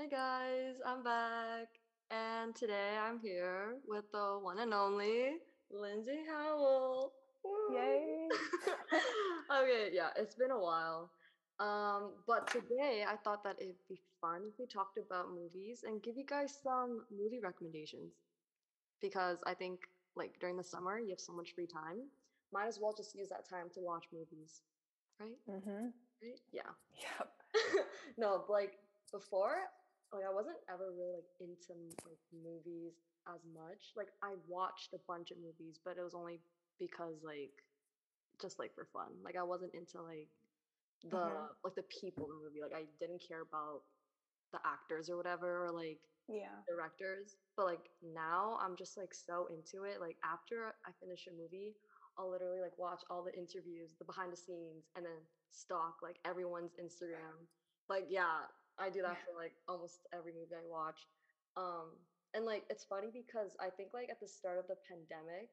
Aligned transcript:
Hey 0.00 0.08
guys, 0.08 0.76
I'm 0.86 1.02
back. 1.02 1.68
And 2.10 2.56
today 2.56 2.96
I'm 2.98 3.20
here 3.20 3.74
with 3.86 4.10
the 4.12 4.38
one 4.40 4.58
and 4.58 4.72
only 4.72 5.32
Lindsay 5.70 6.20
Howell. 6.26 7.12
Woo! 7.44 7.76
Yay. 7.76 8.26
okay, 9.60 9.90
yeah, 9.92 10.08
it's 10.16 10.34
been 10.34 10.52
a 10.52 10.58
while. 10.58 11.10
Um, 11.58 12.12
but 12.26 12.50
today 12.50 13.04
I 13.06 13.16
thought 13.16 13.44
that 13.44 13.56
it'd 13.60 13.74
be 13.90 14.00
fun 14.22 14.44
if 14.48 14.54
we 14.58 14.64
talked 14.64 14.96
about 14.96 15.34
movies 15.34 15.84
and 15.86 16.02
give 16.02 16.16
you 16.16 16.24
guys 16.24 16.56
some 16.62 17.04
movie 17.10 17.40
recommendations. 17.42 18.14
Because 19.02 19.36
I 19.44 19.52
think 19.52 19.80
like 20.16 20.40
during 20.40 20.56
the 20.56 20.64
summer 20.64 20.98
you 20.98 21.10
have 21.10 21.20
so 21.20 21.34
much 21.34 21.50
free 21.54 21.66
time. 21.66 22.08
Might 22.54 22.68
as 22.68 22.78
well 22.80 22.94
just 22.96 23.14
use 23.14 23.28
that 23.28 23.46
time 23.46 23.66
to 23.74 23.80
watch 23.80 24.06
movies. 24.14 24.62
Right? 25.20 25.36
Mm-hmm. 25.46 25.88
Right? 26.22 26.40
Yeah. 26.52 26.72
Yep. 27.18 27.28
no, 28.16 28.44
like 28.48 28.78
before, 29.12 29.58
like 30.12 30.24
I 30.26 30.32
wasn't 30.32 30.58
ever 30.68 30.92
really 30.92 31.14
like 31.22 31.30
into 31.40 31.74
like 32.06 32.20
movies 32.32 32.94
as 33.28 33.40
much. 33.54 33.92
Like 33.96 34.08
I 34.22 34.34
watched 34.48 34.92
a 34.94 35.00
bunch 35.06 35.30
of 35.30 35.38
movies, 35.38 35.78
but 35.84 35.96
it 35.98 36.02
was 36.02 36.14
only 36.14 36.40
because 36.78 37.22
like 37.22 37.54
just 38.40 38.58
like 38.58 38.74
for 38.74 38.86
fun. 38.92 39.12
Like 39.24 39.36
I 39.36 39.42
wasn't 39.42 39.74
into 39.74 40.02
like 40.02 40.28
the 41.10 41.16
Mhm. 41.16 41.48
like 41.64 41.74
the 41.76 41.84
people 42.00 42.26
in 42.26 42.30
the 42.38 42.44
movie. 42.44 42.62
Like 42.62 42.74
I 42.74 42.86
didn't 42.98 43.22
care 43.26 43.42
about 43.42 43.82
the 44.52 44.60
actors 44.66 45.10
or 45.10 45.16
whatever 45.16 45.64
or 45.66 45.70
like 45.72 46.00
Yeah. 46.28 46.62
directors. 46.66 47.36
But 47.56 47.66
like 47.66 47.90
now 48.02 48.58
I'm 48.60 48.76
just 48.76 48.96
like 48.96 49.14
so 49.14 49.46
into 49.46 49.84
it. 49.84 50.00
Like 50.00 50.16
after 50.24 50.74
I 50.86 50.92
finish 51.00 51.26
a 51.26 51.32
movie, 51.32 51.76
I'll 52.18 52.30
literally 52.30 52.60
like 52.60 52.76
watch 52.78 53.02
all 53.10 53.22
the 53.24 53.34
interviews, 53.36 53.90
the 53.98 54.04
behind 54.04 54.32
the 54.32 54.36
scenes, 54.36 54.88
and 54.96 55.04
then 55.04 55.20
stalk 55.50 55.96
like 56.02 56.18
everyone's 56.24 56.74
Instagram. 56.80 57.46
Like 57.88 58.06
yeah, 58.08 58.46
I 58.80 58.90
do 58.90 59.02
that 59.02 59.18
for 59.24 59.34
like 59.36 59.54
almost 59.68 60.06
every 60.12 60.32
movie 60.32 60.56
I 60.56 60.66
watch. 60.66 61.06
Um 61.56 61.98
and 62.34 62.44
like 62.44 62.64
it's 62.70 62.84
funny 62.84 63.10
because 63.12 63.56
I 63.60 63.70
think 63.70 63.90
like 63.94 64.10
at 64.10 64.20
the 64.20 64.28
start 64.28 64.58
of 64.58 64.66
the 64.68 64.76
pandemic, 64.88 65.50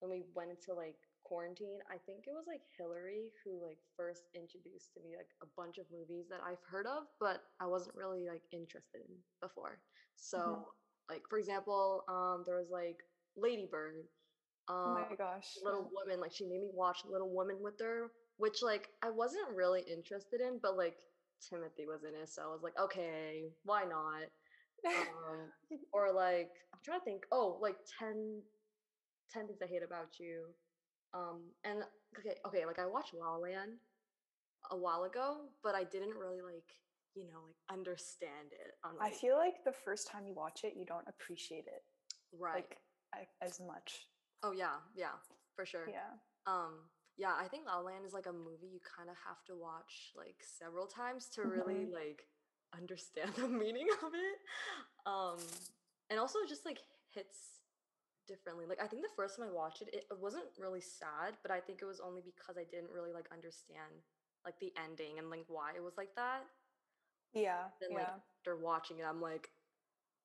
when 0.00 0.10
we 0.10 0.24
went 0.34 0.50
into 0.50 0.74
like 0.74 0.96
quarantine, 1.24 1.78
I 1.90 1.98
think 2.06 2.24
it 2.26 2.32
was 2.34 2.46
like 2.48 2.62
Hillary 2.78 3.30
who 3.44 3.62
like 3.62 3.78
first 3.96 4.24
introduced 4.34 4.94
to 4.94 5.00
me 5.02 5.16
like 5.16 5.30
a 5.42 5.46
bunch 5.56 5.78
of 5.78 5.86
movies 5.92 6.26
that 6.30 6.40
I've 6.46 6.62
heard 6.70 6.86
of, 6.86 7.04
but 7.20 7.42
I 7.60 7.66
wasn't 7.66 7.96
really 7.96 8.26
like 8.28 8.42
interested 8.52 9.02
in 9.08 9.14
before. 9.42 9.80
So 10.16 10.68
like 11.08 11.22
for 11.28 11.38
example, 11.38 12.04
um 12.08 12.44
there 12.46 12.56
was 12.58 12.70
like 12.70 12.98
Lady 13.36 13.68
Bird, 13.70 14.06
Oh 14.68 14.88
um 14.88 14.94
my 14.94 15.16
gosh. 15.16 15.56
Little. 15.64 15.90
Woman, 15.92 16.20
like 16.20 16.32
she 16.32 16.44
made 16.46 16.60
me 16.60 16.70
watch 16.72 16.98
Little 17.04 17.30
Woman 17.30 17.58
with 17.60 17.78
her, 17.80 18.12
which 18.38 18.62
like 18.62 18.88
I 19.02 19.10
wasn't 19.10 19.48
really 19.54 19.82
interested 19.82 20.40
in, 20.40 20.58
but 20.62 20.76
like 20.76 20.96
Timothy 21.48 21.86
was 21.86 22.04
in 22.04 22.14
it, 22.20 22.28
so 22.28 22.42
I 22.42 22.46
was 22.46 22.62
like, 22.62 22.78
okay, 22.80 23.50
why 23.64 23.84
not? 23.84 24.28
Um, 24.86 25.50
or 25.92 26.12
like 26.12 26.50
I'm 26.72 26.80
trying 26.84 27.00
to 27.00 27.04
think. 27.04 27.24
Oh, 27.32 27.58
like 27.60 27.76
10, 27.98 28.40
10 29.32 29.46
things 29.46 29.58
I 29.62 29.66
hate 29.66 29.82
about 29.82 30.18
you. 30.18 30.46
Um, 31.12 31.42
and 31.64 31.82
okay, 32.18 32.36
okay, 32.46 32.66
like 32.66 32.78
I 32.78 32.86
watched 32.86 33.14
La 33.14 33.32
La 33.32 33.36
Land 33.38 33.72
a 34.70 34.76
while 34.76 35.04
ago, 35.04 35.48
but 35.62 35.74
I 35.74 35.84
didn't 35.84 36.16
really 36.16 36.40
like 36.40 36.68
you 37.14 37.26
know 37.26 37.40
like 37.46 37.56
understand 37.70 38.52
it. 38.52 38.72
On 38.84 38.92
I 39.00 39.06
like, 39.10 39.14
feel 39.14 39.36
like 39.36 39.54
the 39.64 39.74
first 39.84 40.08
time 40.08 40.26
you 40.26 40.34
watch 40.34 40.60
it, 40.64 40.74
you 40.76 40.84
don't 40.86 41.06
appreciate 41.08 41.66
it 41.66 41.82
right. 42.38 42.54
like 42.54 42.76
I- 43.14 43.44
as 43.44 43.60
much. 43.60 44.06
oh 44.42 44.52
yeah, 44.52 44.78
yeah, 44.94 45.18
for 45.56 45.66
sure. 45.66 45.86
Yeah. 45.88 46.14
Um, 46.46 46.88
yeah, 47.20 47.36
I 47.38 47.48
think 47.48 47.66
La 47.66 47.76
La 47.76 47.82
Land 47.92 48.06
is 48.06 48.14
like 48.14 48.24
a 48.26 48.32
movie 48.32 48.72
you 48.72 48.80
kind 48.80 49.10
of 49.10 49.16
have 49.28 49.44
to 49.44 49.54
watch 49.54 50.12
like 50.16 50.40
several 50.40 50.86
times 50.86 51.28
to 51.36 51.42
really 51.44 51.84
Mhm. 51.84 51.92
like 51.92 52.24
understand 52.72 53.34
the 53.36 53.48
meaning 53.48 53.88
of 54.02 54.14
it. 54.14 54.38
Um, 55.04 55.38
and 56.08 56.18
also 56.18 56.38
it 56.40 56.48
just 56.48 56.64
like 56.64 56.80
hits 57.12 57.60
differently. 58.26 58.64
Like 58.64 58.80
I 58.82 58.86
think 58.86 59.02
the 59.02 59.12
first 59.16 59.36
time 59.36 59.46
I 59.48 59.52
watched 59.52 59.82
it, 59.82 59.88
it 59.92 60.06
it 60.10 60.18
wasn't 60.18 60.46
really 60.58 60.80
sad, 60.80 61.36
but 61.42 61.50
I 61.50 61.60
think 61.60 61.82
it 61.82 61.84
was 61.84 62.00
only 62.00 62.22
because 62.22 62.56
I 62.56 62.64
didn't 62.64 62.90
really 62.90 63.12
like 63.12 63.28
understand 63.32 63.92
like 64.46 64.58
the 64.60 64.72
ending 64.82 65.18
and 65.18 65.28
like 65.28 65.44
why 65.48 65.72
it 65.76 65.82
was 65.82 65.98
like 65.98 66.14
that. 66.16 66.46
Yeah. 67.34 67.68
Then 67.80 67.90
yeah. 67.90 67.96
like 67.98 68.08
after 68.38 68.56
watching 68.56 68.98
it, 68.98 69.04
I'm 69.04 69.20
like, 69.20 69.50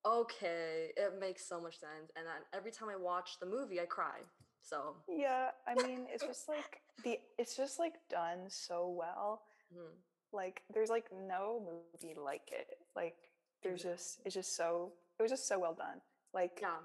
okay, 0.06 0.92
it 0.96 1.20
makes 1.20 1.46
so 1.46 1.60
much 1.60 1.78
sense. 1.78 2.10
And 2.16 2.26
then 2.26 2.42
every 2.54 2.70
time 2.70 2.88
I 2.88 2.96
watch 2.96 3.38
the 3.38 3.46
movie, 3.46 3.80
I 3.80 3.84
cry. 3.86 4.24
So 4.68 4.96
yeah. 5.08 5.50
I 5.66 5.74
mean, 5.86 6.06
it's 6.12 6.24
just 6.26 6.48
like 6.48 6.80
the 7.04 7.18
it's 7.38 7.56
just 7.56 7.78
like 7.78 7.94
done 8.10 8.48
so 8.48 8.88
well. 8.88 9.42
mhm. 9.72 9.94
Like 10.32 10.62
there's 10.72 10.90
like 10.90 11.06
no 11.12 11.62
movie 11.64 12.14
like 12.18 12.50
it. 12.52 12.66
Like 12.94 13.16
there's 13.62 13.82
just 13.82 14.20
it's 14.24 14.34
just 14.34 14.56
so 14.56 14.92
it 15.18 15.22
was 15.22 15.30
just 15.30 15.48
so 15.48 15.58
well 15.58 15.74
done. 15.74 16.00
Like 16.34 16.58
yeah. 16.60 16.82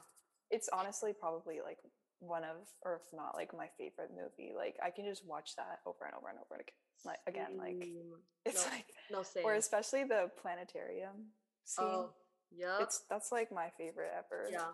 it's 0.50 0.70
honestly 0.72 1.12
probably 1.18 1.60
like 1.64 1.80
one 2.20 2.44
of 2.44 2.58
or 2.84 3.02
if 3.04 3.14
not 3.14 3.36
like 3.36 3.56
my 3.58 3.68
favorite 3.78 4.12
movie. 4.12 4.54
Like 4.56 4.78
I 4.84 4.92
can 4.92 5.06
just 5.06 5.28
watch 5.28 5.56
that 5.56 5.80
over 5.86 6.06
and 6.06 6.14
over 6.16 6.30
and 6.30 6.38
over 6.40 6.62
again. 6.62 6.76
Like 7.04 7.20
again, 7.26 7.58
like 7.58 7.88
it's 8.46 8.66
no, 8.66 8.72
like 8.72 8.86
no 9.12 9.24
same. 9.24 9.44
or 9.44 9.56
especially 9.56 10.04
the 10.04 10.30
planetarium 10.40 11.34
scene. 11.66 11.86
oh, 11.86 12.10
yep. 12.56 12.78
It's 12.82 13.02
that's 13.10 13.32
like 13.32 13.52
my 13.52 13.70
favorite 13.76 14.12
ever. 14.16 14.50
yeah. 14.52 14.70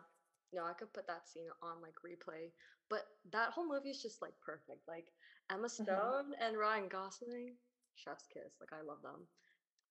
No, 0.54 0.66
I 0.66 0.74
could 0.74 0.94
put 0.94 1.08
that 1.08 1.28
scene 1.28 1.50
on 1.62 1.82
like 1.82 1.96
replay. 2.06 2.52
But 2.90 3.04
that 3.32 3.52
whole 3.52 3.68
movie 3.68 3.90
is 3.90 4.02
just 4.02 4.22
like 4.22 4.34
perfect. 4.42 4.88
Like 4.88 5.12
Emma 5.52 5.68
Mm-hmm. 5.68 5.84
Stone 5.84 6.34
and 6.40 6.58
Ryan 6.58 6.88
Gosling, 6.88 7.56
chef's 7.96 8.28
kiss. 8.32 8.56
Like 8.60 8.72
I 8.72 8.82
love 8.82 9.02
them. 9.04 9.28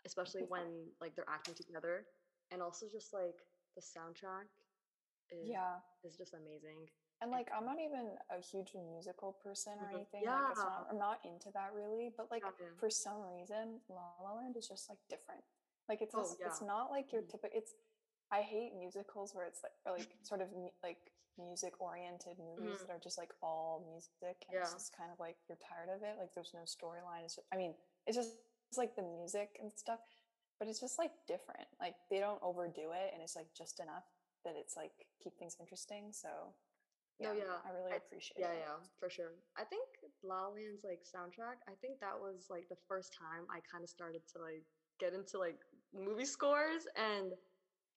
Especially 0.06 0.42
when 0.48 0.88
like 1.00 1.14
they're 1.14 1.28
acting 1.28 1.54
together. 1.54 2.06
And 2.52 2.62
also 2.62 2.86
just 2.90 3.12
like 3.12 3.36
the 3.74 3.82
soundtrack 3.82 4.48
is 5.30 5.48
Yeah. 5.50 5.76
is 6.04 6.16
just 6.16 6.32
amazing. 6.32 6.88
And 7.20 7.30
like 7.30 7.48
I'm 7.54 7.64
not 7.64 7.80
even 7.80 8.12
a 8.30 8.40
huge 8.40 8.72
musical 8.76 9.36
person 9.44 9.74
or 9.80 9.88
Mhm. 9.88 9.94
anything. 9.94 10.24
Like 10.24 10.50
it's 10.52 10.60
Yeah. 10.60 10.64
not 10.64 10.86
I'm 10.90 10.98
not 10.98 11.20
into 11.24 11.50
that 11.52 11.72
really. 11.74 12.12
But 12.16 12.30
like 12.30 12.44
Yeah, 12.44 12.52
yeah. 12.60 12.76
for 12.80 12.88
some 12.88 13.20
reason, 13.28 13.80
La 13.88 14.14
La 14.22 14.32
Land 14.32 14.56
is 14.56 14.68
just 14.68 14.88
like 14.88 14.98
different. 15.08 15.44
Like 15.88 16.00
it's 16.00 16.14
Oh, 16.14 16.22
just- 16.22 16.40
it's 16.40 16.62
not 16.62 16.90
like 16.90 17.12
your 17.12 17.22
Mhm. 17.22 17.28
typical 17.28 17.58
it's 17.58 17.74
I 18.32 18.42
hate 18.42 18.74
musicals 18.74 19.34
where 19.34 19.46
it's 19.46 19.60
like 19.62 19.72
or 19.86 19.96
like 19.98 20.08
sort 20.22 20.40
of 20.40 20.48
like 20.82 20.98
music 21.38 21.80
oriented 21.80 22.38
movies 22.38 22.80
Mhm. 22.80 22.86
that 22.86 22.96
are 22.96 22.98
just 23.02 23.18
like 23.18 23.30
all 23.42 23.84
music 23.92 24.42
and 24.48 24.56
it's 24.58 24.72
just 24.72 24.96
kind 24.96 25.12
of 25.12 25.20
like 25.20 25.36
you're 25.48 25.58
tired 25.60 25.90
of 25.94 26.02
it. 26.02 26.16
Like 26.18 26.32
there's 26.34 26.54
no 26.54 26.64
storyline. 26.64 27.24
It's 27.24 27.36
just, 27.36 27.46
I 27.52 27.56
mean, 27.56 27.74
it's 28.06 28.16
just 28.16 28.38
it's 28.68 28.78
like 28.78 28.96
the 28.96 29.02
music 29.02 29.56
and 29.60 29.70
stuff, 29.76 30.00
but 30.58 30.66
it's 30.66 30.80
just 30.80 30.98
like 30.98 31.12
different. 31.28 31.68
Like 31.78 31.94
they 32.10 32.18
don't 32.20 32.42
overdo 32.42 32.90
it 32.92 33.12
and 33.12 33.22
it's 33.22 33.36
like 33.36 33.52
just 33.54 33.78
enough 33.80 34.04
that 34.44 34.54
it's 34.56 34.76
like 34.76 34.92
keep 35.22 35.36
things 35.38 35.56
interesting. 35.60 36.10
So 36.12 36.28
No, 37.20 37.32
yeah, 37.32 37.60
I 37.64 37.70
really 37.70 37.92
I- 37.92 37.96
appreciate 37.96 38.38
Yeah, 38.40 38.52
it. 38.52 38.58
yeah, 38.66 38.76
for 38.98 39.08
sure. 39.10 39.32
I 39.56 39.64
think 39.64 39.86
La 40.22 40.48
La 40.48 40.48
Land's 40.48 40.84
like 40.84 41.04
soundtrack. 41.04 41.60
I 41.68 41.74
think 41.80 42.00
that 42.00 42.18
was 42.18 42.48
like 42.50 42.68
the 42.68 42.76
first 42.88 43.12
time 43.12 43.46
I 43.50 43.60
kind 43.70 43.84
of 43.84 43.90
started 43.90 44.22
to 44.32 44.38
like 44.42 44.64
get 44.98 45.12
into 45.12 45.38
like 45.38 45.60
movie 45.94 46.24
scores 46.24 46.86
and 46.96 47.32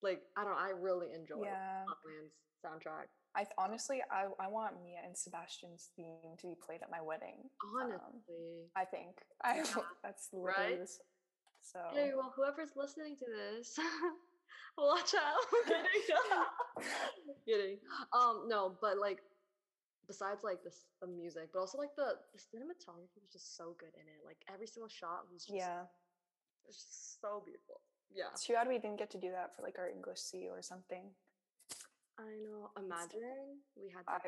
like 0.02 0.22
I 0.38 0.44
don't. 0.44 0.58
I 0.58 0.70
really 0.72 1.08
enjoy 1.14 1.44
Yeah. 1.44 1.86
La 1.86 1.94
La 1.94 2.12
Land's 2.14 2.36
soundtrack. 2.66 3.08
I 3.36 3.46
honestly, 3.58 4.02
I, 4.12 4.26
I 4.44 4.48
want 4.48 4.82
Mia 4.84 5.00
and 5.06 5.16
Sebastian's 5.16 5.92
theme 5.96 6.36
to 6.40 6.48
be 6.48 6.56
played 6.66 6.82
at 6.82 6.90
my 6.90 7.00
wedding. 7.02 7.50
Um, 7.82 7.92
Honestly, 7.94 8.66
I 8.76 8.86
think 8.86 9.22
I 9.44 9.58
Yeah, 9.58 9.64
that's 10.04 10.30
literally 10.34 10.72
right? 10.72 10.80
this. 10.80 11.00
So 11.62 11.80
hey, 11.94 12.12
well, 12.16 12.34
whoever's 12.36 12.72
listening 12.76 13.16
to 13.18 13.26
this, 13.30 13.78
watch 14.78 15.14
out. 15.14 15.44
kidding, 15.68 16.88
kidding. 17.46 17.78
Um, 18.14 18.46
no, 18.48 18.78
but 18.82 18.98
like 18.98 19.20
besides 20.08 20.42
like 20.44 20.64
the 20.64 20.70
s- 20.74 20.88
the 21.02 21.08
music, 21.08 21.50
but 21.54 21.60
also 21.60 21.78
like 21.78 21.94
the 21.96 22.16
the 22.34 22.40
cinematography 22.40 23.22
was 23.22 23.32
just 23.32 23.56
so 23.56 23.76
good 23.78 23.94
in 23.96 24.08
it. 24.08 24.26
Like 24.26 24.38
every 24.52 24.68
single 24.68 24.90
shot 24.90 25.28
was 25.32 25.46
just 25.46 25.58
yeah, 25.58 25.84
it's 26.66 26.78
just 26.78 27.22
so 27.22 27.44
beautiful. 27.46 27.82
Yeah. 28.14 28.34
it's 28.34 28.46
too 28.46 28.54
bad 28.54 28.68
we 28.68 28.80
didn't 28.80 28.98
get 28.98 29.10
to 29.12 29.20
do 29.22 29.32
that 29.32 29.56
for 29.56 29.62
like 29.62 29.78
our 29.78 29.88
English 29.90 30.20
C 30.20 30.48
or 30.50 30.62
something. 30.62 31.14
I 32.20 32.36
know. 32.44 32.68
Imagine 32.76 33.64
we 33.80 33.88
had 33.96 34.04
I. 34.08 34.20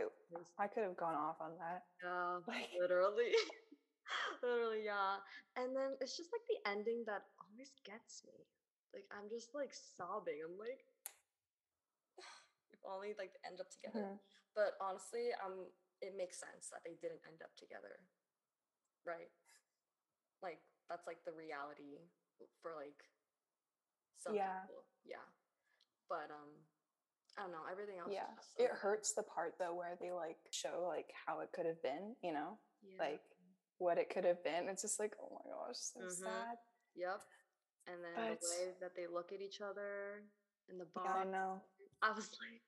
I 0.58 0.68
could 0.72 0.84
have 0.88 0.96
gone 0.96 1.16
off 1.16 1.42
on 1.42 1.58
that. 1.60 1.84
Yeah, 2.00 2.40
like- 2.48 2.72
literally. 2.80 3.36
literally, 4.44 4.84
yeah. 4.88 5.20
And 5.60 5.76
then 5.76 6.00
it's 6.00 6.16
just 6.16 6.32
like 6.32 6.46
the 6.48 6.60
ending 6.70 7.04
that 7.08 7.28
always 7.44 7.76
gets 7.84 8.24
me. 8.24 8.48
Like 8.96 9.08
I'm 9.12 9.28
just 9.28 9.52
like 9.52 9.76
sobbing. 9.76 10.40
I'm 10.40 10.56
like, 10.56 10.84
if 12.72 12.80
only 12.88 13.12
like 13.20 13.36
they 13.36 13.44
end 13.44 13.60
up 13.60 13.68
together. 13.72 14.16
Mhm. 14.16 14.20
But 14.56 14.76
honestly, 14.84 15.32
um, 15.44 15.68
it 16.04 16.16
makes 16.16 16.40
sense 16.40 16.68
that 16.72 16.84
they 16.84 16.96
didn't 17.00 17.24
end 17.28 17.40
up 17.44 17.52
together, 17.56 18.04
right? 19.08 19.32
Like 20.44 20.60
that's 20.88 21.08
like 21.08 21.24
the 21.24 21.32
reality 21.36 22.00
for 22.64 22.72
like 22.76 23.00
some 24.22 24.36
Yeah. 24.36 24.62
people. 24.68 24.86
Yeah. 25.04 25.26
But 26.10 26.30
um, 26.32 26.52
I 27.38 27.42
don't 27.44 27.52
know. 27.52 27.66
Everything 27.72 27.98
else. 28.00 28.10
Yeah, 28.12 28.30
so 28.40 28.64
it 28.64 28.72
hurts 28.72 29.14
the 29.14 29.24
part 29.24 29.56
though 29.58 29.74
where 29.74 29.98
they 30.00 30.12
like 30.12 30.38
show 30.52 30.86
like 30.88 31.10
how 31.26 31.40
it 31.42 31.50
could 31.54 31.66
have 31.66 31.82
been. 31.82 32.16
You 32.22 32.34
know, 32.34 32.60
Yeah. 32.82 32.98
like 33.00 33.22
what 33.78 33.98
it 33.98 34.10
could 34.10 34.26
have 34.26 34.44
been. 34.44 34.68
It's 34.70 34.82
just 34.84 35.00
like 35.00 35.16
oh 35.22 35.30
my 35.34 35.52
gosh, 35.52 35.78
so 35.78 36.00
Mhm. 36.02 36.12
sad. 36.12 36.58
Yep. 36.96 37.22
and 37.88 38.04
then 38.04 38.14
But- 38.14 38.42
the 38.42 38.48
way 38.50 38.76
that 38.80 38.94
they 38.96 39.08
look 39.08 39.32
at 39.32 39.42
each 39.42 39.60
other 39.60 40.24
in 40.70 40.78
the 40.78 40.86
bar. 40.86 41.24
Yeah, 41.26 41.32
no. 41.32 41.62
I 42.04 42.12
was 42.12 42.30
like, 42.40 42.62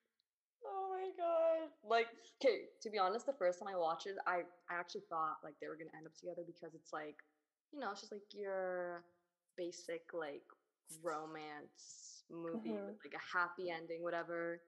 oh 0.64 0.88
my 0.90 1.08
god. 1.16 1.70
Like, 1.84 2.08
okay, 2.42 2.66
to 2.82 2.90
be 2.90 2.98
honest, 2.98 3.24
the 3.24 3.32
first 3.34 3.60
time 3.60 3.68
I 3.68 3.76
watched 3.76 4.06
it, 4.08 4.16
I, 4.26 4.42
I 4.68 4.74
actually 4.74 5.02
thought 5.08 5.36
like 5.44 5.54
they 5.60 5.68
were 5.68 5.76
gonna 5.76 5.94
end 5.96 6.06
up 6.08 6.14
together 6.14 6.42
because 6.44 6.74
it's 6.74 6.92
like, 6.92 7.22
you 7.70 7.78
know, 7.78 7.92
it's 7.92 8.00
just 8.00 8.10
like 8.12 8.26
your 8.34 9.04
basic 9.56 10.12
like 10.12 10.42
romance 11.02 12.24
movie 12.30 12.82
with 12.84 12.96
like 13.04 13.14
a 13.14 13.36
happy 13.38 13.70
ending, 13.70 14.02
whatever. 14.02 14.60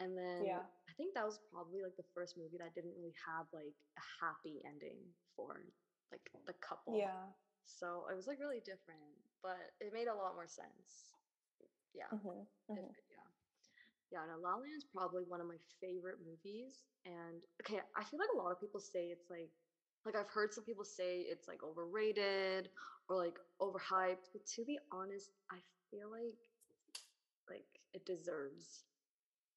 And 0.00 0.16
then 0.16 0.44
Yeah. 0.44 0.62
I 0.88 0.92
think 0.94 1.14
that 1.14 1.24
was 1.26 1.38
probably 1.50 1.82
like 1.82 1.96
the 1.96 2.06
first 2.14 2.36
movie 2.36 2.58
that 2.58 2.74
didn't 2.74 2.94
really 2.96 3.14
have 3.26 3.46
like 3.52 3.76
a 3.98 4.04
happy 4.24 4.62
ending 4.66 4.98
for 5.36 5.60
like 6.10 6.30
the 6.46 6.54
couple. 6.54 6.94
Yeah. 6.98 7.32
So 7.64 8.06
it 8.10 8.16
was 8.16 8.26
like 8.26 8.38
really 8.40 8.60
different, 8.60 9.14
but 9.42 9.72
it 9.80 9.92
made 9.92 10.08
a 10.08 10.14
lot 10.14 10.34
more 10.34 10.46
sense. 10.48 11.12
Yeah. 11.94 12.10
hmm 12.10 12.44
It- 12.74 12.84
hmm 12.84 12.92
yeah. 13.10 13.26
Yeah, 14.10 14.24
no, 14.26 14.36
La 14.38 14.54
La 14.54 14.56
Land 14.62 14.76
is 14.76 14.84
probably 14.84 15.24
one 15.24 15.40
of 15.40 15.46
my 15.46 15.58
favorite 15.80 16.18
movies. 16.24 16.84
And 17.04 17.42
okay, 17.62 17.80
I 17.96 18.04
feel 18.04 18.18
like 18.18 18.32
a 18.34 18.38
lot 18.38 18.52
of 18.52 18.60
people 18.60 18.80
say 18.80 19.08
it's 19.10 19.28
like 19.30 19.50
like 20.04 20.16
I've 20.16 20.28
heard 20.30 20.54
some 20.54 20.64
people 20.64 20.84
say 20.84 21.20
it's 21.28 21.48
like 21.48 21.62
overrated 21.62 22.68
or 23.08 23.16
like 23.16 23.38
overhyped, 23.60 24.30
but 24.32 24.46
to 24.54 24.64
be 24.64 24.78
honest, 24.92 25.30
I 25.50 25.56
feel 25.90 26.10
like 26.10 26.36
like 27.48 27.66
it 27.94 28.04
deserves 28.06 28.84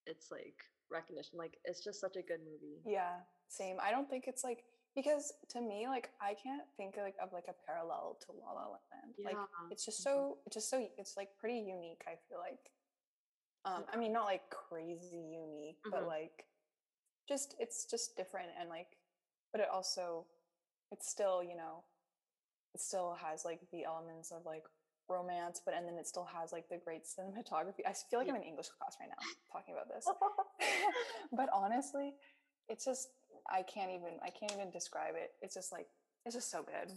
its 0.06 0.32
like 0.32 0.56
recognition. 0.90 1.38
Like 1.38 1.58
it's 1.66 1.84
just 1.84 2.00
such 2.00 2.16
a 2.16 2.22
good 2.22 2.40
movie. 2.40 2.82
Yeah, 2.86 3.20
same. 3.48 3.78
I 3.82 3.92
don't 3.92 4.10
think 4.10 4.26
it's 4.28 4.44
like 4.44 4.64
because 4.96 5.34
to 5.50 5.62
me, 5.62 5.88
like 5.88 6.10
I 6.22 6.34
can't 6.34 6.64
think 6.78 6.96
like 6.98 7.16
of 7.22 7.32
like 7.34 7.46
a 7.48 7.56
parallel 7.66 8.18
to 8.26 8.32
La 8.34 8.52
La 8.54 8.68
Land. 8.68 9.16
Like 9.24 9.36
Yeah. 9.36 9.70
it's 9.70 9.86
just 9.86 10.00
Mhm. 10.00 10.04
so 10.04 10.38
it's 10.46 10.56
just 10.56 10.70
so 10.70 10.88
it's 10.98 11.16
like 11.18 11.30
pretty 11.38 11.60
unique. 11.60 12.04
I 12.08 12.16
feel 12.28 12.40
like. 12.40 12.72
Um, 13.64 13.86
I 13.94 13.98
mean, 13.98 14.12
not 14.12 14.26
like 14.26 14.50
crazy 14.50 15.18
unique, 15.18 15.78
but 15.86 16.02
Mhm. 16.02 16.08
like 16.08 16.48
just 17.28 17.56
it's 17.60 17.86
just 17.86 18.18
different 18.18 18.50
and 18.58 18.70
like, 18.70 18.98
but 19.52 19.62
it 19.62 19.68
also 19.72 20.26
it's 20.92 21.10
still 21.10 21.42
you 21.44 21.56
know, 21.56 21.84
it 22.74 22.82
still 22.82 23.14
has 23.22 23.46
like 23.46 23.62
the 23.72 23.84
elements 23.86 24.32
of 24.32 24.46
like 24.46 24.64
romance, 25.10 25.62
but 25.64 25.74
and 25.74 25.86
then 25.88 25.96
it 25.98 26.08
still 26.08 26.26
has 26.26 26.52
like 26.52 26.68
the 26.70 26.78
great 26.78 27.04
cinematography. 27.04 27.84
I 27.86 27.94
feel 27.94 28.20
like 28.20 28.28
Yeah. 28.28 28.34
I'm 28.36 28.42
in 28.42 28.48
English 28.48 28.70
class 28.70 28.96
right 29.00 29.10
now 29.10 29.24
talking 29.52 29.74
about 29.74 29.88
this 29.90 30.06
but 31.32 31.50
honestly, 31.54 32.14
it's 32.70 32.86
just 32.86 33.10
I 33.50 33.64
can't 33.64 33.92
even 33.92 34.20
I 34.24 34.30
can't 34.30 34.52
even 34.54 34.70
describe 34.72 35.16
it. 35.16 35.32
It's 35.42 35.54
just 35.56 35.72
like 35.72 35.88
it's 36.26 36.36
just 36.36 36.52
so 36.52 36.64
good. 36.64 36.92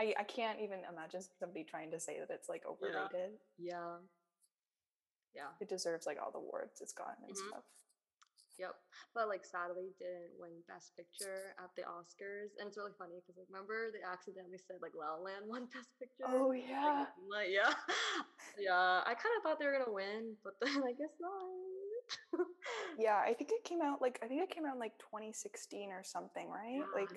I 0.00 0.14
I 0.18 0.24
can't 0.24 0.58
even 0.60 0.80
imagine 0.90 1.20
somebody 1.38 1.64
trying 1.64 1.90
to 1.92 2.00
say 2.00 2.18
that 2.18 2.30
it's 2.34 2.48
like 2.48 2.62
overrated. 2.66 3.38
yeah. 3.58 3.96
Yeah. 5.34 5.48
It 5.60 5.68
deserves 5.68 6.06
like 6.06 6.18
all 6.22 6.30
the 6.30 6.38
awards 6.38 6.80
it's 6.80 6.92
gotten 6.92 7.24
and 7.24 7.32
Mhm. 7.34 7.48
stuff. 7.48 7.64
Yep. 8.62 8.74
But 9.10 9.26
like 9.26 9.42
sadly 9.42 9.90
didn't 9.98 10.38
win 10.38 10.54
Best 10.70 10.94
Picture 10.94 11.58
at 11.58 11.74
the 11.74 11.82
Oscars. 11.82 12.54
And 12.62 12.70
it's 12.70 12.78
really 12.78 12.94
funny 12.94 13.18
because 13.18 13.34
like 13.34 13.50
remember 13.50 13.90
they 13.90 14.06
accidentally 14.06 14.62
said 14.62 14.78
like 14.78 14.94
La 14.94 15.18
La 15.18 15.26
Land 15.26 15.50
won 15.50 15.66
Best 15.74 15.90
Picture. 15.98 16.30
Oh 16.30 16.54
yeah. 16.54 17.10
like, 17.26 17.50
yeah. 17.50 17.74
yeah. 18.58 19.02
I 19.02 19.18
kind 19.18 19.34
of 19.36 19.42
thought 19.42 19.58
they 19.58 19.66
were 19.66 19.74
gonna 19.82 19.90
win, 19.90 20.38
but 20.46 20.54
then 20.62 20.78
I 20.86 20.94
guess 20.94 21.10
not. 21.18 22.46
Yeah, 22.98 23.18
I 23.24 23.32
think 23.32 23.50
it 23.50 23.64
came 23.64 23.80
out 23.80 24.02
like 24.02 24.18
I 24.22 24.26
think 24.28 24.42
it 24.42 24.50
came 24.50 24.66
out 24.66 24.74
in 24.74 24.80
like 24.80 24.98
2016 24.98 25.90
or 25.90 26.02
something, 26.04 26.48
right? 26.48 26.82
Yeah, 26.84 26.94
Like 26.94 27.10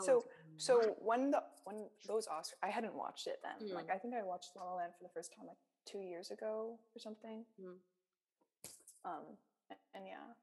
so- 0.00 0.24
so 0.56 0.94
when 1.00 1.30
the 1.32 1.42
when 1.64 1.86
those 2.06 2.28
Oscars, 2.28 2.54
I 2.62 2.68
hadn't 2.70 2.94
watched 2.94 3.26
it 3.26 3.40
then. 3.42 3.68
Mm. 3.68 3.74
Like 3.74 3.90
I 3.90 3.98
think 3.98 4.14
I 4.14 4.22
watched 4.22 4.50
La 4.54 4.62
La 4.64 4.76
Land 4.76 4.92
for 4.96 5.02
the 5.02 5.10
first 5.14 5.32
time 5.34 5.46
like 5.48 5.58
2 5.86 5.98
years 5.98 6.30
ago 6.30 6.78
or 6.94 6.98
something. 7.00 7.44
Mm. 7.60 7.78
Um 9.04 9.24
and 9.94 10.06
yeah. 10.06 10.34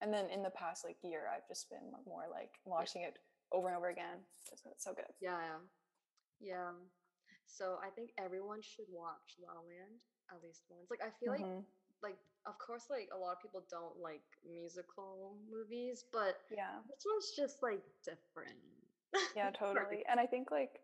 And 0.00 0.12
then 0.12 0.30
in 0.30 0.42
the 0.42 0.50
past 0.50 0.84
like 0.84 0.96
year 1.02 1.22
I've 1.34 1.46
just 1.48 1.68
been 1.70 1.90
more 2.06 2.24
like 2.30 2.52
watching 2.64 3.02
it 3.02 3.18
over 3.52 3.68
and 3.68 3.76
over 3.76 3.88
again. 3.88 4.18
It's, 4.52 4.62
it's 4.70 4.84
so 4.84 4.92
good. 4.94 5.10
Yeah, 5.20 5.38
yeah. 5.40 5.58
Yeah. 6.40 6.70
So 7.46 7.78
I 7.82 7.90
think 7.90 8.10
everyone 8.18 8.60
should 8.62 8.86
watch 8.90 9.36
La 9.42 9.52
La 9.54 9.60
Land 9.60 9.98
at 10.30 10.42
least 10.44 10.62
once. 10.68 10.86
Like 10.90 11.00
I 11.02 11.10
feel 11.18 11.32
like 11.32 11.42
Mhm. 11.44 11.64
like 12.02 12.18
of 12.46 12.58
course 12.58 12.86
like 12.90 13.08
a 13.12 13.18
lot 13.18 13.32
of 13.32 13.40
people 13.42 13.64
don't 13.70 13.96
like 13.98 14.22
musical 14.48 15.36
movies, 15.50 16.04
but 16.12 16.38
yeah. 16.50 16.78
this 16.88 17.04
one's 17.04 17.32
just 17.34 17.62
like 17.62 17.82
different. 18.04 18.58
Yeah, 19.34 19.50
totally. 19.58 20.04
And 20.08 20.20
I 20.20 20.26
think 20.26 20.50
like 20.50 20.80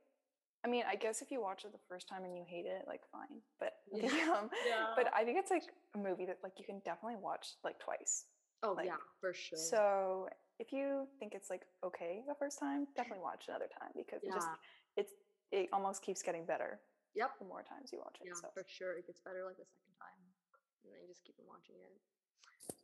I 0.65 0.67
mean, 0.67 0.85
I 0.89 0.97
guess 0.97 1.21
if 1.21 1.31
you 1.31 1.43
watch 1.43 1.67
it 1.67 1.73
the 1.73 1.79
first 1.91 2.09
time 2.09 2.25
and 2.25 2.35
you 2.35 2.43
hate 2.49 2.65
it, 2.65 2.85
like 2.89 3.03
fine. 3.13 3.43
But 3.61 3.75
Yeah. 3.93 4.09
um, 4.41 4.51
Yeah. 4.67 4.95
but 4.97 5.13
I 5.15 5.23
think 5.23 5.39
it's 5.39 5.51
like 5.51 5.65
a 5.95 5.99
movie 5.99 6.25
that 6.27 6.39
like 6.43 6.59
you 6.59 6.65
can 6.65 6.81
definitely 6.85 7.17
watch 7.21 7.55
like 7.63 7.79
twice. 7.79 8.25
Oh 8.65 8.73
like, 8.73 8.87
yeah, 8.87 8.97
for 9.21 9.33
sure. 9.35 9.59
So 9.59 10.29
if 10.59 10.73
you 10.73 11.07
think 11.21 11.35
it's 11.35 11.51
like 11.51 11.63
okay 11.85 12.23
the 12.27 12.35
first 12.35 12.59
time, 12.59 12.87
definitely 12.97 13.23
watch 13.23 13.45
another 13.49 13.69
time 13.69 13.93
because 13.95 14.25
it 14.25 14.33
just 14.33 14.49
it's 14.97 15.13
it 15.53 15.69
almost 15.73 16.03
keeps 16.03 16.23
getting 16.23 16.45
better 16.49 16.81
Yep. 17.15 17.39
the 17.39 17.47
more 17.47 17.63
times 17.63 17.93
you 17.93 18.01
watch 18.03 18.17
it. 18.19 18.27
Yeah, 18.27 18.41
so 18.41 18.49
for 18.57 18.65
sure. 18.67 18.97
It 18.99 19.07
gets 19.07 19.21
better 19.21 19.45
like 19.47 19.55
the 19.61 19.69
second 19.69 19.95
time, 20.01 20.19
and 20.83 20.91
then 20.91 20.99
you 21.05 21.07
just 21.07 21.23
keep 21.23 21.37
on 21.39 21.47
watching 21.47 21.77
it. 21.79 21.95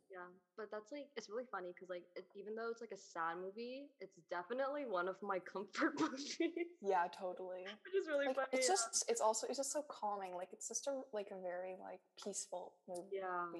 Yeah, 0.07 0.27
but 0.59 0.67
that's 0.71 0.91
like 0.91 1.07
it's 1.15 1.31
really 1.31 1.47
funny 1.49 1.71
because 1.73 1.87
like 1.89 2.03
it, 2.15 2.27
even 2.35 2.53
though 2.55 2.67
it's 2.69 2.79
like 2.83 2.91
a 2.91 2.99
sad 2.99 3.39
movie, 3.39 3.87
it's 4.03 4.19
definitely 4.29 4.83
one 4.83 5.07
of 5.07 5.15
my 5.23 5.39
comfort 5.51 5.95
movies, 5.99 6.35
yeah, 6.83 7.07
totally. 7.11 7.63
which 7.63 7.95
is 7.95 8.07
really 8.07 8.27
Like 8.27 8.35
funny. 8.35 8.51
it's 8.51 8.67
yeah. 8.67 8.75
just 8.75 9.07
it's 9.07 9.21
also 9.23 9.47
it's 9.47 9.57
just 9.57 9.71
so 9.71 9.83
calming. 9.87 10.35
Like 10.35 10.51
it's 10.51 10.67
just 10.67 10.87
a 10.87 10.99
like 11.15 11.31
a 11.31 11.39
very 11.39 11.79
like 11.79 12.03
peaceful 12.19 12.75
movie. 12.87 13.23
yeah, 13.23 13.51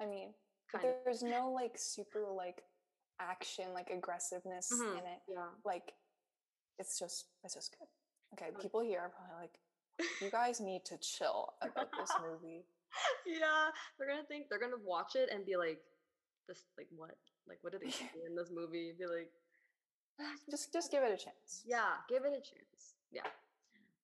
I 0.00 0.04
mean, 0.04 0.32
kind 0.82 0.88
of. 0.88 0.94
there's 1.04 1.22
no 1.22 1.50
like 1.50 1.76
super 1.76 2.24
like 2.34 2.62
action 3.20 3.72
like 3.72 3.90
aggressiveness 3.90 4.70
Mhm, 4.72 4.92
in 4.92 5.04
it. 5.06 5.20
Yeah, 5.28 5.48
Like 5.64 5.92
it's 6.78 6.98
just 6.98 7.26
it's 7.44 7.54
just 7.54 7.76
good. 7.78 7.88
Okay, 8.34 8.50
people 8.60 8.80
here 8.80 9.00
are 9.00 9.08
probably 9.10 9.36
like, 9.48 9.58
you 10.20 10.30
guys 10.30 10.60
need 10.60 10.84
to 10.86 10.98
chill 10.98 11.54
about 11.62 11.88
this 11.98 12.12
movie. 12.20 12.66
yeah. 13.26 13.70
They're 13.98 14.08
gonna 14.08 14.24
think 14.28 14.48
they're 14.48 14.60
gonna 14.60 14.82
watch 14.84 15.14
it 15.16 15.30
and 15.32 15.44
be 15.46 15.56
like, 15.56 15.80
this 16.48 16.64
like 16.76 16.88
what? 16.94 17.16
Like 17.48 17.58
what 17.62 17.72
did 17.72 17.82
they 17.82 17.90
do 17.90 18.20
in 18.28 18.34
this 18.36 18.50
movie? 18.52 18.92
Be 18.98 19.06
like, 19.06 19.30
"Ah, 20.20 20.34
Just 20.50 20.72
just 20.72 20.90
give 20.90 21.02
it 21.02 21.12
a 21.12 21.16
chance. 21.16 21.62
Yeah, 21.64 21.96
give 22.08 22.24
it 22.24 22.32
a 22.32 22.42
chance. 22.42 22.94
Yeah. 23.10 23.28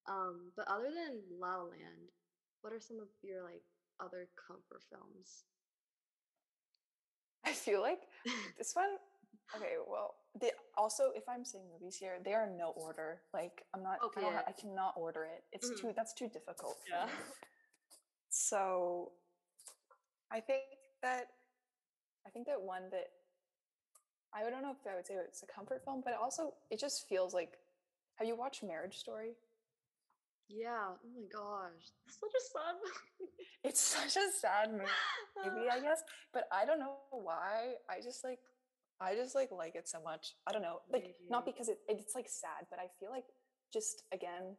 Um, 0.09 0.51
but 0.57 0.67
other 0.69 0.91
than 0.91 1.21
La 1.39 1.57
La 1.57 1.63
Land, 1.65 2.11
what 2.63 2.73
are 2.73 2.81
some 2.81 2.99
of 2.99 3.09
your 3.23 3.43
like 3.45 3.63
other 4.01 4.29
comfort 4.49 4.83
films? 4.91 5.45
I 7.47 7.53
feel 7.53 7.81
like 7.81 8.01
this 8.59 8.73
one. 8.75 8.91
Okay, 9.57 9.75
well, 9.87 10.15
the 10.41 10.51
also 10.79 11.11
if 11.15 11.25
I'm 11.29 11.45
saying 11.45 11.65
movies 11.73 11.97
here, 11.97 12.19
they 12.25 12.33
are 12.33 12.49
no 12.49 12.73
order. 12.77 13.21
Like 13.35 13.65
I'm 13.75 13.83
not. 13.83 13.99
I, 14.03 14.07
Okay. 14.07 14.27
I 14.49 14.53
cannot 14.53 14.95
order 14.97 15.25
it. 15.25 15.45
It's 15.53 15.71
Mhm. 15.71 15.81
too. 15.81 15.93
That's 15.97 16.15
too 16.15 16.29
difficult. 16.29 16.79
Yeah. 16.91 17.09
So, 18.31 19.13
I 20.31 20.41
think 20.41 20.63
that 21.03 21.27
I 22.27 22.31
think 22.31 22.47
that 22.47 22.61
one 22.63 22.89
that 22.91 23.09
I 24.35 24.49
don't 24.49 24.63
know 24.63 24.71
if 24.73 24.87
I 24.91 24.95
would 24.97 25.07
say 25.07 25.15
it's 25.15 25.43
a 25.43 25.47
comfort 25.47 25.83
film, 25.85 26.01
but 26.05 26.15
also 26.15 26.55
it 26.71 26.79
just 26.81 27.09
feels 27.09 27.35
like. 27.35 27.59
Have 28.17 28.29
you 28.29 28.37
watched 28.37 28.63
Marriage 28.63 28.99
Story? 28.99 29.33
Yeah. 30.49 30.93
Oh 30.93 31.09
my 31.15 31.27
gosh. 31.33 31.87
Such 32.09 32.35
a 32.37 32.43
sad 32.53 32.77
It's 33.65 33.81
such 33.81 34.17
a 34.17 34.27
sad 34.33 34.73
movie. 34.73 34.85
movie, 35.45 35.69
I 35.71 35.81
guess. 35.87 36.03
But 36.33 36.45
I 36.53 36.65
don't 36.65 36.79
know 36.81 36.97
why. 37.11 37.75
I 37.89 38.01
just 38.03 38.25
like 38.25 38.41
I 39.01 39.15
just 39.15 39.35
like 39.35 39.51
like 39.51 39.75
it 39.75 39.89
so 39.89 40.01
much. 40.03 40.35
I 40.47 40.53
don't 40.53 40.63
know. 40.63 40.81
Like 40.93 41.15
not 41.31 41.45
because 41.47 41.69
it, 41.69 41.79
it's 41.89 42.15
like 42.15 42.29
sad, 42.29 42.67
but 42.71 42.79
I 42.79 42.87
feel 43.01 43.11
like 43.11 43.25
just 43.73 44.05
again, 44.13 44.57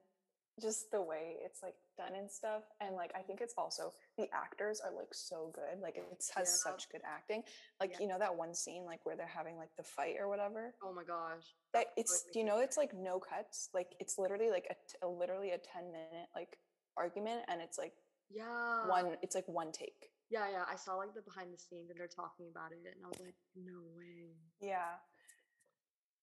just 0.62 0.92
the 0.92 1.02
way 1.02 1.38
it's 1.44 1.64
like 1.64 1.74
done 1.98 2.14
and 2.16 2.30
stuff. 2.30 2.64
And 2.80 2.96
like 2.96 3.12
I 3.16 3.22
think 3.22 3.42
it's 3.42 3.56
also 3.58 3.94
the 4.18 4.28
actors 4.34 4.80
are 4.80 4.94
like 4.96 5.14
so 5.14 5.52
good. 5.54 5.82
Like 5.82 5.96
it 5.98 6.06
has 6.36 6.64
Yeah. 6.66 6.72
such 6.72 6.90
good 6.90 7.02
acting. 7.04 7.44
Like 7.80 7.92
Yeah. 7.94 8.00
you 8.02 8.08
know 8.08 8.20
that 8.20 8.36
one 8.36 8.54
scene 8.54 8.86
like 8.86 9.06
where 9.06 9.16
they're 9.16 9.26
having 9.26 9.58
like 9.58 9.76
the 9.78 9.84
fight 9.84 10.16
or 10.20 10.28
whatever. 10.30 10.76
Oh 10.84 10.94
my 10.94 11.04
gosh. 11.04 11.56
That 11.74 11.88
it's 11.98 12.26
do 12.32 12.40
you 12.40 12.46
know 12.46 12.60
it's 12.60 12.78
like 12.78 12.94
no 12.94 13.20
cuts. 13.20 13.70
Like 13.74 13.96
it's 14.00 14.18
literally 14.20 14.50
like 14.52 14.68
a, 14.70 14.74
t- 14.76 14.98
a 15.02 15.08
literally 15.08 15.52
a 15.52 15.58
10 15.58 15.92
minute 15.92 16.30
like 16.36 16.58
argument 16.98 17.46
and 17.48 17.60
it's 17.62 17.78
like 17.80 17.94
Yeah. 18.30 18.88
one 18.88 19.18
it's 19.24 19.34
like 19.36 19.48
one 19.48 19.72
take. 19.72 20.12
Yeah, 20.30 20.50
yeah. 20.50 20.66
I 20.70 20.76
saw 20.76 20.96
like 20.96 21.14
the 21.16 21.22
behind 21.22 21.52
the 21.54 21.58
scenes 21.58 21.90
and 21.90 22.00
they're 22.00 22.08
talking 22.08 22.48
about 22.50 22.72
it 22.72 22.78
and 22.96 23.04
I 23.04 23.08
was 23.08 23.20
like, 23.20 23.36
no 23.56 23.82
way. 23.96 24.36
Yeah. 24.62 24.98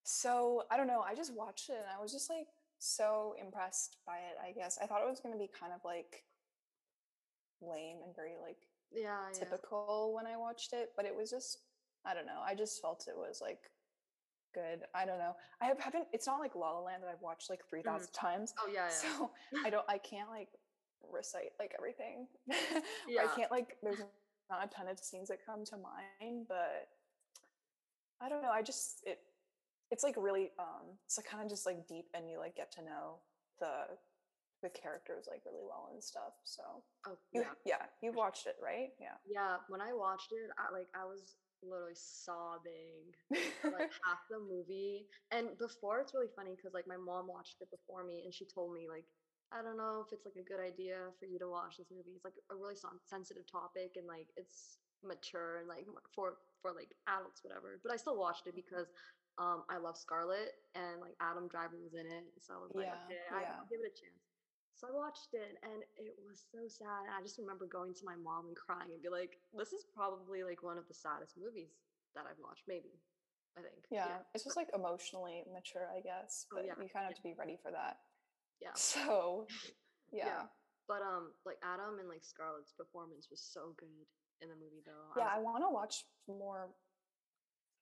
So 0.02 0.64
I 0.70 0.76
don't 0.76 0.86
know. 0.86 1.00
I 1.02 1.14
just 1.14 1.34
watched 1.34 1.68
it 1.68 1.76
and 1.76 1.86
I 1.96 2.00
was 2.00 2.12
just 2.12 2.30
like 2.30 2.46
so 2.80 3.34
impressed 3.40 3.98
by 4.06 4.16
it, 4.16 4.36
I 4.42 4.52
guess. 4.52 4.78
I 4.82 4.86
thought 4.86 5.02
it 5.02 5.08
was 5.08 5.20
going 5.20 5.34
to 5.34 5.38
be 5.38 5.48
kind 5.48 5.72
of 5.72 5.80
like 5.84 6.24
lame 7.62 7.98
and 8.04 8.16
very 8.16 8.34
like 8.42 8.56
Yeah, 8.90 9.16
yeah. 9.32 9.38
typical 9.38 10.12
when 10.14 10.26
I 10.26 10.36
watched 10.36 10.72
it, 10.72 10.90
but 10.96 11.04
it 11.04 11.14
was 11.14 11.30
just, 11.30 11.58
I 12.04 12.14
don't 12.14 12.26
know. 12.26 12.40
I 12.44 12.54
just 12.54 12.80
felt 12.80 13.06
it 13.06 13.16
was 13.16 13.40
like 13.40 13.70
good. 14.54 14.80
I 14.94 15.04
don't 15.04 15.18
know. 15.18 15.36
I 15.60 15.66
have, 15.66 15.78
haven't, 15.78 16.08
it's 16.12 16.26
not 16.26 16.40
like 16.40 16.56
La 16.56 16.72
La 16.72 16.80
Land 16.80 17.02
that 17.02 17.10
I've 17.10 17.22
watched 17.22 17.50
like 17.50 17.60
3,000 17.68 18.08
mm-hmm. 18.08 18.26
times. 18.26 18.54
Oh 18.58 18.68
yeah, 18.72 18.86
yeah. 18.88 18.88
So 18.88 19.30
I 19.64 19.70
don't, 19.70 19.84
I 19.88 19.98
can't 19.98 20.30
like 20.30 20.48
recite 21.12 21.52
like 21.58 21.74
everything. 21.78 22.26
Yeah. 23.08 23.22
I 23.22 23.36
can't 23.36 23.50
like 23.50 23.76
there's 23.82 23.98
not 24.48 24.64
a 24.64 24.68
ton 24.68 24.86
of 24.88 24.98
scenes 24.98 25.28
that 25.28 25.44
come 25.44 25.64
to 25.64 25.76
mind, 25.76 26.46
but 26.48 26.88
I 28.20 28.28
don't 28.28 28.42
know. 28.42 28.50
I 28.50 28.62
just 28.62 29.02
it 29.04 29.18
it's 29.90 30.04
like 30.04 30.14
really 30.16 30.50
um 30.58 30.98
it's 31.06 31.18
like 31.18 31.26
kind 31.26 31.42
of 31.42 31.48
just 31.50 31.66
like 31.66 31.86
deep 31.88 32.06
and 32.14 32.28
you 32.28 32.38
like 32.38 32.56
get 32.56 32.70
to 32.72 32.82
know 32.82 33.20
the 33.58 33.98
the 34.62 34.70
characters 34.70 35.24
like 35.24 35.40
really 35.48 35.64
well 35.64 35.88
and 35.92 36.04
stuff. 36.04 36.36
So 36.44 36.62
Oh, 37.06 37.16
you 37.32 37.40
yeah. 37.42 37.54
yeah, 37.64 37.84
you've 38.02 38.14
watched 38.14 38.46
it, 38.46 38.56
right? 38.62 38.92
Yeah. 39.00 39.16
Yeah. 39.24 39.56
When 39.68 39.80
I 39.80 39.92
watched 39.92 40.32
it, 40.32 40.50
I 40.60 40.72
like 40.72 40.88
I 40.94 41.04
was 41.04 41.36
literally 41.62 41.96
sobbing 41.96 43.12
like 43.32 43.92
half 44.04 44.20
the 44.28 44.38
movie. 44.38 45.08
And 45.32 45.56
before 45.58 46.00
it's 46.00 46.12
really 46.12 46.32
funny 46.36 46.56
because 46.56 46.74
like 46.74 46.86
my 46.88 46.96
mom 47.00 47.28
watched 47.28 47.56
it 47.60 47.68
before 47.72 48.04
me 48.04 48.22
and 48.24 48.32
she 48.34 48.44
told 48.44 48.72
me 48.72 48.86
like 48.88 49.04
I 49.50 49.62
don't 49.64 49.76
know 49.80 50.04
if 50.06 50.12
it's 50.12 50.24
like 50.28 50.38
a 50.38 50.46
good 50.46 50.60
idea 50.62 51.10
for 51.18 51.26
you 51.26 51.40
to 51.40 51.48
watch 51.48 51.74
this 51.80 51.90
movie. 51.90 52.14
It's 52.14 52.24
like 52.24 52.38
a 52.52 52.54
really 52.54 52.76
sen- 52.76 53.02
sensitive 53.08 53.48
topic 53.50 53.96
and 53.96 54.06
like 54.06 54.28
it's 54.36 54.78
mature 55.02 55.58
and 55.58 55.66
like 55.68 55.88
for 56.14 56.36
for 56.60 56.76
like 56.76 56.92
adults 57.08 57.40
whatever. 57.42 57.80
But 57.82 57.92
I 57.92 57.96
still 57.96 58.20
watched 58.20 58.46
it 58.46 58.54
because 58.54 58.92
um 59.40 59.64
I 59.72 59.80
love 59.80 59.96
Scarlett 59.96 60.52
and 60.76 61.00
like 61.00 61.16
Adam 61.18 61.48
Driver 61.48 61.80
was 61.80 61.96
in 61.96 62.04
it. 62.04 62.28
So 62.44 62.54
I 62.54 62.60
was 62.60 62.70
like, 62.76 62.92
Yeah, 62.92 63.00
okay, 63.08 63.24
I, 63.32 63.40
yeah. 63.48 63.56
I'll 63.56 63.70
give 63.72 63.80
it 63.80 63.88
a 63.88 63.96
chance. 63.96 64.20
So 64.76 64.88
I 64.88 64.92
watched 64.92 65.32
it 65.32 65.56
and 65.64 65.80
it 65.96 66.16
was 66.24 66.44
so 66.52 66.60
sad. 66.68 67.08
I 67.08 67.20
just 67.24 67.40
remember 67.40 67.64
going 67.64 67.92
to 67.96 68.04
my 68.04 68.16
mom 68.16 68.48
and 68.52 68.56
crying 68.56 68.92
and 68.92 69.00
be 69.00 69.08
like, 69.12 69.40
this 69.56 69.72
is 69.72 69.84
probably 69.96 70.44
like 70.44 70.60
one 70.64 70.76
of 70.76 70.88
the 70.88 70.96
saddest 70.96 71.36
movies 71.40 71.72
that 72.16 72.24
I've 72.28 72.40
watched, 72.40 72.64
maybe. 72.68 73.00
I 73.58 73.64
think. 73.64 73.82
Yeah. 73.90 74.22
It's 74.36 74.44
just 74.44 74.56
like 74.56 74.70
emotionally 74.76 75.42
mature, 75.52 75.88
I 75.90 76.00
guess. 76.00 76.46
Oh, 76.52 76.60
But 76.60 76.68
yeah, 76.68 76.76
you 76.78 76.88
kind 76.92 77.08
of 77.08 77.16
have 77.16 77.20
to 77.20 77.24
be 77.24 77.34
ready 77.36 77.56
for 77.60 77.72
that. 77.72 77.96
Yeah. 78.60 78.76
So 78.76 79.48
yeah. 80.12 80.48
But 80.88 81.00
um 81.00 81.32
like 81.48 81.56
Adam 81.64 81.96
and 82.00 82.08
like 82.08 82.24
Scarlett's 82.24 82.72
performance 82.76 83.28
was 83.32 83.40
so 83.40 83.72
good 83.80 84.04
in 84.40 84.48
the 84.52 84.56
movie 84.56 84.84
though. 84.84 85.12
Yeah, 85.16 85.28
I 85.32 85.40
was- 85.40 85.44
want 85.48 85.64
to 85.64 85.72
watch 85.72 86.04
more. 86.28 86.72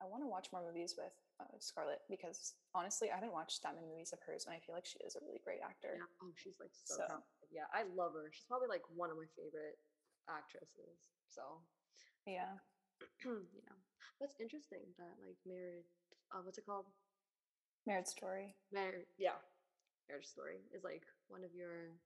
I 0.03 0.07
want 0.07 0.23
to 0.23 0.31
watch 0.31 0.49
more 0.55 0.63
movies 0.63 0.95
with 0.99 1.11
uh, 1.41 1.57
Scarlett 1.59 2.03
because 2.11 2.55
honestly, 2.75 3.11
I 3.11 3.15
haven't 3.15 3.33
watched 3.33 3.63
that 3.63 3.75
many 3.75 3.87
movies 3.87 4.13
of 4.13 4.19
hers, 4.27 4.45
and 4.47 4.55
I 4.55 4.61
feel 4.61 4.75
like 4.75 4.87
she 4.87 4.99
is 5.07 5.15
a 5.15 5.23
really 5.23 5.41
great 5.43 5.63
actor. 5.63 5.95
yeah. 5.97 6.11
Oh, 6.23 6.35
she's 6.35 6.59
like 6.59 6.75
so, 6.75 6.99
So-. 6.99 7.23
Yeah, 7.51 7.71
I 7.73 7.87
love 7.95 8.13
her. 8.15 8.29
She's 8.35 8.45
probably 8.45 8.69
like 8.69 8.85
one 8.93 9.11
of 9.11 9.17
my 9.17 9.29
favorite 9.39 9.79
actresses. 10.29 10.99
So 11.31 11.63
Yeah, 12.27 12.59
yeah. 13.25 13.77
That's 14.21 14.35
interesting 14.43 14.83
that 14.99 15.15
like 15.23 15.39
married 15.47 15.87
uh 16.35 16.43
what's 16.43 16.59
it 16.59 16.67
called? 16.67 16.91
Marriage 17.87 18.11
Story. 18.11 18.55
Married 18.73 19.07
yeah. 19.17 19.39
Marriage 20.11 20.27
Story 20.29 20.61
is 20.75 20.85
like 20.85 21.05
one 21.29 21.45
of 21.45 21.55
your 21.55 21.97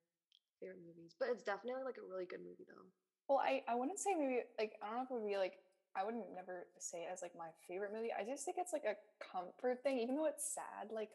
favorite 0.61 0.83
movies. 0.85 1.15
But 1.19 1.31
it's 1.33 1.43
definitely 1.43 1.83
like 1.83 1.99
a 1.99 2.07
really 2.07 2.27
good 2.27 2.45
movie 2.45 2.67
though. 2.69 2.87
Well, 3.29 3.41
I 3.43 3.63
I 3.67 3.75
wouldn't 3.75 3.99
say 3.99 4.15
maybe 4.15 4.43
like 4.59 4.75
I 4.83 4.87
don't 4.93 5.03
know 5.03 5.07
if 5.07 5.11
it 5.11 5.15
would 5.19 5.27
be 5.27 5.39
like 5.41 5.62
I 5.97 6.05
wouldn't 6.05 6.35
never 6.35 6.67
say 6.79 7.03
it 7.03 7.11
as 7.13 7.23
like 7.23 7.33
my 7.37 7.49
favorite 7.69 7.93
movie. 7.93 8.11
I 8.19 8.25
just 8.25 8.45
think 8.45 8.57
it's 8.59 8.73
like 8.73 8.85
a 8.85 8.97
comfort 9.23 9.83
thing, 9.83 9.99
even 9.99 10.17
though 10.17 10.27
it's 10.27 10.55
sad. 10.55 10.91
Like 10.91 11.11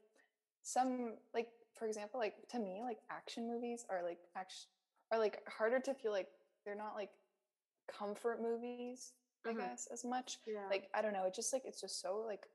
some 0.64 1.16
like 1.34 1.48
for 1.78 1.86
example, 1.88 2.20
like 2.20 2.36
to 2.52 2.60
me, 2.60 2.82
like 2.84 3.00
action 3.10 3.48
movies 3.48 3.86
are 3.90 4.04
like 4.04 4.20
action 4.36 4.68
are 5.12 5.20
like 5.20 5.42
harder 5.48 5.80
to 5.80 5.94
feel 5.94 6.12
like 6.12 6.28
they're 6.66 6.76
not 6.76 6.96
like 6.96 7.10
comfort 7.88 8.42
movies, 8.42 9.14
I 9.46 9.52
Mhm. 9.54 9.58
guess, 9.58 9.88
as 9.92 10.04
much. 10.04 10.40
Yeah. 10.46 10.68
like 10.70 10.90
i 10.94 11.02
don't 11.02 11.14
know 11.14 11.24
it 11.26 11.34
just 11.34 11.54
like 11.54 11.64
it's 11.66 11.80
just 11.80 12.02
so 12.02 12.18
like 12.28 12.46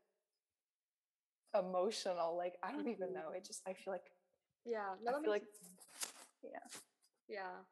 emotional 1.59 2.37
like 2.37 2.57
i 2.63 2.73
don't 2.73 2.89
even 2.89 3.09
Mhm. 3.11 3.15
know 3.15 3.31
it 3.37 3.45
just 3.45 3.63
i 3.67 3.73
feel 3.73 3.93
like 3.93 4.13
yeah. 4.65 4.95
No, 5.03 5.17
i 5.17 5.21
feel 5.21 5.31
like 5.31 5.43
sense. 5.45 6.13
yeah 6.43 6.67
Yeah. 7.29 7.65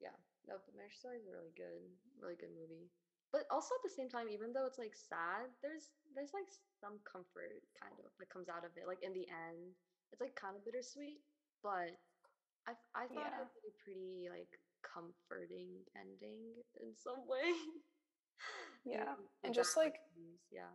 Yeah. 0.00 0.14
No, 0.46 0.58
but 0.64 0.74
Marriage 0.74 0.98
Story 0.98 1.18
is 1.18 1.26
a 1.26 1.30
really 1.32 1.52
good, 1.56 1.82
really 2.20 2.34
good 2.34 2.50
movie. 2.50 2.90
But 3.32 3.48
also 3.50 3.72
at 3.74 3.82
the 3.82 3.90
same 3.96 4.12
time, 4.12 4.28
even 4.28 4.52
though 4.52 4.68
it's 4.68 4.78
like 4.78 4.92
sad, 4.94 5.48
there's 5.64 5.88
there's 6.14 6.36
like 6.36 6.52
some 6.80 7.00
comfort 7.08 7.64
kind 7.80 7.96
of 8.04 8.12
that 8.20 8.28
comes 8.28 8.48
out 8.52 8.64
of 8.68 8.76
it. 8.76 8.84
Like 8.86 9.00
in 9.00 9.16
the 9.16 9.24
end, 9.24 9.72
it's 10.12 10.20
like 10.20 10.36
kind 10.36 10.52
of 10.54 10.64
bittersweet, 10.68 11.24
but 11.64 11.96
I 12.68 12.76
I 12.92 13.08
thought 13.08 13.32
Yeah. 13.32 13.40
it 13.40 13.48
was 13.48 13.64
a 13.64 13.72
pretty 13.80 14.28
like 14.28 14.52
comforting 14.84 15.80
ending 15.96 16.60
in 16.80 16.92
some 16.94 17.24
way. 17.26 17.48
Yeah, 18.84 19.02
um, 19.02 19.22
Even 19.44 19.44
and 19.44 19.54
just, 19.54 19.76
like, 19.76 20.00
yeah. 20.50 20.74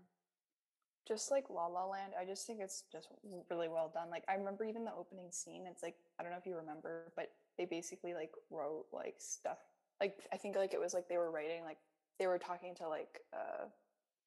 just 1.05 1.31
like 1.31 1.49
la 1.49 1.67
la 1.67 1.85
land 1.85 2.13
i 2.19 2.23
just 2.25 2.47
think 2.47 2.59
it's 2.61 2.83
just 2.91 3.09
really 3.49 3.67
well 3.67 3.91
done 3.93 4.09
like 4.09 4.23
i 4.29 4.35
remember 4.35 4.63
even 4.65 4.83
the 4.85 4.93
opening 4.93 5.31
scene 5.31 5.65
it's 5.69 5.83
like 5.83 5.95
i 6.19 6.23
don't 6.23 6.31
know 6.31 6.37
if 6.37 6.45
you 6.45 6.55
remember 6.55 7.11
but 7.15 7.31
they 7.57 7.65
basically 7.65 8.13
like 8.13 8.31
wrote 8.49 8.85
like 8.93 9.15
stuff 9.19 9.57
like 10.01 10.15
i 10.33 10.37
think 10.37 10.55
like 10.55 10.73
it 10.73 10.79
was 10.79 10.93
like 10.93 11.07
they 11.09 11.17
were 11.17 11.31
writing 11.31 11.63
like 11.63 11.77
they 12.19 12.27
were 12.27 12.39
talking 12.39 12.73
to 12.75 12.87
like 12.87 13.19
uh, 13.33 13.65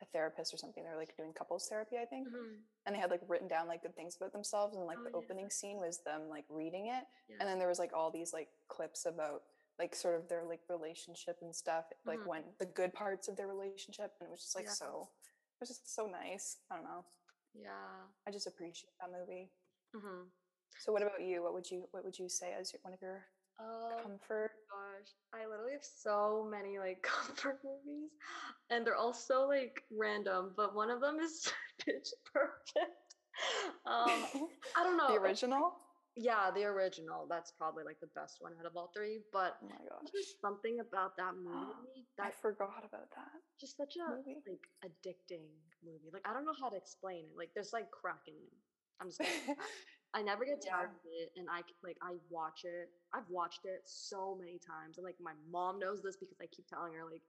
a 0.02 0.06
therapist 0.12 0.54
or 0.54 0.56
something 0.56 0.82
they 0.84 0.90
were 0.90 0.96
like 0.96 1.16
doing 1.16 1.32
couples 1.32 1.66
therapy 1.68 1.96
i 2.00 2.04
think 2.06 2.26
Mhm. 2.28 2.56
and 2.86 2.94
they 2.94 3.00
had 3.00 3.10
like 3.10 3.20
written 3.28 3.48
down 3.48 3.68
like 3.68 3.82
good 3.82 3.94
things 3.94 4.16
about 4.16 4.32
themselves 4.32 4.76
and 4.76 4.86
like 4.86 4.98
Oh, 4.98 5.04
the 5.04 5.10
yeah. 5.10 5.16
opening 5.16 5.50
scene 5.50 5.76
was 5.78 6.02
them 6.04 6.28
like 6.28 6.44
reading 6.48 6.86
it 6.86 7.04
Yeah. 7.28 7.36
and 7.40 7.48
then 7.48 7.58
there 7.58 7.68
was 7.68 7.78
like 7.78 7.92
all 7.92 8.10
these 8.10 8.32
like 8.32 8.48
clips 8.68 9.04
about 9.06 9.42
like 9.78 9.94
sort 9.94 10.14
of 10.14 10.28
their 10.28 10.44
like 10.44 10.60
relationship 10.68 11.36
and 11.42 11.54
stuff 11.54 11.84
like 12.06 12.20
Mhm. 12.20 12.26
when 12.26 12.44
the 12.58 12.66
good 12.66 12.92
parts 12.94 13.28
of 13.28 13.36
their 13.36 13.46
relationship 13.48 14.12
and 14.20 14.28
it 14.28 14.30
was 14.30 14.40
just 14.42 14.56
like 14.56 14.66
Yeah. 14.66 14.72
so 14.72 15.10
it 15.56 15.60
was 15.60 15.68
just 15.68 15.94
so 15.94 16.06
nice 16.06 16.58
i 16.70 16.76
don't 16.76 16.84
know 16.84 17.04
yeah. 17.52 18.06
i 18.26 18.30
just 18.30 18.46
appreciate 18.46 18.92
that 19.00 19.10
movie 19.10 19.50
hmm 19.94 20.28
so 20.78 20.92
what 20.92 21.02
about 21.02 21.20
you 21.20 21.42
what 21.42 21.52
would 21.52 21.70
you 21.70 21.86
what 21.90 22.04
would 22.04 22.18
you 22.18 22.28
say 22.28 22.54
as 22.54 22.72
your, 22.72 22.80
one 22.82 22.94
of 22.94 23.02
your 23.02 23.26
Um, 23.60 24.02
comfort 24.02 24.52
gosh, 24.70 25.10
I 25.34 25.46
literally 25.46 25.72
have 25.72 25.84
so 25.84 26.48
many 26.50 26.78
like 26.78 27.02
comfort 27.02 27.60
movies, 27.64 28.10
and 28.70 28.86
they're 28.86 28.96
all 28.96 29.12
so 29.12 29.46
like 29.46 29.82
random. 29.90 30.52
But 30.56 30.74
one 30.74 30.90
of 30.90 31.00
them 31.00 31.18
is 31.20 31.52
Pitch 31.84 32.08
Perfect. 32.32 33.14
Um, 33.86 34.48
I 34.76 34.84
don't 34.84 34.96
know. 34.96 35.08
the 35.08 35.20
original 35.20 35.72
Yeah, 36.16 36.50
the 36.54 36.64
original. 36.64 37.26
That's 37.28 37.52
probably 37.52 37.84
like 37.84 38.00
the 38.00 38.10
best 38.14 38.36
one 38.40 38.52
out 38.58 38.66
of 38.66 38.76
all 38.76 38.90
three. 38.94 39.20
But 39.32 39.56
oh 39.62 39.68
my 39.68 39.76
gosh 39.88 40.10
just 40.14 40.40
something 40.40 40.78
about 40.80 41.16
that 41.16 41.34
movie 41.36 42.04
i 42.20 42.30
forgot 42.42 42.84
about 42.84 43.08
that 43.16 43.32
just 43.60 43.76
such 43.76 43.96
a 43.96 44.16
movie. 44.16 44.40
like 44.48 44.66
addicting 44.84 45.44
movie. 45.84 46.10
Like 46.12 46.26
I 46.28 46.34
don't 46.34 46.44
know 46.44 46.56
how 46.60 46.68
to 46.68 46.76
explain 46.76 47.24
it. 47.30 47.36
Like 47.36 47.50
there's 47.54 47.72
like 47.72 47.90
crack 47.90 48.22
in 48.26 48.34
it. 48.34 48.52
I'm 49.00 49.08
just 49.08 49.22
I 50.14 50.22
never 50.22 50.44
get 50.44 50.58
tired 50.58 50.90
of 50.90 51.02
it, 51.06 51.30
and 51.36 51.46
I 51.46 51.62
like 51.84 51.96
I 52.02 52.18
watch 52.30 52.64
it. 52.64 52.90
I've 53.14 53.28
watched 53.30 53.64
it 53.64 53.82
so 53.86 54.34
many 54.38 54.58
times, 54.58 54.98
and 54.98 55.04
like 55.04 55.18
my 55.22 55.34
mom 55.50 55.78
knows 55.78 56.02
this 56.02 56.16
because 56.16 56.38
I 56.42 56.46
keep 56.50 56.66
telling 56.66 56.94
her 56.94 57.06
like, 57.06 57.22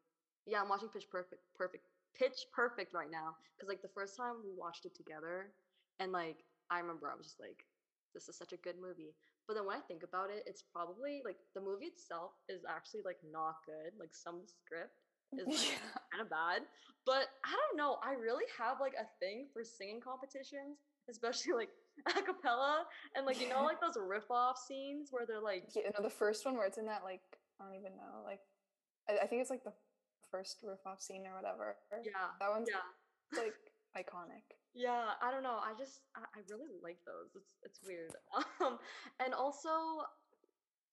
yeah, 0.48 0.62
I'm 0.62 0.70
watching 0.70 0.90
Pitch 0.90 1.06
Perfect, 1.12 1.42
Perfect, 1.54 1.86
Pitch 2.18 2.50
Perfect 2.54 2.94
right 2.94 3.12
now. 3.12 3.38
Because 3.54 3.70
like 3.70 3.82
the 3.86 3.94
first 3.94 4.18
time 4.18 4.42
we 4.42 4.50
watched 4.58 4.86
it 4.86 4.96
together, 4.98 5.54
and 6.02 6.12
like 6.12 6.42
I 6.74 6.80
remember 6.80 7.06
I 7.06 7.16
was 7.16 7.28
just 7.28 7.40
like, 7.40 7.66
this 8.14 8.28
is 8.28 8.38
such 8.38 8.54
a 8.54 8.64
good 8.66 8.82
movie. 8.82 9.14
But 9.48 9.56
then 9.56 9.66
when 9.66 9.78
I 9.78 9.86
think 9.86 10.02
about 10.02 10.30
it, 10.30 10.42
it's 10.46 10.64
probably 10.64 11.22
like 11.26 11.38
the 11.54 11.62
movie 11.62 11.94
itself 11.94 12.32
is 12.50 12.66
actually 12.66 13.02
like 13.06 13.22
not 13.30 13.62
good. 13.66 13.94
Like 14.00 14.14
some 14.14 14.42
script 14.50 14.98
is 15.38 15.46
like, 15.46 15.78
yeah 15.78 16.02
kind 16.12 16.22
of 16.22 16.30
bad. 16.30 16.66
But 17.06 17.30
I 17.46 17.54
don't 17.54 17.78
know. 17.78 17.98
I 18.04 18.14
really 18.14 18.46
have 18.58 18.78
like 18.80 18.94
a 18.98 19.10
thing 19.20 19.48
for 19.54 19.64
singing 19.64 20.02
competitions, 20.02 20.82
especially 21.10 21.54
like 21.54 21.74
a 22.18 22.22
cappella 22.22 22.86
and 23.16 23.26
like 23.26 23.40
you 23.42 23.50
know 23.50 23.64
like 23.64 23.80
those 23.82 23.98
riff 24.08 24.30
off 24.32 24.58
scenes 24.58 25.10
where 25.12 25.26
they're 25.26 25.42
like 25.42 25.70
Yeah, 25.76 25.90
no, 25.98 26.04
the 26.04 26.10
first 26.10 26.46
one 26.46 26.56
where 26.56 26.66
it's 26.66 26.78
in 26.78 26.86
that 26.86 27.04
like 27.04 27.22
I 27.60 27.66
don't 27.66 27.76
even 27.76 27.94
know, 27.96 28.24
like 28.26 28.40
I, 29.10 29.24
I 29.24 29.28
think 29.28 29.42
it's 29.42 29.50
like 29.52 29.64
the 29.64 29.74
first 30.32 30.60
riff 30.64 30.80
off 30.86 31.02
scene 31.02 31.26
or 31.28 31.36
whatever. 31.36 31.76
yeah 32.04 32.32
that 32.40 32.50
one's 32.50 32.70
yeah 32.72 32.88
like 33.38 33.54
iconic. 33.98 34.48
yeah 34.74 35.14
I 35.22 35.30
don't 35.32 35.44
know. 35.44 35.60
I 35.60 35.74
just 35.78 36.02
I, 36.16 36.24
I 36.34 36.40
really 36.50 36.80
like 36.82 37.00
those. 37.06 37.36
It's 37.36 37.54
it's 37.64 37.80
weird. 37.86 38.12
Um 38.64 38.80
and 39.20 39.34
also 39.34 39.70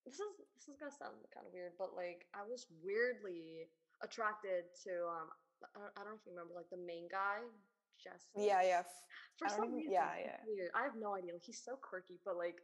this 0.05 0.19
is 0.19 0.33
this 0.57 0.69
is 0.69 0.77
gonna 0.81 0.91
sound 0.91 1.15
kind 1.33 1.47
of 1.47 1.53
weird, 1.55 1.73
but 1.79 1.95
like 1.95 2.27
I 2.35 2.43
was 2.43 2.67
weirdly 2.83 3.71
attracted 4.03 4.67
to 4.85 5.07
um 5.07 5.29
I 5.75 5.79
don't, 5.79 5.93
I 5.97 6.01
don't 6.07 6.15
know 6.15 6.19
if 6.19 6.27
you 6.27 6.33
remember 6.35 6.55
like 6.55 6.71
the 6.71 6.79
main 6.83 7.07
guy 7.11 7.43
Yeah, 8.37 8.63
yeah. 8.63 8.83
For 9.39 9.49
some 9.49 9.75
reason, 9.75 9.93
yeah, 9.93 10.15
yeah. 10.19 10.41
weird. 10.47 10.71
I 10.75 10.83
have 10.83 10.97
no 10.99 11.15
idea. 11.15 11.33
Like, 11.33 11.47
he's 11.47 11.63
so 11.63 11.77
quirky, 11.79 12.19
but 12.25 12.37
like, 12.37 12.59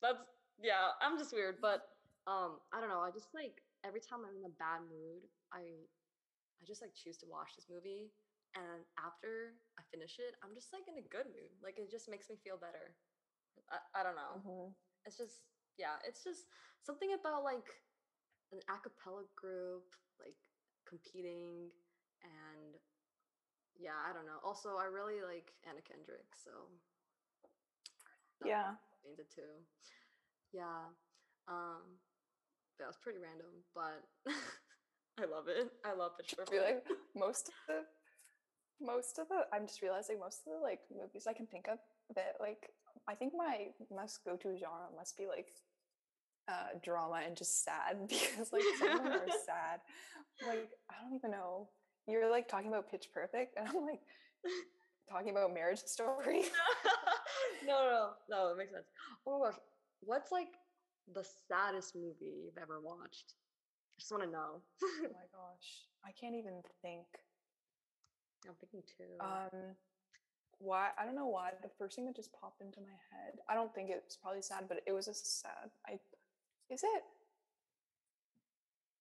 that's 0.00 0.20
yeah. 0.60 0.96
I'm 1.00 1.18
just 1.18 1.32
weird, 1.32 1.60
but 1.60 1.88
um, 2.26 2.60
I 2.72 2.80
don't 2.80 2.88
know. 2.88 3.00
I 3.00 3.10
just 3.10 3.32
like 3.34 3.60
every 3.84 4.00
time 4.00 4.24
I'm 4.24 4.36
in 4.36 4.44
a 4.44 4.54
bad 4.56 4.84
mood, 4.88 5.28
I 5.52 5.84
I 6.60 6.62
just 6.66 6.82
like 6.82 6.94
choose 6.94 7.16
to 7.22 7.26
watch 7.28 7.56
this 7.56 7.68
movie, 7.68 8.10
and 8.56 8.82
after 8.98 9.56
I 9.78 9.82
finish 9.92 10.18
it, 10.18 10.34
I'm 10.42 10.54
just 10.54 10.72
like 10.72 10.88
in 10.88 10.98
a 10.98 11.06
good 11.08 11.28
mood. 11.28 11.52
Like 11.62 11.78
it 11.78 11.90
just 11.90 12.08
makes 12.08 12.28
me 12.28 12.36
feel 12.40 12.56
better. 12.56 12.96
I, 13.70 14.00
I 14.00 14.02
don't 14.02 14.16
know. 14.16 14.40
Mhm. 14.42 14.72
It's 15.04 15.16
just 15.16 15.44
yeah. 15.76 16.00
It's 16.06 16.24
just 16.24 16.48
something 16.82 17.12
about 17.14 17.44
like 17.44 17.68
an 18.52 18.60
a 18.68 18.76
cappella 18.80 19.24
group 19.36 19.84
like 20.20 20.36
competing 20.88 21.68
and 22.24 22.80
yeah, 23.78 23.96
I 24.08 24.12
don't 24.12 24.26
know. 24.26 24.38
Also, 24.44 24.76
I 24.76 24.84
really 24.84 25.22
like 25.22 25.52
Anna 25.68 25.80
Kendrick, 25.80 26.34
so 26.34 26.50
Yeah. 28.44 28.74
it 29.18 29.30
too. 29.34 29.64
Yeah. 30.52 30.90
Um 31.48 31.98
Yeah, 32.80 32.86
it's 32.88 32.98
pretty 32.98 33.18
random, 33.18 33.64
but 33.74 34.02
I 35.20 35.24
love 35.26 35.48
it. 35.48 35.70
I 35.84 35.94
love 35.94 36.12
Pitch 36.18 36.34
I 36.34 36.44
Perfect. 36.44 36.50
feel 36.50 36.62
like 36.64 36.84
most 37.16 37.48
of 37.48 37.54
the 37.66 37.80
most 38.80 39.18
of 39.18 39.28
the 39.28 39.46
I'm 39.52 39.66
just 39.66 39.82
realizing 39.82 40.20
most 40.20 40.42
of 40.46 40.52
the 40.54 40.60
like 40.62 40.80
movies 40.94 41.26
I 41.26 41.32
can 41.32 41.46
think 41.46 41.68
of 41.68 41.78
that 42.14 42.36
like 42.40 42.70
I 43.08 43.14
think 43.14 43.32
my 43.36 43.68
must 43.90 44.24
go 44.24 44.36
to 44.36 44.56
genre 44.56 44.88
must 44.96 45.16
be 45.16 45.26
like 45.26 45.48
uh 46.48 46.78
drama 46.82 47.22
and 47.26 47.36
just 47.36 47.64
sad 47.64 47.96
because 48.08 48.52
like 48.52 48.62
some 48.78 48.92
of 48.92 48.98
them 48.98 49.12
are 49.12 49.30
sad. 49.30 49.80
Like 50.40 50.70
I 50.90 50.94
don't 51.02 51.14
even 51.16 51.30
know. 51.32 51.68
You're 52.08 52.30
like 52.30 52.48
talking 52.48 52.68
about 52.68 52.90
Pitch 52.90 53.08
Perfect 53.12 53.56
and 53.58 53.68
I'm 53.68 53.84
like 53.84 54.00
talking 55.10 55.30
about 55.30 55.52
Marriage 55.52 55.80
Story. 55.84 56.42
no, 57.66 57.84
no, 57.84 58.08
no, 58.30 58.48
it 58.48 58.56
makes 58.56 58.72
sense. 58.72 58.86
Oh 59.26 59.38
my 59.38 59.46
gosh, 59.46 59.58
what's 60.00 60.32
like 60.32 60.48
the 61.14 61.24
saddest 61.48 61.94
movie 61.94 62.44
you've 62.44 62.58
ever 62.60 62.80
watched? 62.80 63.34
I 63.36 64.00
just 64.00 64.10
want 64.10 64.24
to 64.24 64.30
know. 64.30 64.62
oh 64.82 65.02
my 65.02 65.28
gosh. 65.34 65.84
I 66.04 66.12
can't 66.18 66.34
even 66.34 66.62
think. 66.82 67.06
I'm 68.46 68.54
thinking 68.60 68.82
too. 68.86 69.18
Um, 69.20 69.74
why? 70.60 70.90
I 70.98 71.04
don't 71.04 71.16
know 71.16 71.26
why. 71.26 71.50
The 71.62 71.70
first 71.78 71.96
thing 71.96 72.06
that 72.06 72.16
just 72.16 72.32
popped 72.32 72.62
into 72.62 72.80
my 72.80 72.96
head. 73.12 73.40
I 73.48 73.54
don't 73.54 73.74
think 73.74 73.90
it's 73.90 74.16
probably 74.16 74.42
sad, 74.42 74.64
but 74.68 74.80
it 74.86 74.92
was 74.92 75.08
a 75.08 75.14
sad. 75.14 75.70
I 75.86 75.98
is 76.70 76.82
it? 76.82 77.02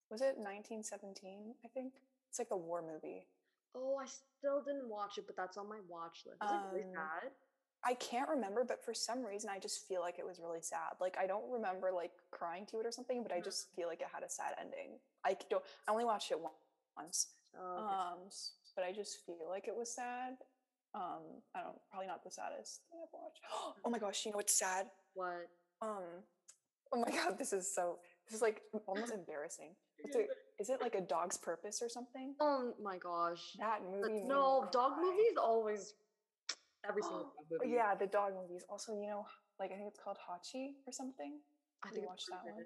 Was 0.10 0.22
it 0.22 0.38
1917? 0.40 1.54
I 1.64 1.68
think 1.68 1.94
it's 2.38 2.52
like 2.52 2.56
a 2.56 2.58
war 2.62 2.82
movie. 2.86 3.26
oh, 3.76 3.98
I 4.02 4.06
still 4.06 4.62
didn't 4.66 4.90
watch 4.90 5.18
it, 5.20 5.26
but 5.28 5.36
that's 5.36 5.58
on 5.58 5.70
my 5.70 5.78
watch 5.88 6.24
list. 6.26 6.42
Is 6.44 6.50
it 6.52 6.60
really 6.72 6.84
Um, 6.84 6.94
sad? 6.96 7.32
I 7.84 7.94
can't 7.96 8.28
remember, 8.30 8.64
but 8.64 8.84
for 8.84 8.94
some 8.94 9.24
reason, 9.24 9.52
I 9.52 9.60
just 9.60 9.88
feel 9.88 10.02
like 10.02 10.18
it 10.18 10.26
was 10.26 10.40
really 10.40 10.62
sad. 10.62 10.98
Like 11.00 11.16
I 11.18 11.28
don't 11.28 11.48
remember 11.50 11.92
like 11.92 12.12
crying 12.32 12.66
to 12.68 12.80
it 12.80 12.86
or 12.88 12.92
something, 12.92 13.22
but 13.24 13.32
I 13.32 13.40
Mhm. 13.40 13.44
just 13.44 13.72
feel 13.76 13.88
like 13.88 14.02
it 14.02 14.08
had 14.12 14.24
a 14.24 14.30
sad 14.30 14.56
ending. 14.60 15.00
I 15.24 15.34
don't. 15.50 15.64
I 15.88 15.92
only 15.92 16.06
watched 16.06 16.32
it 16.32 16.40
once, 16.96 17.28
Oh, 17.56 17.86
okay. 17.86 17.96
um, 17.96 18.30
but 18.76 18.84
I 18.84 18.92
just 18.92 19.26
feel 19.26 19.48
like 19.48 19.68
it 19.68 19.76
was 19.76 19.94
sad. 19.94 20.38
Um, 20.94 21.42
I 21.54 21.62
don't. 21.62 21.80
Probably 21.90 22.08
not 22.08 22.24
the 22.24 22.32
saddest 22.32 22.82
thing 22.90 23.00
I've 23.04 23.14
watched. 23.14 23.42
Oh 23.86 23.90
my 23.90 24.00
gosh! 24.00 24.26
You 24.26 24.32
know 24.32 24.38
what's 24.38 24.58
sad? 24.58 24.90
what? 25.14 25.50
Um, 25.82 26.24
oh 26.92 27.00
my 27.06 27.12
god, 27.12 27.38
this 27.38 27.54
is 27.54 27.74
so. 27.74 28.00
This 28.26 28.36
is 28.36 28.42
like 28.42 28.64
almost 28.88 29.14
embarrassing. 29.14 29.76
Is 30.60 30.70
it 30.70 30.82
like 30.82 30.96
a 30.96 31.02
dog's 31.02 31.38
purpose 31.38 31.82
or 31.82 31.90
something? 31.90 32.34
Oh 32.40 32.74
my 32.82 32.98
gosh. 32.98 33.56
That 33.60 33.82
movie. 33.86 34.24
no, 34.26 34.68
dog 34.72 34.94
movies 35.00 35.38
always. 35.42 35.94
Every 36.88 37.02
single 37.02 37.34
oh, 37.38 37.46
dog 37.50 37.62
movie. 37.62 37.76
Yeah, 37.76 37.94
the 37.94 38.08
dog 38.08 38.34
movies. 38.34 38.64
Also, 38.70 38.94
you 38.94 39.08
know, 39.08 39.26
like 39.60 39.72
I 39.72 39.76
think 39.76 39.90
it's 39.90 40.00
called 40.00 40.18
Hachi 40.18 40.82
or 40.88 40.94
something. 40.94 41.40
I 41.84 41.90
think 41.90 42.04
it's 42.04 42.08
watched 42.08 42.28
that 42.32 42.44
one? 42.44 42.64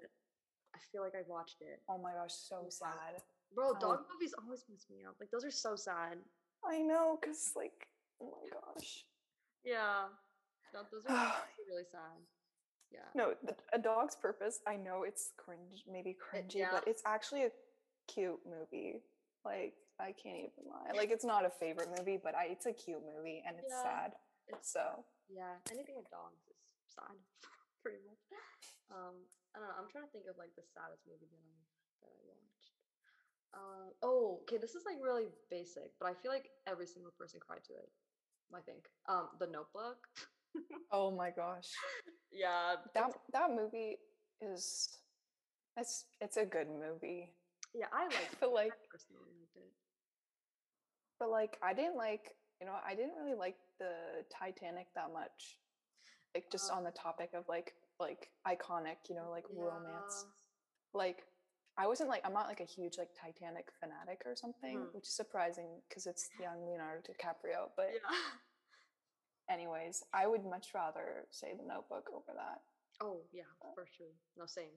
I 0.74 0.78
feel 0.90 1.02
like 1.02 1.12
I've 1.18 1.28
watched 1.28 1.60
it. 1.60 1.82
Oh 1.88 1.98
my 1.98 2.12
gosh, 2.12 2.32
so 2.32 2.64
sad. 2.68 3.20
Bro, 3.54 3.74
dog 3.80 4.00
movies 4.12 4.34
always 4.40 4.64
mess 4.70 4.86
me 4.90 5.04
up. 5.06 5.16
Like 5.20 5.30
those 5.30 5.44
are 5.44 5.50
so 5.50 5.76
sad. 5.76 6.16
I 6.64 6.78
know, 6.78 7.18
cause 7.22 7.52
like, 7.54 7.88
oh 8.22 8.32
my 8.40 8.48
gosh. 8.48 9.04
Yeah. 9.64 10.08
No, 10.72 10.80
those 10.90 11.04
are 11.06 11.34
really 11.68 11.84
sad. 11.90 12.24
Yeah. 12.90 13.08
No, 13.14 13.34
the, 13.42 13.54
a 13.72 13.78
dog's 13.78 14.16
purpose. 14.16 14.60
I 14.66 14.76
know 14.76 15.02
it's 15.04 15.32
cringe, 15.36 15.84
maybe 15.90 16.16
cringy, 16.16 16.56
yeah. 16.56 16.68
but 16.72 16.84
it's 16.86 17.02
actually 17.06 17.44
a 17.44 17.50
cute 18.12 18.40
movie. 18.44 19.00
Like 19.44 19.74
I 20.00 20.12
can't 20.12 20.38
even 20.38 20.68
lie. 20.70 20.92
Like 20.96 21.10
it's 21.10 21.24
not 21.24 21.44
a 21.44 21.50
favorite 21.50 21.88
movie, 21.96 22.18
but 22.22 22.34
I, 22.34 22.46
it's 22.52 22.66
a 22.66 22.72
cute 22.72 23.02
movie 23.02 23.42
and 23.46 23.56
it's 23.58 23.72
Yeah. 23.72 23.82
sad. 23.82 24.10
It's 24.48 24.72
So 24.72 25.04
yeah, 25.28 25.56
anything 25.70 25.96
with 25.96 26.10
dogs 26.10 26.42
is 26.50 26.58
sad, 26.92 27.16
pretty 27.82 27.98
much. 28.06 28.22
Um, 28.90 29.24
I 29.54 29.58
don't 29.60 29.68
know. 29.68 29.76
I'm 29.80 29.88
trying 29.90 30.04
to 30.04 30.12
think 30.12 30.26
of 30.28 30.36
like 30.38 30.52
the 30.56 30.66
saddest 30.66 31.02
movie 31.08 31.26
that 31.30 31.40
I 31.42 31.54
that 32.02 32.12
I 32.12 32.20
watched. 32.28 32.70
Uh, 33.54 33.88
oh, 34.02 34.40
okay. 34.42 34.56
This 34.58 34.74
is 34.74 34.84
like 34.86 34.96
really 35.02 35.26
basic, 35.50 35.92
but 36.00 36.06
I 36.08 36.14
feel 36.14 36.30
like 36.32 36.50
every 36.66 36.86
single 36.86 37.12
person 37.18 37.40
cried 37.40 37.64
to 37.68 37.74
it. 37.74 37.90
I 38.54 38.60
think. 38.60 38.84
Um, 39.08 39.28
The 39.40 39.46
Notebook. 39.46 39.96
oh 40.92 41.10
my 41.10 41.30
gosh, 41.30 41.70
yeah, 42.30 42.76
that 42.94 43.10
that 43.32 43.50
movie 43.50 43.96
is. 44.40 44.98
It's 45.76 46.04
it's 46.20 46.36
a 46.36 46.44
good 46.44 46.68
movie, 46.68 47.32
yeah, 47.74 47.86
I 47.92 48.04
like. 48.16 48.30
but 48.40 48.52
like 48.52 48.72
I 48.72 48.86
personally 48.90 49.22
liked 49.38 49.56
it. 49.56 49.72
But 51.18 51.30
like 51.30 51.58
I 51.62 51.72
didn't 51.72 51.96
like, 51.96 52.34
you 52.60 52.66
know, 52.66 52.74
I 52.86 52.94
didn't 52.94 53.14
really 53.18 53.36
like 53.36 53.56
the 53.78 54.24
Titanic 54.30 54.86
that 54.94 55.12
much. 55.12 55.58
Like 56.34 56.50
just 56.50 56.70
on 56.70 56.84
the 56.84 56.90
topic 56.92 57.30
of 57.34 57.44
like 57.48 57.74
like 58.00 58.28
iconic, 58.46 58.96
you 59.08 59.14
know, 59.14 59.30
like 59.30 59.44
romance. 59.54 60.26
Like 60.94 61.24
I 61.78 61.86
wasn't 61.86 62.08
like 62.08 62.22
I'm 62.24 62.32
not 62.32 62.48
like 62.48 62.60
a 62.60 62.64
huge 62.64 62.98
like 62.98 63.10
Titanic 63.14 63.66
fanatic 63.80 64.22
or 64.26 64.34
something, 64.36 64.78
Mhm. 64.78 64.94
which 64.94 65.04
is 65.08 65.14
surprising 65.14 65.80
because 65.88 66.06
it's 66.06 66.28
young 66.40 66.66
Leonardo 66.66 67.02
DiCaprio. 67.12 67.70
But 67.76 67.90
Yeah. 67.92 68.00
yeah. 68.10 68.38
anyways, 69.54 70.02
I 70.12 70.26
would 70.26 70.44
much 70.44 70.74
rather 70.74 71.26
say 71.30 71.54
the 71.56 71.62
notebook 71.64 72.08
over 72.12 72.32
that. 72.34 72.60
Oh 73.00 73.22
yeah, 73.32 73.44
for 73.74 73.86
sure. 73.86 74.12
No, 74.36 74.46
same. 74.46 74.72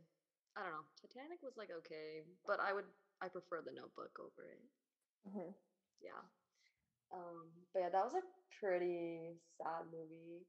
I 0.57 0.61
don't 0.63 0.71
know. 0.71 0.85
Titanic 1.01 1.39
was 1.43 1.57
like 1.57 1.69
okay, 1.83 2.23
but 2.47 2.59
I 2.59 2.73
would 2.73 2.85
I 3.21 3.27
prefer 3.27 3.61
the 3.61 3.71
Notebook 3.73 4.11
over 4.19 4.47
it. 4.47 4.61
Mhm. 5.29 5.53
Yeah. 6.01 6.21
Um, 7.13 7.51
but 7.73 7.79
yeah, 7.81 7.89
that 7.89 8.03
was 8.03 8.13
a 8.13 8.21
pretty 8.59 9.39
sad 9.57 9.85
movie. 9.91 10.45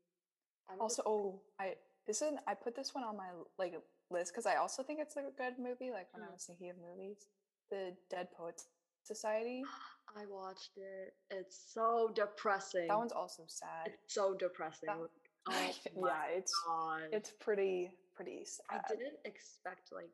I'm 0.69 0.81
Also, 0.81 1.03
just- 1.03 1.07
oh, 1.09 1.43
I 1.59 1.77
this 2.07 2.23
is 2.23 2.35
I 2.47 2.55
put 2.55 2.75
this 2.75 2.95
one 2.95 3.05
on 3.05 3.17
my 3.17 3.31
like 3.59 3.75
list 4.11 4.33
because 4.33 4.47
I 4.47 4.57
also 4.57 4.83
think 4.83 5.01
it's 5.01 5.17
a 5.17 5.31
good 5.37 5.59
movie. 5.59 5.91
Like 5.91 6.13
when 6.13 6.23
I 6.23 6.29
Mm. 6.29 6.33
was 6.33 6.45
thinking 6.47 6.71
of 6.71 6.79
movies, 6.79 7.27
the 7.71 7.97
Dead 8.11 8.31
Poets 8.33 8.69
Society. 9.03 9.63
I 10.17 10.25
watched 10.27 10.77
it. 10.79 11.15
It's 11.31 11.59
so 11.75 12.11
depressing. 12.15 12.87
That 12.89 12.97
one's 12.97 13.13
also 13.13 13.45
sad. 13.49 13.89
it's 13.89 14.15
so 14.15 14.35
depressing. 14.35 14.87
That- 14.87 15.11
oh 15.49 15.75
yeah, 15.97 16.27
it's 16.27 16.53
god. 16.65 17.09
it's 17.13 17.33
pretty 17.41 17.91
pretty 18.17 18.43
I 18.71 18.77
uh, 18.77 18.81
didn't 18.89 19.21
expect 19.25 19.93
like 19.93 20.11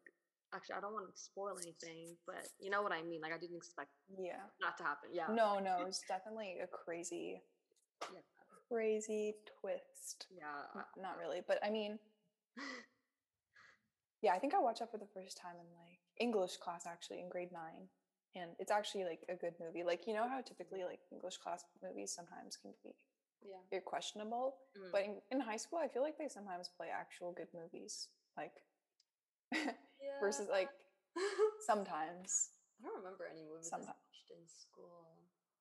actually 0.55 0.75
I 0.77 0.81
don't 0.81 0.93
want 0.93 1.07
to 1.09 1.17
spoil 1.17 1.57
anything, 1.63 2.17
but 2.27 2.45
you 2.61 2.69
know 2.69 2.83
what 2.83 2.93
I 2.93 3.03
mean. 3.03 3.21
Like 3.23 3.33
I 3.33 3.39
didn't 3.39 3.57
expect 3.57 3.91
Yeah. 4.19 4.43
not 4.61 4.77
to 4.79 4.85
happen. 4.85 5.11
Yeah. 5.13 5.29
No, 5.31 5.59
no, 5.59 5.87
it's 5.87 6.03
definitely 6.09 6.59
a 6.63 6.67
crazy, 6.67 7.41
Yeah. 8.13 8.21
crazy 8.69 9.35
twist. 9.61 10.27
Yeah. 10.31 10.67
N- 10.75 10.83
uh, 10.83 11.01
Not 11.01 11.17
uh. 11.17 11.21
really, 11.21 11.41
but 11.47 11.59
I 11.65 11.71
mean, 11.71 11.99
yeah, 14.23 14.35
I 14.35 14.39
think 14.39 14.55
I 14.55 14.59
watched 14.59 14.81
that 14.81 14.91
for 14.91 14.99
the 14.99 15.09
first 15.15 15.39
time 15.39 15.57
in 15.57 15.67
like 15.79 16.01
English 16.19 16.57
class 16.59 16.87
actually 16.87 17.21
in 17.21 17.29
grade 17.29 17.53
nine. 17.53 17.89
And 18.35 18.53
it's 18.59 18.73
actually 18.73 19.05
like 19.05 19.21
a 19.29 19.37
good 19.37 19.53
movie. 19.61 19.85
Like, 19.85 20.07
you 20.07 20.15
know 20.15 20.27
how 20.27 20.41
typically 20.41 20.85
like 20.85 21.01
English 21.13 21.37
class 21.37 21.65
movies 21.83 22.13
sometimes 22.17 22.57
can 22.57 22.73
be 22.83 22.95
yeah. 23.45 23.63
very 23.71 23.83
questionable. 23.83 24.57
Mm. 24.77 24.93
But 24.93 25.03
in, 25.03 25.15
in 25.31 25.41
high 25.41 25.57
school, 25.57 25.79
I 25.79 25.89
feel 25.89 26.03
like 26.03 26.19
they 26.19 26.29
sometimes 26.29 26.71
play 26.77 26.89
actual 26.93 27.33
good 27.33 27.49
movies. 27.55 28.09
Like 28.37 28.55
yeah. 29.53 30.19
versus 30.21 30.49
like 30.51 30.71
sometimes. 31.67 32.51
I 32.81 32.89
don't 32.89 32.99
remember 32.99 33.31
any 33.31 33.45
movies 33.47 33.71
I 33.73 33.79
watched 33.79 34.29
in 34.31 34.43
school. 34.49 35.07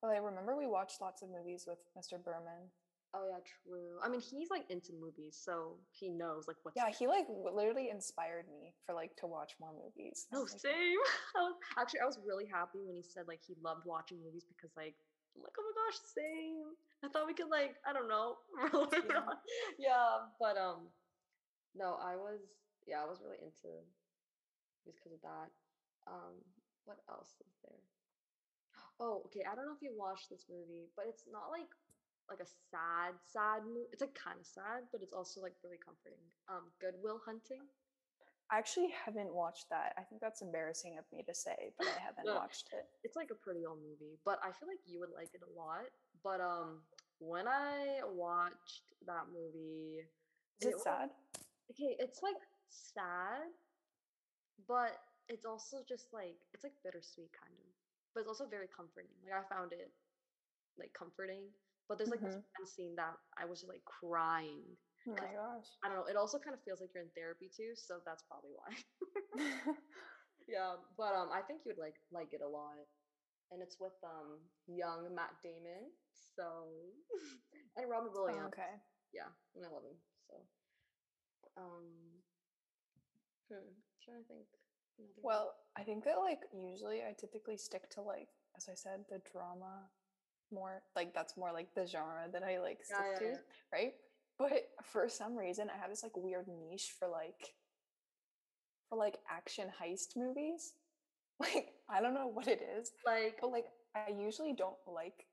But 0.02 0.10
I 0.10 0.18
remember 0.18 0.58
we 0.58 0.66
watched 0.66 1.02
lots 1.02 1.22
of 1.22 1.30
movies 1.30 1.66
with 1.68 1.78
Mr. 1.94 2.18
Berman. 2.18 2.74
Oh 3.14 3.28
yeah, 3.28 3.44
true. 3.44 4.00
I 4.02 4.08
mean, 4.08 4.22
he's 4.22 4.50
like 4.50 4.64
into 4.72 4.94
movies, 4.96 5.36
so 5.36 5.76
he 5.92 6.08
knows 6.10 6.48
like 6.48 6.56
what. 6.64 6.74
Yeah, 6.78 6.90
he 6.90 7.08
like 7.08 7.28
literally 7.30 7.90
inspired 7.92 8.48
me 8.48 8.74
for 8.86 8.96
like 8.96 9.16
to 9.18 9.28
watch 9.28 9.52
more 9.60 9.76
movies. 9.76 10.28
I 10.32 10.38
No, 10.38 10.44
was 10.44 10.54
like, 10.54 10.62
same. 10.74 10.98
Actually, 11.78 12.00
I 12.00 12.06
was 12.06 12.18
really 12.26 12.48
happy 12.48 12.80
when 12.88 12.96
he 12.96 13.04
said 13.04 13.28
like 13.28 13.42
he 13.46 13.54
loved 13.62 13.84
watching 13.86 14.24
movies 14.24 14.46
because 14.48 14.72
like, 14.78 14.96
I'm 15.36 15.44
like, 15.44 15.56
oh 15.58 15.64
my 15.64 15.76
gosh, 15.76 16.00
same. 16.14 16.76
I 17.04 17.10
thought 17.10 17.28
we 17.28 17.34
could 17.34 17.50
like, 17.50 17.76
I 17.88 17.94
don't 17.94 18.08
know, 18.10 18.38
Yeah. 18.94 19.26
yeah. 19.80 20.12
But 20.40 20.58
um, 20.58 20.90
no, 21.76 21.98
I 22.02 22.16
was 22.16 22.42
yeah, 22.88 23.02
I 23.04 23.08
was 23.10 23.22
really 23.24 23.40
into 23.42 23.72
because 24.86 25.14
of 25.14 25.22
that. 25.22 25.50
Um, 26.08 26.36
what 26.86 27.00
else 27.10 27.38
is 27.42 27.54
there? 27.64 27.82
Oh, 29.02 29.24
okay. 29.26 29.42
I 29.50 29.56
don't 29.56 29.66
know 29.66 29.74
if 29.74 29.82
you 29.82 29.94
watched 29.98 30.30
this 30.30 30.46
movie, 30.46 30.86
but 30.96 31.06
it's 31.10 31.26
not 31.26 31.50
like 31.50 31.70
like 32.30 32.40
a 32.40 32.50
sad, 32.70 33.18
sad 33.26 33.66
movie. 33.66 33.90
It's 33.92 34.02
like 34.02 34.14
kind 34.16 34.38
of 34.40 34.46
sad, 34.46 34.86
but 34.94 35.02
it's 35.02 35.14
also 35.14 35.42
like 35.42 35.58
really 35.64 35.82
comforting. 35.82 36.22
Um, 36.48 36.70
Goodwill 36.80 37.20
Hunting. 37.26 37.66
I 38.52 38.58
actually 38.58 38.94
haven't 39.06 39.34
watched 39.34 39.70
that. 39.70 39.94
I 39.98 40.02
think 40.04 40.20
that's 40.22 40.42
embarrassing 40.42 40.98
of 41.00 41.06
me 41.16 41.24
to 41.24 41.34
say, 41.34 41.72
but 41.78 41.88
I 41.88 42.00
haven't 42.08 42.26
No. 42.26 42.36
watched 42.36 42.70
it. 42.74 42.86
it's 43.04 43.16
like 43.16 43.32
a 43.32 43.36
pretty 43.36 43.66
old 43.66 43.80
movie, 43.80 44.20
but 44.26 44.40
I 44.44 44.52
feel 44.52 44.68
like 44.68 44.84
you 44.86 45.00
would 45.00 45.12
like 45.16 45.30
it 45.34 45.42
a 45.42 45.52
lot. 45.58 45.88
But 46.24 46.42
um, 46.42 46.82
when 47.20 47.48
I 47.48 48.02
watched 48.12 48.92
that 49.08 49.28
movie, 49.32 50.04
Is 50.60 50.68
it 50.68 50.74
was- 50.76 50.84
sad? 50.84 51.10
Okay, 51.72 51.96
it's 52.00 52.22
like 52.22 52.36
sad, 52.68 53.48
but 54.68 55.00
it's 55.30 55.46
also 55.46 55.78
just 55.88 56.08
like 56.12 56.36
it's 56.54 56.64
like 56.66 56.74
bittersweet 56.84 57.32
kind 57.32 57.56
of, 57.56 57.72
but 58.14 58.20
it's 58.22 58.28
also 58.28 58.46
very 58.46 58.68
comforting. 58.68 59.16
Like 59.24 59.40
I 59.40 59.48
found 59.48 59.72
it 59.72 59.90
like 60.78 60.92
comforting. 60.92 61.48
But 61.88 61.98
there's 61.98 62.10
like 62.12 62.20
this 62.22 62.36
Mhm. 62.36 62.44
one 62.60 62.68
scene 62.68 62.96
that 62.96 63.16
I 63.38 63.46
was 63.46 63.60
just 63.62 63.70
like 63.72 63.84
crying, 63.86 64.64
Oh 65.08 65.12
my 65.18 65.34
gosh. 65.34 65.66
I 65.84 65.90
don't 65.90 65.98
know. 65.98 66.06
It 66.06 66.16
also 66.16 66.38
kind 66.38 66.54
of 66.54 66.62
feels 66.64 66.80
like 66.80 66.92
you're 66.94 67.04
in 67.04 67.10
therapy 67.18 67.50
too, 67.50 67.74
so 67.76 68.00
that's 68.06 68.24
probably 68.30 68.52
why. 68.54 68.70
yeah, 70.48 70.76
but 70.98 71.14
um, 71.16 71.30
I 71.34 71.42
think 71.42 71.62
you 71.66 71.74
would 71.74 71.82
like 71.82 71.96
like 72.12 72.34
it 72.34 72.42
a 72.42 72.48
lot, 72.48 72.78
and 73.52 73.62
it's 73.62 73.78
with 73.80 73.98
um 74.04 74.40
young 74.68 75.10
Matt 75.16 75.34
Damon, 75.42 75.90
so 76.38 76.70
and 77.78 77.90
Robin 77.90 78.12
Oh, 78.14 78.22
Williams. 78.22 78.54
okay. 78.54 78.78
Yeah, 79.14 79.30
and 79.56 79.66
I 79.66 79.70
love 79.70 79.84
him. 79.84 79.98
So, 80.30 80.36
um, 81.58 81.86
hmm, 83.50 83.74
trying 84.06 84.22
to 84.22 84.28
think. 84.28 84.46
Well, 85.24 85.54
I 85.76 85.84
think 85.84 86.04
that 86.06 86.20
like 86.20 86.42
usually 86.54 87.02
I 87.02 87.14
typically 87.18 87.58
stick 87.58 87.90
to 87.92 88.02
like, 88.02 88.30
as 88.56 88.70
I 88.70 88.76
said, 88.76 89.06
the 89.10 89.22
drama 89.32 89.90
more 90.52 90.84
like 90.96 91.14
that's 91.14 91.38
more 91.38 91.52
like 91.52 91.74
the 91.76 91.88
genre 91.88 92.28
that 92.32 92.44
I 92.44 92.60
like 92.60 92.84
stick 92.84 92.98
Yeah, 93.00 93.12
yeah, 93.14 93.20
to, 93.20 93.26
yeah. 93.26 93.38
right? 93.72 93.94
But 94.42 94.64
for 94.92 95.08
some 95.08 95.36
reason 95.38 95.70
I 95.70 95.78
have 95.80 95.90
this 95.90 96.04
like 96.04 96.16
weird 96.18 96.48
niche 96.48 96.94
for 96.98 97.08
like 97.08 97.54
for 98.90 98.98
like 98.98 99.18
action 99.30 99.68
heist 99.82 100.16
movies. 100.16 100.74
Like 101.40 101.70
I 101.90 102.02
don't 102.02 102.14
know 102.14 102.28
what 102.28 102.48
it 102.48 102.62
is, 102.78 102.92
like, 103.04 103.38
but 103.42 103.52
like 103.52 103.66
I 103.96 104.12
usually 104.12 104.54
don't 104.54 104.78
like 104.86 105.26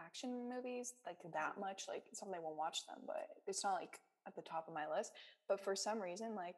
action 0.00 0.48
movies 0.48 0.94
like 1.06 1.18
that 1.34 1.60
much. 1.60 1.84
Like 1.86 2.04
something 2.14 2.38
I 2.38 2.42
won't 2.42 2.56
watch 2.56 2.86
them, 2.88 3.00
but 3.06 3.26
it's 3.46 3.62
not 3.62 3.74
like 3.74 3.98
at 4.26 4.34
the 4.34 4.40
top 4.40 4.68
of 4.68 4.74
my 4.74 4.86
list. 4.88 5.12
But 5.46 5.60
for 5.62 5.76
some 5.76 6.00
reason, 6.00 6.34
like 6.34 6.54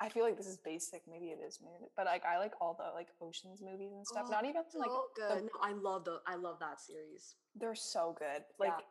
I 0.00 0.08
feel 0.08 0.24
like 0.24 0.36
this 0.36 0.48
is 0.48 0.58
basic. 0.64 1.02
Maybe 1.08 1.26
it 1.26 1.38
is, 1.46 1.60
maybe, 1.62 1.86
but 1.96 2.06
like 2.06 2.24
I 2.24 2.38
like 2.38 2.54
all 2.60 2.74
the 2.76 2.92
like 2.94 3.08
Ocean's 3.22 3.62
movies 3.62 3.92
and 3.94 4.04
stuff. 4.04 4.24
Oh, 4.26 4.30
not 4.32 4.44
even 4.44 4.62
like 4.74 4.90
so 4.90 5.04
the- 5.16 5.34
good. 5.34 5.42
no, 5.44 5.50
I 5.62 5.72
love 5.72 6.04
the 6.04 6.18
I 6.26 6.34
love 6.34 6.58
that 6.58 6.80
series. 6.80 7.36
they're 7.54 7.76
so 7.76 8.16
good. 8.18 8.42
Like 8.58 8.70
Yeah. 8.76 8.84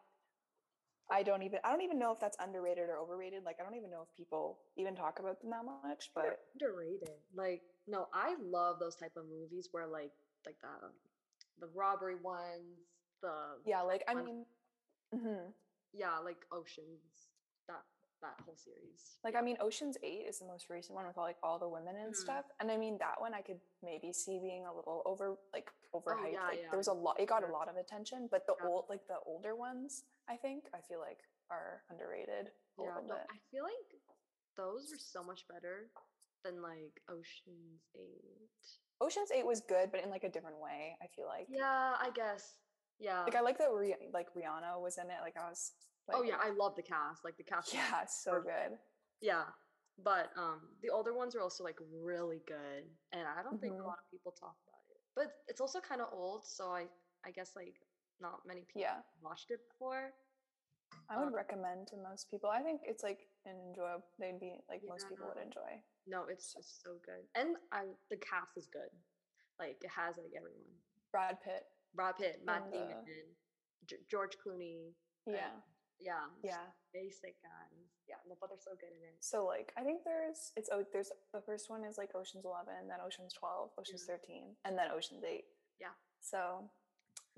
I 1.09 1.23
don't 1.23 1.41
even 1.43 1.59
I 1.63 1.71
don't 1.71 1.81
even 1.81 1.99
know 1.99 2.11
if 2.11 2.19
that's 2.19 2.37
underrated 2.39 2.89
or 2.89 2.97
overrated. 2.97 3.43
Like 3.45 3.57
I 3.59 3.63
don't 3.63 3.75
even 3.77 3.89
know 3.89 4.01
if 4.09 4.15
people 4.15 4.59
even 4.77 4.95
talk 4.95 5.19
about 5.19 5.39
them 5.41 5.51
that 5.51 5.63
much. 5.65 6.11
They're 6.15 6.35
But 6.35 6.39
underrated. 6.61 7.15
Like, 7.33 7.61
no, 7.87 8.07
I 8.13 8.35
love 8.43 8.79
those 8.79 8.95
type 8.95 9.13
of 9.15 9.25
movies 9.29 9.69
where 9.71 9.87
like 9.87 10.11
like 10.45 10.55
the 10.61 10.67
um, 10.85 10.91
the 11.59 11.67
robbery 11.73 12.15
ones, 12.15 12.79
the 13.21 13.31
yeah, 13.65 13.81
like 13.81 14.03
I 14.07 14.13
One- 14.15 14.25
mean, 14.25 14.45
mhm. 15.15 15.53
yeah, 15.93 16.17
like 16.19 16.45
Ocean's. 16.51 17.29
That 17.67 17.83
that 18.21 18.35
whole 18.45 18.55
series. 18.57 19.17
Like 19.23 19.35
I 19.35 19.41
mean, 19.41 19.57
Ocean's 19.61 19.97
Eight 20.03 20.25
is 20.27 20.39
the 20.39 20.45
most 20.45 20.69
recent 20.69 20.95
one 20.95 21.05
with 21.07 21.17
all, 21.17 21.23
like 21.23 21.37
all 21.43 21.59
the 21.59 21.67
women 21.69 21.95
and 21.97 22.11
Mhm. 22.11 22.15
stuff, 22.15 22.45
and 22.59 22.71
I 22.71 22.77
mean 22.77 22.97
that 22.99 23.19
one 23.21 23.33
I 23.33 23.41
could 23.41 23.59
maybe 23.83 24.11
see 24.13 24.39
being 24.39 24.65
a 24.65 24.73
little 24.73 25.01
over 25.05 25.37
like 25.53 25.69
overhyped. 25.93 26.25
Oh, 26.25 26.31
yeah, 26.31 26.47
like 26.47 26.59
yeah. 26.61 26.69
there 26.71 26.77
was 26.77 26.87
a 26.87 26.93
lot, 26.93 27.19
it 27.19 27.27
got 27.27 27.43
a 27.47 27.51
lot 27.51 27.67
of 27.69 27.75
attention, 27.77 28.27
but 28.31 28.45
the 28.47 28.55
Yeah. 28.59 28.67
old 28.67 28.85
like 28.89 29.05
the 29.07 29.19
older 29.25 29.55
ones, 29.55 30.03
I 30.29 30.35
think 30.37 30.63
I 30.73 30.79
feel 30.87 30.99
like 30.99 31.19
are 31.49 31.83
underrated 31.89 32.47
a 32.77 32.81
Yeah, 32.81 32.87
little 32.87 33.07
no, 33.07 33.15
bit. 33.15 33.25
I 33.31 33.37
feel 33.51 33.63
like 33.63 34.01
those 34.57 34.89
were 34.91 34.99
so 34.99 35.23
much 35.23 35.47
better 35.47 35.91
than 36.43 36.61
like 36.61 37.01
Ocean's 37.09 37.87
Eight. 37.95 38.49
Ocean's 38.99 39.31
Eight 39.31 39.45
was 39.45 39.61
good, 39.61 39.91
but 39.91 40.03
in 40.03 40.09
like 40.09 40.23
a 40.23 40.29
different 40.29 40.59
way. 40.59 40.97
I 41.01 41.07
feel 41.15 41.27
like. 41.27 41.47
Yeah, 41.49 41.95
I 41.99 42.09
guess. 42.13 42.57
Yeah. 42.99 43.23
Like 43.23 43.35
I 43.35 43.41
like 43.41 43.57
that 43.59 43.69
Rih- 43.69 44.11
like 44.13 44.27
Rihanna 44.35 44.81
was 44.81 44.97
in 44.97 45.05
it. 45.09 45.21
Like 45.21 45.37
I 45.37 45.47
was. 45.49 45.71
Like, 46.07 46.17
oh 46.17 46.23
yeah, 46.23 46.39
I 46.41 46.51
love 46.51 46.75
the 46.75 46.83
cast. 46.83 47.23
Like 47.25 47.35
the 47.37 47.43
cast. 47.43 47.73
Yeah, 47.73 48.01
it's 48.03 48.23
so 48.23 48.31
perfect. 48.39 48.47
good. 48.69 48.77
Yeah, 49.21 49.43
but 50.03 50.31
um, 50.37 50.61
the 50.81 50.89
older 50.89 51.13
ones 51.13 51.35
are 51.35 51.41
also 51.41 51.63
like 51.63 51.77
really 51.91 52.41
good, 52.47 52.83
and 53.11 53.27
I 53.27 53.43
don't 53.43 53.59
think 53.59 53.73
a 53.73 53.83
Mhm. 53.83 53.85
lot 53.85 53.99
of 53.99 54.09
people 54.11 54.31
talk 54.31 54.55
about 54.67 54.83
it. 54.89 54.97
But 55.15 55.27
it's 55.47 55.59
also 55.61 55.79
kind 55.81 56.01
of 56.01 56.07
old, 56.13 56.45
so 56.47 56.71
I 56.71 56.87
I 57.25 57.31
guess 57.31 57.55
like 57.55 57.75
not 58.19 58.45
many 58.45 58.61
people 58.61 58.81
Yeah, 58.81 59.01
watched 59.21 59.51
it 59.51 59.59
before. 59.69 60.13
I 61.09 61.17
would 61.19 61.27
Um, 61.27 61.35
recommend 61.35 61.87
to 61.89 61.97
most 61.97 62.29
people. 62.31 62.49
I 62.49 62.63
think 62.63 62.81
it's 62.85 63.03
like 63.03 63.27
an 63.45 63.59
enjoyable. 63.59 64.07
They'd 64.19 64.39
be 64.39 64.59
like 64.69 64.83
most 64.83 65.07
people 65.09 65.27
would 65.27 65.37
enjoy. 65.37 65.83
No, 66.05 66.23
it's 66.25 66.53
just 66.53 66.81
so 66.81 66.97
good, 67.05 67.27
and 67.35 67.57
I 67.71 67.85
the 68.09 68.17
cast 68.17 68.55
is 68.57 68.67
good. 68.67 68.89
Like 69.59 69.83
it 69.83 69.89
has 69.89 70.15
like 70.17 70.31
everyone: 70.35 70.63
Brad 71.11 71.41
Pitt. 71.41 71.67
Brad 71.93 72.15
Pitt, 72.17 72.43
Matt 72.45 72.71
Damon, 72.71 73.03
G- 73.85 74.03
George 74.09 74.37
Clooney. 74.37 74.93
and- 75.25 75.35
Yeah, 75.35 75.61
yeah, 75.99 76.27
yeah. 76.43 76.71
basic 76.93 77.41
guys. 77.41 77.89
Yeah, 78.07 78.15
no, 78.27 78.35
but 78.39 78.49
they're 78.49 78.59
so 78.59 78.75
good 78.75 78.91
in 78.91 79.03
it. 79.03 79.21
So 79.23 79.45
like 79.45 79.73
I 79.75 79.83
think 79.83 80.03
there's 80.05 80.53
it's 80.55 80.69
oh 80.71 80.85
there's 80.93 81.11
the 81.33 81.41
first 81.41 81.69
one 81.69 81.83
is 81.83 81.97
like 81.97 82.15
Ocean's 82.15 82.45
Eleven, 82.45 82.87
then 82.87 83.01
Ocean's 83.01 83.33
Twelve, 83.33 83.71
Ocean's 83.77 84.05
Yeah. 84.07 84.15
Thirteen, 84.15 84.55
and 84.63 84.77
then 84.77 84.91
Ocean's 84.91 85.23
Eight. 85.25 85.45
Yeah. 85.79 85.93
So 86.21 86.69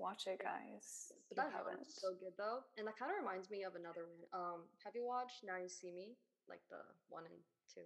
watch 0.00 0.24
it, 0.26 0.40
guys. 0.42 1.12
But 1.28 1.36
that 1.36 1.52
haven't. 1.52 1.84
so 1.86 2.16
good 2.18 2.32
though, 2.40 2.64
and 2.80 2.88
that 2.88 2.96
kind 2.98 3.12
of 3.12 3.20
reminds 3.20 3.50
me 3.52 3.62
of 3.62 3.76
another 3.76 4.08
one. 4.08 4.24
Um, 4.32 4.60
have 4.82 4.96
you 4.96 5.04
watched 5.04 5.44
Now 5.44 5.60
You 5.60 5.68
See 5.68 5.92
Me? 5.92 6.16
Like 6.48 6.64
the 6.72 6.80
one 7.12 7.24
and 7.28 7.38
two. 7.68 7.84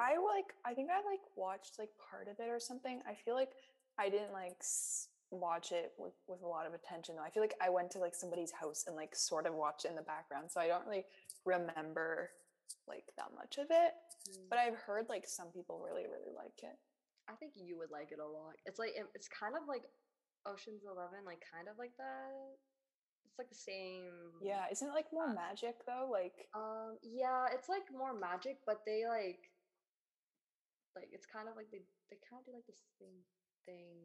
I 0.00 0.16
think. 0.16 0.24
like 0.26 0.50
I 0.64 0.72
think 0.74 0.88
I 0.90 0.98
like 1.04 1.22
watched 1.36 1.78
like 1.78 1.90
part 2.10 2.26
of 2.26 2.40
it 2.40 2.48
or 2.50 2.58
something. 2.58 2.98
I 3.06 3.14
feel 3.14 3.34
like 3.36 3.52
I 4.00 4.08
didn't 4.08 4.32
like 4.32 4.56
s- 4.58 5.08
watch 5.30 5.70
it 5.70 5.92
with 5.98 6.14
with 6.26 6.42
a 6.42 6.48
lot 6.48 6.66
of 6.66 6.74
attention 6.74 7.14
though. 7.14 7.22
I 7.22 7.30
feel 7.30 7.42
like 7.44 7.54
I 7.62 7.68
went 7.70 7.92
to 7.92 7.98
like 8.00 8.14
somebody's 8.16 8.50
house 8.50 8.84
and 8.88 8.96
like 8.96 9.14
sort 9.14 9.46
of 9.46 9.54
watched 9.54 9.84
it 9.84 9.92
in 9.92 9.96
the 9.96 10.02
background, 10.02 10.50
so 10.50 10.58
I 10.60 10.66
don't 10.66 10.86
really 10.88 11.04
remember 11.44 12.30
like 12.88 13.04
that 13.16 13.30
much 13.36 13.58
of 13.58 13.66
it. 13.70 13.92
Mm, 14.34 14.48
But 14.50 14.58
I've 14.58 14.74
heard 14.76 15.06
like 15.08 15.28
some 15.28 15.48
people 15.54 15.78
really 15.84 16.04
really 16.10 16.34
like 16.34 16.58
it. 16.64 16.74
I 17.28 17.32
think 17.38 17.52
you 17.54 17.78
would 17.78 17.90
like 17.90 18.10
it 18.12 18.18
a 18.18 18.26
lot. 18.26 18.54
It's 18.66 18.78
like 18.78 18.92
it's 19.14 19.28
kind 19.28 19.54
of 19.54 19.68
like 19.68 19.82
Ocean's 20.46 20.84
Eleven, 20.84 21.24
like 21.24 21.42
kind 21.44 21.68
of 21.68 21.76
like 21.78 21.96
that. 21.96 22.56
It's 23.26 23.38
like 23.38 23.48
the 23.50 23.58
same. 23.58 24.38
Yeah, 24.42 24.70
isn't 24.70 24.86
it 24.86 24.94
like 24.94 25.10
more 25.12 25.32
magic 25.32 25.82
though? 25.86 26.08
Like 26.10 26.46
Um. 26.54 26.98
Yeah, 27.02 27.46
it's 27.52 27.68
like 27.68 27.88
more 27.90 28.14
magic, 28.14 28.60
but 28.66 28.84
they 28.86 29.08
like, 29.08 29.50
like 30.94 31.10
it's 31.12 31.26
kind 31.26 31.48
of 31.48 31.56
like 31.56 31.70
they 31.72 31.82
they 32.10 32.18
kind 32.28 32.38
of 32.38 32.46
do 32.46 32.54
like 32.54 32.68
the 32.68 32.78
same 33.00 33.24
thing 33.66 33.98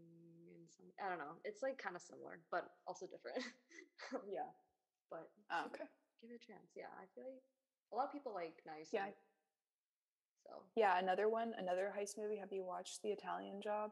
in 0.50 0.66
some. 0.72 0.88
I 0.98 1.10
don't 1.10 1.20
know. 1.20 1.38
It's 1.44 1.62
like 1.62 1.78
kind 1.78 1.96
of 1.96 2.02
similar, 2.02 2.40
but 2.50 2.66
also 2.88 3.06
different. 3.06 3.44
yeah, 4.28 4.50
but 5.12 5.30
oh, 5.52 5.70
okay. 5.70 5.86
give 6.24 6.32
it 6.32 6.42
a 6.42 6.46
chance. 6.46 6.74
Yeah, 6.76 6.92
I 6.98 7.06
feel 7.14 7.28
like 7.28 7.44
a 7.92 7.96
lot 7.96 8.08
of 8.08 8.14
people 8.14 8.34
like 8.34 8.58
nice. 8.66 8.90
Yeah, 8.92 9.12
So 10.48 10.64
Yeah, 10.76 10.98
another 10.98 11.30
one, 11.30 11.54
another 11.58 11.94
heist 11.94 12.18
movie. 12.18 12.38
Have 12.38 12.52
you 12.52 12.64
watched 12.64 13.02
The 13.04 13.10
Italian 13.10 13.62
Job? 13.62 13.92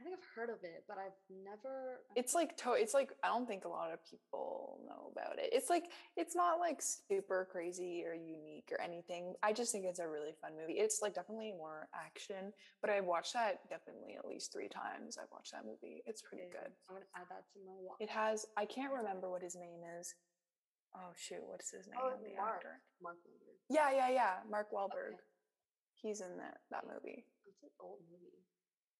I 0.00 0.02
think 0.02 0.16
I've 0.16 0.32
heard 0.34 0.48
of 0.48 0.64
it, 0.64 0.84
but 0.88 0.96
I've 0.96 1.12
never. 1.28 2.00
It's 2.16 2.32
like 2.32 2.56
to- 2.64 2.72
it's 2.72 2.94
like 2.94 3.12
I 3.22 3.28
don't 3.28 3.46
think 3.46 3.66
a 3.66 3.68
lot 3.68 3.92
of 3.92 4.00
people 4.08 4.80
know 4.88 5.12
about 5.12 5.38
it. 5.38 5.50
It's 5.52 5.68
like 5.68 5.92
it's 6.16 6.34
not 6.34 6.58
like 6.58 6.80
super 6.80 7.46
crazy 7.52 8.02
or 8.06 8.14
unique 8.14 8.72
or 8.72 8.80
anything. 8.80 9.34
I 9.42 9.52
just 9.52 9.72
think 9.72 9.84
it's 9.84 9.98
a 9.98 10.08
really 10.08 10.32
fun 10.40 10.52
movie. 10.56 10.80
It's 10.80 11.02
like 11.02 11.12
definitely 11.14 11.52
more 11.52 11.88
action, 11.94 12.52
but 12.80 12.88
I 12.88 13.00
watched 13.00 13.34
that 13.34 13.68
definitely 13.68 14.16
at 14.16 14.24
least 14.24 14.52
three 14.54 14.70
times. 14.70 15.18
I've 15.20 15.30
watched 15.30 15.52
that 15.52 15.66
movie. 15.66 16.02
It's 16.06 16.22
pretty 16.22 16.44
Okay, 16.48 16.64
good. 16.64 16.72
I'm 16.88 16.94
gonna 16.96 17.06
add 17.14 17.28
that 17.28 17.44
to 17.52 17.58
my 17.66 17.76
watch. 17.84 18.00
It 18.00 18.08
has 18.08 18.46
I 18.56 18.64
can't 18.64 18.92
remember 18.94 19.28
what 19.28 19.42
his 19.42 19.54
name 19.54 19.84
is. 20.00 20.14
Oh 20.96 21.12
shoot, 21.14 21.44
what's 21.44 21.70
his 21.70 21.86
name? 21.88 22.00
Oh, 22.02 22.16
the 22.16 22.34
Mark. 22.40 22.56
actor. 22.56 22.80
Mark 23.02 23.16
Wahlberg. 23.20 23.60
Yeah, 23.68 23.90
yeah, 23.92 24.08
yeah. 24.08 24.34
Mark 24.50 24.72
Wahlberg. 24.72 25.12
Okay. 25.12 25.28
He's 26.00 26.22
in 26.22 26.38
that 26.38 26.58
that 26.70 26.84
movie. 26.88 27.26
It's 27.44 27.62
an 27.62 27.68
old 27.78 28.00
movie. 28.10 28.40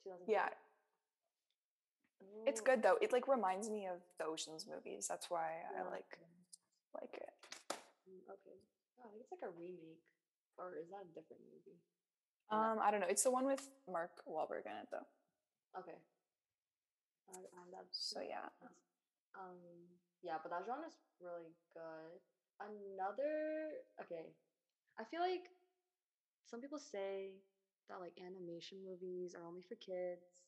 2000. 0.04 0.28
Yeah, 2.20 2.44
it's 2.50 2.60
good 2.60 2.82
though. 2.82 2.96
It 3.00 3.12
like 3.12 3.28
reminds 3.28 3.68
me 3.70 3.86
of 3.86 4.00
the 4.18 4.24
Ocean's 4.24 4.66
movies. 4.68 5.06
That's 5.08 5.30
why 5.30 5.64
I 5.76 5.82
like 5.90 6.18
like 6.94 7.14
it. 7.14 7.32
Mm, 8.08 8.24
Okay. 8.28 8.56
Oh, 9.00 9.08
I 9.08 9.10
think 9.10 9.22
it's 9.24 9.32
like 9.32 9.46
a 9.48 9.52
remake, 9.56 10.04
or 10.58 10.76
is 10.76 10.90
that 10.92 11.04
a 11.08 11.12
different 11.16 11.40
movie? 11.48 11.78
Um, 12.50 12.78
I 12.82 12.90
don't 12.90 13.00
know. 13.00 13.08
It's 13.08 13.22
the 13.22 13.30
one 13.30 13.46
with 13.46 13.70
Mark 13.90 14.10
Wahlberg 14.28 14.66
in 14.66 14.76
it 14.76 14.88
though. 14.90 15.06
Okay. 15.78 15.96
I, 17.32 17.38
I 17.38 17.62
love. 17.72 17.86
So 17.92 18.20
yeah. 18.20 18.50
Um. 19.38 19.56
Yeah, 20.22 20.36
but 20.42 20.50
that 20.52 20.66
genre 20.66 20.86
is 20.86 20.98
really 21.22 21.54
good. 21.72 22.20
Another. 22.60 23.80
Okay. 24.04 24.34
I 24.98 25.04
feel 25.04 25.20
like 25.20 25.48
some 26.44 26.60
people 26.60 26.78
say 26.78 27.32
that 27.88 28.00
like 28.00 28.12
animation 28.20 28.78
movies 28.84 29.34
are 29.34 29.46
only 29.46 29.62
for 29.62 29.76
kids, 29.76 30.42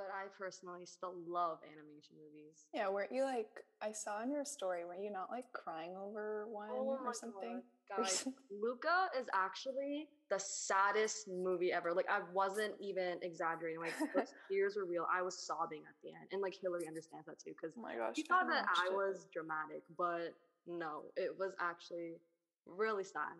but 0.00 0.08
I 0.14 0.28
personally 0.36 0.86
still 0.86 1.12
love 1.28 1.58
animation 1.68 2.16
movies. 2.16 2.64
Yeah, 2.72 2.88
weren't 2.88 3.12
you 3.12 3.24
like 3.24 3.48
I 3.82 3.92
saw 3.92 4.22
in 4.22 4.30
your 4.30 4.44
story, 4.44 4.84
were 4.84 4.96
you 4.96 5.10
not 5.10 5.30
like 5.30 5.44
crying 5.52 5.94
over 5.96 6.46
one 6.50 6.70
Oh 6.72 6.98
or 7.04 7.12
something? 7.12 7.60
God, 7.88 7.98
guys! 8.04 8.26
Luca 8.50 9.08
is 9.18 9.26
actually 9.34 10.08
the 10.30 10.38
saddest 10.38 11.28
movie 11.28 11.72
ever. 11.72 11.92
Like 11.92 12.08
I 12.08 12.20
wasn't 12.32 12.72
even 12.80 13.18
exaggerating. 13.22 13.80
Like 13.80 13.94
those 14.14 14.32
tears 14.50 14.76
were 14.76 14.86
real. 14.86 15.06
I 15.12 15.20
was 15.20 15.36
sobbing 15.36 15.82
at 15.86 15.94
the 16.02 16.10
end, 16.10 16.28
and 16.32 16.40
like 16.40 16.56
Hillary 16.60 16.86
understands 16.88 17.26
that 17.26 17.38
too 17.38 17.52
because 17.52 17.76
oh 17.76 17.82
my 17.82 17.96
gosh. 17.96 18.16
she 18.16 18.22
thought 18.22 18.48
that 18.48 18.66
I 18.74 18.86
it. 18.86 18.94
was 18.94 19.26
dramatic, 19.32 19.82
but 19.98 20.34
no, 20.66 21.12
it 21.16 21.36
was 21.38 21.52
actually 21.60 22.16
really 22.64 23.04
sad. 23.04 23.36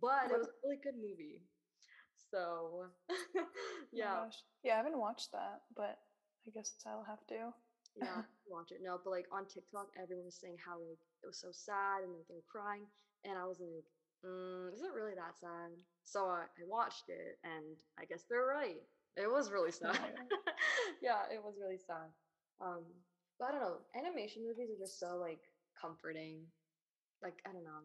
But 0.00 0.30
it 0.30 0.38
was 0.38 0.46
a 0.46 0.54
really 0.62 0.78
good 0.82 0.94
movie. 0.94 1.42
So 2.36 2.86
Oh 3.94 3.98
yeah, 3.98 4.24
gosh. 4.24 4.42
Yeah, 4.62 4.74
I 4.74 4.76
haven't 4.78 4.98
watched 4.98 5.32
that, 5.32 5.62
but 5.74 5.98
I 6.46 6.50
guess 6.50 6.72
I'll 6.86 7.04
have 7.04 7.24
to. 7.28 7.52
Yeah, 7.96 8.22
watch 8.46 8.72
it. 8.72 8.80
No, 8.82 8.98
but 9.02 9.10
like 9.10 9.26
on 9.32 9.46
TikTok, 9.46 9.88
everyone 10.00 10.26
was 10.26 10.36
saying 10.40 10.58
how 10.64 10.78
like 10.78 11.00
it 11.22 11.26
was 11.26 11.40
so 11.40 11.48
sad 11.52 12.04
and 12.04 12.12
like 12.12 12.28
they 12.28 12.34
were 12.36 12.50
crying, 12.50 12.86
and 13.24 13.38
I 13.38 13.44
was 13.46 13.60
like, 13.60 13.86
mm, 14.24 14.72
is 14.74 14.82
it 14.82 14.92
really 14.94 15.14
that 15.16 15.38
sad? 15.40 15.72
So 16.04 16.26
I, 16.26 16.44
I 16.44 16.64
watched 16.68 17.08
it, 17.08 17.38
and 17.44 17.78
I 17.98 18.04
guess 18.04 18.24
they're 18.28 18.46
right. 18.46 18.82
It 19.16 19.30
was 19.30 19.50
really 19.50 19.72
sad. 19.72 19.96
yeah, 21.02 21.24
it 21.32 21.42
was 21.42 21.56
really 21.60 21.78
sad. 21.78 22.12
Um, 22.60 22.84
but 23.38 23.48
I 23.48 23.52
don't 23.52 23.60
know. 23.62 23.78
Animation 23.96 24.42
movies 24.46 24.70
are 24.70 24.80
just 24.80 25.00
so 25.00 25.16
like 25.20 25.40
comforting. 25.80 26.44
Like 27.22 27.40
I 27.48 27.52
don't 27.52 27.64
know, 27.64 27.82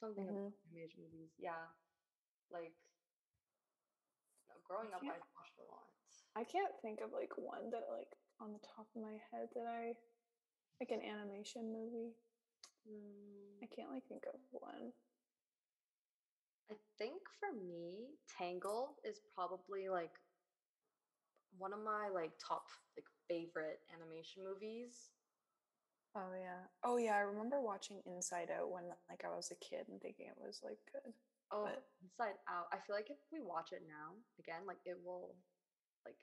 something 0.00 0.24
Mhm. 0.24 0.30
about 0.30 0.56
animation 0.72 1.04
movies. 1.04 1.32
Yeah, 1.38 1.68
like 2.52 2.74
growing 4.64 4.92
up, 4.92 5.00
I 5.04 5.20
watched 5.36 5.58
a 5.60 5.66
lot. 5.70 5.86
I 6.36 6.42
can't 6.44 6.74
think 6.82 7.00
of 7.00 7.12
like 7.12 7.36
one 7.36 7.70
that 7.70 7.86
like 7.92 8.10
on 8.40 8.52
the 8.52 8.62
top 8.64 8.88
of 8.94 9.02
my 9.02 9.16
head 9.30 9.48
that 9.54 9.68
I 9.68 9.94
like 10.80 10.90
an 10.90 11.04
animation 11.04 11.70
movie. 11.70 12.16
Mm, 12.88 13.62
I 13.62 13.68
can't 13.74 13.90
like 13.90 14.04
think 14.08 14.24
of 14.26 14.40
one. 14.50 14.92
I 16.70 16.74
think 16.98 17.22
for 17.38 17.52
me, 17.52 18.16
Tangled 18.26 18.96
is 19.04 19.20
probably 19.34 19.88
like 19.88 20.18
one 21.58 21.72
of 21.72 21.78
my 21.84 22.08
like 22.12 22.32
top 22.40 22.66
like 22.96 23.06
favorite 23.28 23.80
animation 23.94 24.42
movies. 24.42 25.10
Oh 26.16 26.32
yeah. 26.38 26.66
Oh 26.82 26.96
yeah, 26.96 27.16
I 27.16 27.20
remember 27.20 27.60
watching 27.60 28.00
Inside 28.06 28.50
Out 28.50 28.70
when 28.70 28.84
like 29.08 29.24
I 29.24 29.34
was 29.34 29.50
a 29.50 29.64
kid 29.64 29.86
and 29.88 30.00
thinking 30.00 30.26
it 30.26 30.38
was 30.38 30.60
like 30.64 30.78
good. 30.92 31.12
Oh, 31.54 31.64
But- 31.70 31.86
Inside 32.02 32.34
Out. 32.50 32.66
Uh, 32.66 32.76
I 32.76 32.78
feel 32.84 32.96
like 32.98 33.08
if 33.10 33.16
we 33.32 33.38
watch 33.40 33.70
it 33.72 33.86
now 33.86 34.18
again, 34.42 34.66
like 34.66 34.82
it 34.84 34.98
will 35.04 35.36
like 36.04 36.18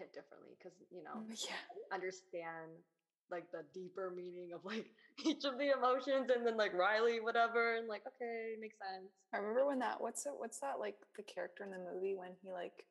hit 0.00 0.12
differently 0.16 0.56
because 0.56 0.72
you 0.90 1.04
know 1.04 1.20
mm, 1.22 1.36
Yeah. 1.44 1.60
understand 1.92 2.72
like 3.30 3.50
the 3.50 3.66
deeper 3.74 4.10
meaning 4.14 4.52
of 4.54 4.64
like 4.64 4.86
each 5.26 5.44
of 5.44 5.58
the 5.58 5.70
emotions 5.76 6.30
and 6.30 6.46
then 6.46 6.56
like 6.56 6.72
Riley 6.72 7.20
whatever 7.20 7.76
and 7.76 7.86
like 7.88 8.02
okay 8.06 8.54
makes 8.60 8.78
sense. 8.78 9.12
I 9.34 9.38
remember 9.38 9.66
when 9.66 9.78
that 9.80 10.00
what's 10.00 10.24
it 10.26 10.32
what's 10.36 10.60
that 10.60 10.78
like 10.80 10.96
the 11.16 11.22
character 11.22 11.64
in 11.64 11.70
the 11.70 11.78
movie 11.78 12.14
when 12.16 12.32
he 12.42 12.50
like 12.50 12.86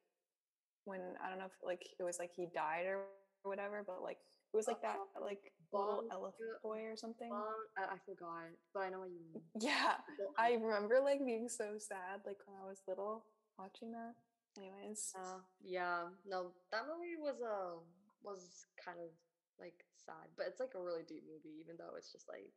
when 0.86 1.02
I 1.24 1.30
don't 1.30 1.40
know 1.40 1.46
if 1.50 1.58
like 1.64 1.82
it 2.00 2.04
was 2.04 2.20
like 2.20 2.32
he 2.36 2.48
died 2.54 2.86
or 2.86 3.06
whatever, 3.44 3.84
but 3.86 4.04
like 4.04 4.20
it 4.56 4.64
was 4.64 4.68
like 4.72 4.82
that 4.82 5.04
Uh, 5.12 5.20
like 5.20 5.52
little 5.76 6.08
elephant 6.08 6.56
boy 6.64 6.88
or 6.88 6.96
something. 6.96 7.28
Um, 7.28 7.44
I, 7.76 8.00
forgot, 8.08 8.48
but 8.74 8.88
I 8.88 8.90
know 8.90 9.04
what 9.04 9.12
you 9.12 9.20
mean. 9.28 9.44
Yeah. 9.60 10.00
I 10.40 10.56
remember 10.56 11.04
like 11.04 11.20
being 11.20 11.50
so 11.52 11.76
sad 11.76 12.24
like 12.24 12.40
when 12.48 12.56
I 12.56 12.64
was 12.64 12.80
little 12.88 13.26
watching 13.60 13.92
that. 13.92 14.16
Anyways. 14.56 15.12
Uh, 15.12 15.44
yeah, 15.60 16.08
no, 16.24 16.56
that 16.72 16.88
movie 16.88 17.20
was 17.20 17.36
uh 17.44 17.84
was 18.24 18.64
kind 18.80 18.98
of 19.04 19.12
like 19.60 19.84
sad, 20.00 20.32
but 20.40 20.48
it's 20.48 20.64
like 20.64 20.72
a 20.76 20.82
really 20.82 21.04
deep 21.04 21.28
movie, 21.28 21.60
even 21.60 21.76
though 21.76 22.00
it's 22.00 22.12
just 22.16 22.32
like 22.32 22.48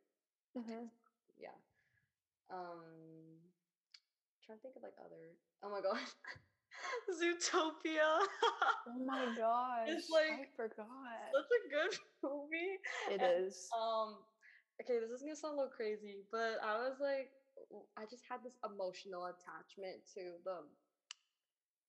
Mhm. 0.55 0.87
yeah. 1.37 1.59
Um, 2.49 3.43
trying 4.45 4.57
to 4.57 4.61
think 4.63 4.75
of 4.79 4.83
like 4.83 4.95
other. 5.03 5.35
Oh 5.63 5.69
my 5.69 5.81
god, 5.83 5.99
Zootopia. 7.09 8.23
Oh 8.87 8.99
my 9.05 9.25
gosh. 9.37 9.89
I 9.89 9.93
like 10.11 10.55
forgot. 10.55 10.87
Such 11.33 11.53
a 11.53 11.69
good 11.69 11.97
movie. 12.23 12.79
It 13.11 13.21
and, 13.21 13.47
is. 13.47 13.67
Um, 13.73 14.17
okay, 14.81 14.99
this 14.99 15.09
is 15.09 15.21
gonna 15.21 15.35
sound 15.35 15.53
a 15.53 15.57
little 15.57 15.71
crazy, 15.75 16.23
but 16.31 16.57
I 16.63 16.77
was 16.77 16.97
like, 17.01 17.31
I 17.97 18.03
just 18.09 18.23
had 18.29 18.39
this 18.43 18.57
emotional 18.63 19.25
attachment 19.25 20.01
to 20.15 20.39
the 20.45 20.57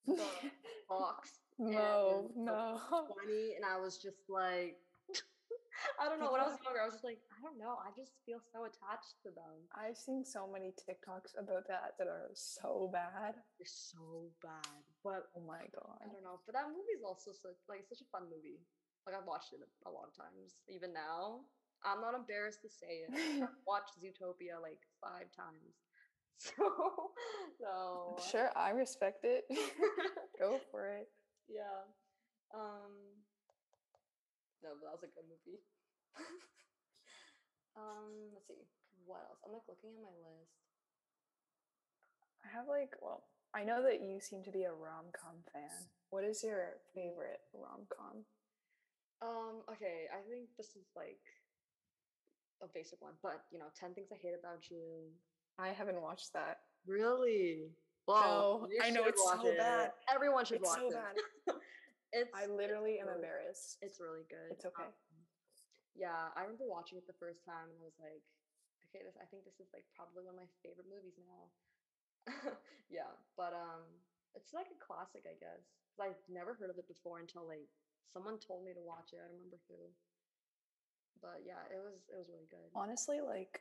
the 0.07 0.51
box 0.89 1.41
no, 1.61 2.31
no. 2.37 2.81
bunny, 2.89 3.53
and 3.55 3.65
I 3.69 3.79
was 3.79 3.99
just 3.99 4.25
like, 4.31 4.79
I 6.01 6.09
don't 6.09 6.21
know. 6.21 6.33
When 6.33 6.41
I 6.41 6.49
was 6.49 6.61
younger, 6.65 6.81
I 6.81 6.87
was 6.89 6.95
just 6.97 7.05
like, 7.07 7.21
I 7.33 7.39
don't 7.41 7.57
know. 7.57 7.77
I 7.81 7.93
just 7.97 8.17
feel 8.25 8.41
so 8.41 8.65
attached 8.69 9.21
to 9.25 9.31
them. 9.33 9.65
I've 9.73 9.97
seen 9.97 10.25
so 10.25 10.45
many 10.49 10.73
TikToks 10.77 11.37
about 11.41 11.65
that 11.69 11.97
that 11.99 12.09
are 12.09 12.29
so 12.35 12.89
bad. 12.93 13.37
They're 13.57 13.69
so 13.69 14.29
bad, 14.45 14.83
but 15.05 15.29
Oh 15.37 15.45
my 15.45 15.65
god, 15.73 15.97
I 16.05 16.09
don't 16.13 16.25
know. 16.25 16.41
But 16.45 16.55
that 16.57 16.69
movie 16.69 16.95
is 16.97 17.05
also 17.05 17.33
such 17.33 17.57
like 17.69 17.85
such 17.89 18.01
a 18.05 18.09
fun 18.13 18.29
movie. 18.29 18.61
Like 19.07 19.17
I've 19.17 19.27
watched 19.29 19.53
it 19.57 19.61
a, 19.65 19.69
a 19.89 19.93
lot 19.93 20.09
of 20.09 20.15
times, 20.17 20.61
even 20.69 20.93
now. 20.93 21.45
I'm 21.81 22.05
not 22.05 22.13
embarrassed 22.13 22.61
to 22.63 22.69
say 22.69 23.09
it. 23.09 23.11
I've 23.41 23.57
watched 23.67 23.97
Zootopia 23.97 24.61
like 24.61 24.81
five 25.01 25.33
times. 25.33 25.81
So, 26.41 27.13
so 27.61 28.17
Sure, 28.31 28.49
I 28.57 28.71
respect 28.71 29.25
it. 29.25 29.45
Go 30.41 30.59
for 30.71 30.89
it. 30.89 31.09
yeah. 31.49 31.85
Um. 32.55 33.10
No, 34.63 34.77
but 34.77 34.85
that 34.85 34.95
was 34.97 35.05
a 35.09 35.13
good 35.15 35.29
movie. 35.29 35.61
um. 37.81 38.33
Let's 38.35 38.47
see. 38.49 38.65
What 39.07 39.25
else? 39.29 39.41
I'm 39.45 39.53
like 39.53 39.67
looking 39.69 39.97
at 39.97 40.05
my 40.05 40.15
list. 40.21 40.55
I 42.45 42.49
have 42.57 42.69
like, 42.69 42.93
well, 43.01 43.25
I 43.55 43.65
know 43.65 43.83
that 43.83 44.01
you 44.01 44.21
seem 44.21 44.43
to 44.45 44.53
be 44.53 44.65
a 44.65 44.73
rom 44.73 45.09
com 45.17 45.41
fan. 45.53 45.89
What 46.11 46.25
is 46.25 46.43
your 46.45 46.81
favorite 46.95 47.41
rom 47.55 47.87
com? 47.89 48.25
Um. 49.23 49.63
Okay. 49.73 50.07
I 50.13 50.21
think 50.29 50.49
this 50.57 50.77
is 50.77 50.89
like 50.97 51.21
a 52.63 52.69
basic 52.73 53.01
one, 53.01 53.17
but 53.23 53.45
you 53.51 53.59
know, 53.59 53.73
ten 53.79 53.95
things 53.95 54.09
I 54.13 54.19
hate 54.21 54.37
about 54.39 54.69
you. 54.71 55.09
I 55.59 55.69
haven't 55.69 56.01
watched 56.01 56.33
that. 56.35 56.61
Really? 56.87 57.71
No, 58.09 58.67
I 58.83 58.91
know 58.91 59.05
it's 59.05 59.23
so 59.23 59.47
it. 59.47 59.59
bad. 59.59 59.93
Everyone 60.13 60.45
should 60.45 60.57
It's 60.61 60.69
watch 60.69 60.81
so 60.81 60.89
it. 60.89 60.95
bad. 60.95 61.55
it's 62.13 62.31
I 62.35 62.47
literally 62.47 62.99
am 62.99 63.07
really- 63.09 63.23
embarrassed. 63.23 63.79
it's 63.83 64.01
really 64.01 64.25
good. 64.29 64.51
It's 64.51 64.65
okay. 64.67 64.89
Um, 64.91 64.95
yeah, 65.95 66.31
I 66.39 66.43
remember 66.47 66.67
watching 66.71 66.99
it 66.99 67.07
the 67.07 67.19
first 67.19 67.43
time 67.45 67.71
and 67.71 67.79
I 67.79 67.85
was 67.85 67.99
like, 67.99 68.23
okay, 68.91 69.03
this 69.07 69.15
I 69.19 69.27
think 69.31 69.45
this 69.47 69.59
is 69.63 69.71
like 69.75 69.87
probably 69.95 70.23
one 70.27 70.35
of 70.35 70.41
my 70.43 70.51
favorite 70.63 70.87
movies 70.91 71.19
now. 71.19 71.45
yeah, 72.91 73.11
but 73.37 73.55
um, 73.55 73.83
it's 74.39 74.53
like 74.55 74.71
a 74.71 74.79
classic, 74.79 75.27
I 75.27 75.35
guess. 75.39 75.63
'cause 75.95 76.07
I've 76.15 76.23
never 76.31 76.55
heard 76.55 76.71
of 76.71 76.79
it 76.79 76.87
before 76.87 77.19
until 77.19 77.43
like 77.47 77.67
someone 78.15 78.39
told 78.39 78.63
me 78.67 78.73
to 78.75 78.83
watch 78.83 79.11
it. 79.13 79.19
I 79.19 79.27
don't 79.27 79.39
remember 79.43 79.59
who. 79.67 79.91
But 81.21 81.43
yeah, 81.45 81.61
it 81.71 81.79
was 81.83 82.07
it 82.09 82.17
was 82.17 82.29
really 82.31 82.49
good. 82.51 82.71
honestly 82.75 83.21
like 83.21 83.61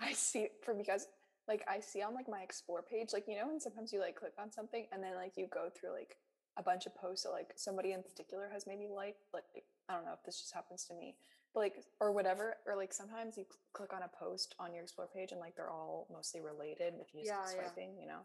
i 0.00 0.12
see 0.12 0.48
for 0.62 0.74
because 0.74 1.08
like 1.48 1.64
i 1.68 1.80
see 1.80 2.02
on 2.02 2.14
like 2.14 2.28
my 2.28 2.40
explore 2.40 2.82
page 2.82 3.08
like 3.12 3.24
you 3.26 3.34
know 3.36 3.50
and 3.50 3.60
sometimes 3.60 3.92
you 3.92 3.98
like 4.00 4.14
click 4.14 4.32
on 4.38 4.50
something 4.52 4.86
and 4.92 5.02
then 5.02 5.14
like 5.16 5.32
you 5.36 5.48
go 5.52 5.68
through 5.74 5.90
like 5.92 6.16
a 6.58 6.62
bunch 6.62 6.86
of 6.86 6.94
posts 6.94 7.24
that 7.24 7.30
like 7.30 7.52
somebody 7.56 7.92
in 7.92 8.02
particular 8.02 8.48
has 8.52 8.66
maybe 8.66 8.86
liked 8.86 9.22
like 9.32 9.44
like 9.54 9.64
i 9.88 9.94
don't 9.94 10.04
know 10.04 10.12
if 10.12 10.22
this 10.26 10.40
just 10.40 10.52
happens 10.52 10.84
to 10.84 10.94
me 10.94 11.14
but 11.54 11.60
like 11.60 11.76
or 12.00 12.12
whatever 12.12 12.56
or 12.66 12.76
like 12.76 12.92
sometimes 12.92 13.38
you 13.38 13.44
cl- 13.44 13.62
click 13.72 13.92
on 13.94 14.02
a 14.02 14.10
post 14.18 14.54
on 14.58 14.74
your 14.74 14.82
explore 14.82 15.08
page 15.14 15.30
and 15.32 15.40
like 15.40 15.54
they're 15.56 15.70
all 15.70 16.06
mostly 16.12 16.40
related 16.40 16.94
if 17.00 17.14
you 17.14 17.20
just 17.22 17.30
Yeah, 17.32 17.46
keep 17.46 17.56
yeah. 17.62 17.70
swiping 17.70 17.90
you 18.00 18.06
know 18.08 18.20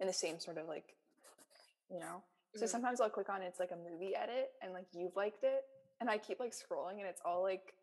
in 0.00 0.06
the 0.06 0.12
same 0.12 0.38
sort 0.38 0.58
of 0.58 0.68
like 0.68 0.94
you 1.90 1.98
know 1.98 2.22
so 2.54 2.64
Mhm. 2.64 2.68
sometimes 2.68 3.00
i'll 3.00 3.10
click 3.10 3.28
on 3.28 3.42
it's 3.42 3.58
like 3.60 3.72
a 3.72 3.76
movie 3.90 4.14
edit 4.14 4.50
and 4.62 4.72
like 4.72 4.86
you've 4.92 5.16
liked 5.16 5.42
it 5.42 5.62
and 6.00 6.08
i 6.08 6.16
keep 6.18 6.38
like 6.40 6.52
scrolling 6.52 6.98
and 7.02 7.06
it's 7.06 7.20
all 7.24 7.42
like 7.42 7.74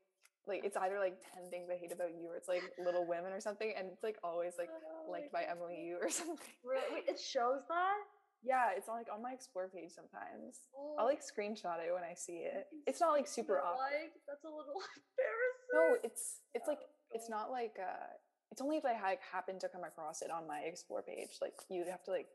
like 0.48 0.64
it's 0.64 0.78
either 0.78 0.98
like 0.98 1.20
10 1.36 1.50
things 1.52 1.70
i 1.70 1.76
hate 1.76 1.92
about 1.92 2.10
you 2.16 2.30
or 2.30 2.36
it's 2.38 2.48
like 2.48 2.64
little 2.84 3.06
women 3.06 3.34
or 3.34 3.40
something 3.42 3.74
and 3.78 3.88
it's 3.92 4.02
like 4.04 4.18
always 4.24 4.54
like 4.58 4.70
Oh, 4.72 5.12
liked 5.12 5.32
by 5.32 5.44
emily 5.44 5.78
you 5.84 5.98
or 6.02 6.10
something 6.22 6.56
Really? 6.64 7.02
It 7.08 7.20
shows 7.20 7.62
that? 7.68 7.98
Yeah 8.44 8.72
it's 8.76 8.88
on, 8.88 8.96
like 8.96 9.08
on 9.14 9.22
my 9.22 9.34
explore 9.34 9.68
page 9.68 9.92
sometimes. 9.92 10.62
Oh, 10.76 10.96
i'll 11.00 11.06
like 11.06 11.22
screenshot 11.22 11.80
it 11.84 11.94
when 11.94 12.04
i 12.04 12.14
see 12.14 12.48
it. 12.48 12.68
it's 12.88 13.02
not 13.02 13.12
like 13.12 13.28
super 13.28 13.58
up 13.60 13.78
liked? 13.78 14.18
That's 14.28 14.44
a 14.44 14.50
little 14.50 14.76
embarrassing. 15.00 15.74
no 15.74 15.98
it's 16.04 16.40
it's 16.54 16.68
like 16.68 16.80
Oh, 16.82 17.16
it's 17.16 17.30
not 17.30 17.50
like 17.50 17.76
uh 17.80 18.14
it's 18.52 18.62
only 18.62 18.78
if 18.78 18.86
i 18.86 18.94
like 19.02 19.20
happen 19.32 19.58
to 19.60 19.68
come 19.70 19.84
across 19.84 20.22
it 20.22 20.30
on 20.32 20.48
my 20.48 20.60
explore 20.60 21.02
page. 21.02 21.38
Like 21.42 21.54
you 21.70 21.86
have 21.90 22.04
to 22.04 22.12
like 22.12 22.28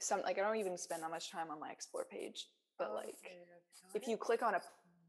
some 0.00 0.20
like 0.22 0.38
i 0.38 0.42
don't 0.42 0.56
even 0.56 0.76
spend 0.76 1.02
that 1.02 1.10
much 1.10 1.30
time 1.30 1.50
on 1.50 1.58
my 1.58 1.70
explore 1.70 2.04
page 2.10 2.48
but 2.78 2.92
like 2.94 3.16
Okay, 3.24 3.36
okay, 3.40 3.96
if 3.98 4.06
you 4.08 4.16
click 4.16 4.42
on 4.42 4.54
a 4.54 4.60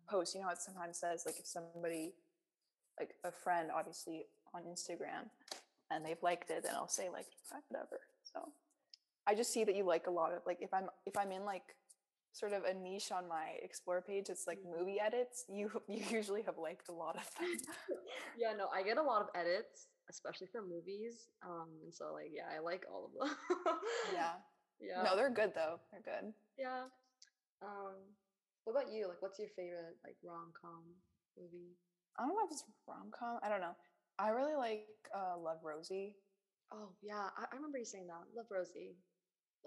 post, 0.10 0.34
you 0.34 0.39
know 0.41 0.47
how 0.47 0.54
it 0.54 0.60
sometimes 0.60 0.97
says 1.00 1.23
like 1.26 1.36
if 1.39 1.45
somebody, 1.45 2.13
like 3.00 3.15
a 3.26 3.32
friend, 3.32 3.69
obviously 3.76 4.26
on 4.54 4.63
Instagram, 4.63 5.28
and 5.91 6.06
they've 6.06 6.21
liked 6.23 6.50
it, 6.50 6.63
then 6.63 6.73
I'll 6.76 6.88
say 6.88 7.10
like 7.12 7.26
"Ah, 7.54 7.58
whatever. 7.67 8.00
So 8.23 8.50
I 9.27 9.35
just 9.35 9.51
see 9.51 9.63
that 9.65 9.75
you 9.75 9.83
like 9.83 10.07
a 10.07 10.11
lot 10.11 10.31
of 10.33 10.41
like 10.45 10.59
if 10.61 10.73
I'm 10.73 10.87
if 11.05 11.17
I'm 11.17 11.31
in 11.31 11.43
like 11.45 11.75
sort 12.33 12.53
of 12.53 12.63
a 12.65 12.73
niche 12.73 13.11
on 13.11 13.27
my 13.27 13.55
explore 13.63 14.01
page, 14.01 14.29
it's 14.29 14.47
like 14.47 14.59
Mhm. 14.59 14.77
movie 14.79 14.99
edits. 14.99 15.45
You 15.49 15.69
you 15.87 16.03
usually 16.09 16.43
have 16.43 16.57
liked 16.57 16.89
a 16.89 16.93
lot 16.93 17.15
of 17.17 17.27
them. 17.35 17.51
yeah, 18.37 18.53
no, 18.53 18.67
I 18.73 18.83
get 18.83 18.97
a 18.97 19.03
lot 19.03 19.21
of 19.21 19.29
edits, 19.35 19.87
especially 20.09 20.47
for 20.47 20.61
movies. 20.61 21.29
Um, 21.45 21.69
and 21.83 21.93
so 21.93 22.13
like, 22.13 22.31
yeah, 22.31 22.47
I 22.55 22.59
like 22.59 22.85
all 22.91 23.05
of 23.05 23.13
them. 23.19 23.35
yeah. 24.13 24.33
yeah, 24.79 25.03
No, 25.03 25.15
they're 25.15 25.29
good 25.33 25.53
though. 25.55 25.79
They're 25.91 26.01
good. 26.05 26.33
yeah. 26.57 26.83
Um, 27.61 27.95
what 28.65 28.73
about 28.79 28.91
you? 28.93 29.07
Like, 29.07 29.21
what's 29.21 29.39
your 29.39 29.49
favorite 29.55 29.97
like 30.05 30.15
rom 30.23 30.51
com 30.59 30.83
movie? 31.37 31.73
I 32.19 32.25
don't 32.25 32.35
know 32.35 32.45
if 32.45 32.51
it's 32.51 32.63
rom 32.87 33.09
com. 33.11 33.39
I 33.43 33.49
don't 33.49 33.61
know. 33.61 33.75
I 34.19 34.29
really 34.29 34.55
like 34.55 34.85
uh, 35.15 35.37
Love 35.37 35.59
Rosie. 35.63 36.15
Oh 36.71 36.89
yeah, 37.01 37.29
I, 37.37 37.45
I 37.51 37.55
remember 37.55 37.77
you 37.77 37.85
saying 37.85 38.07
that. 38.07 38.25
Love 38.35 38.47
Rosie. 38.51 38.97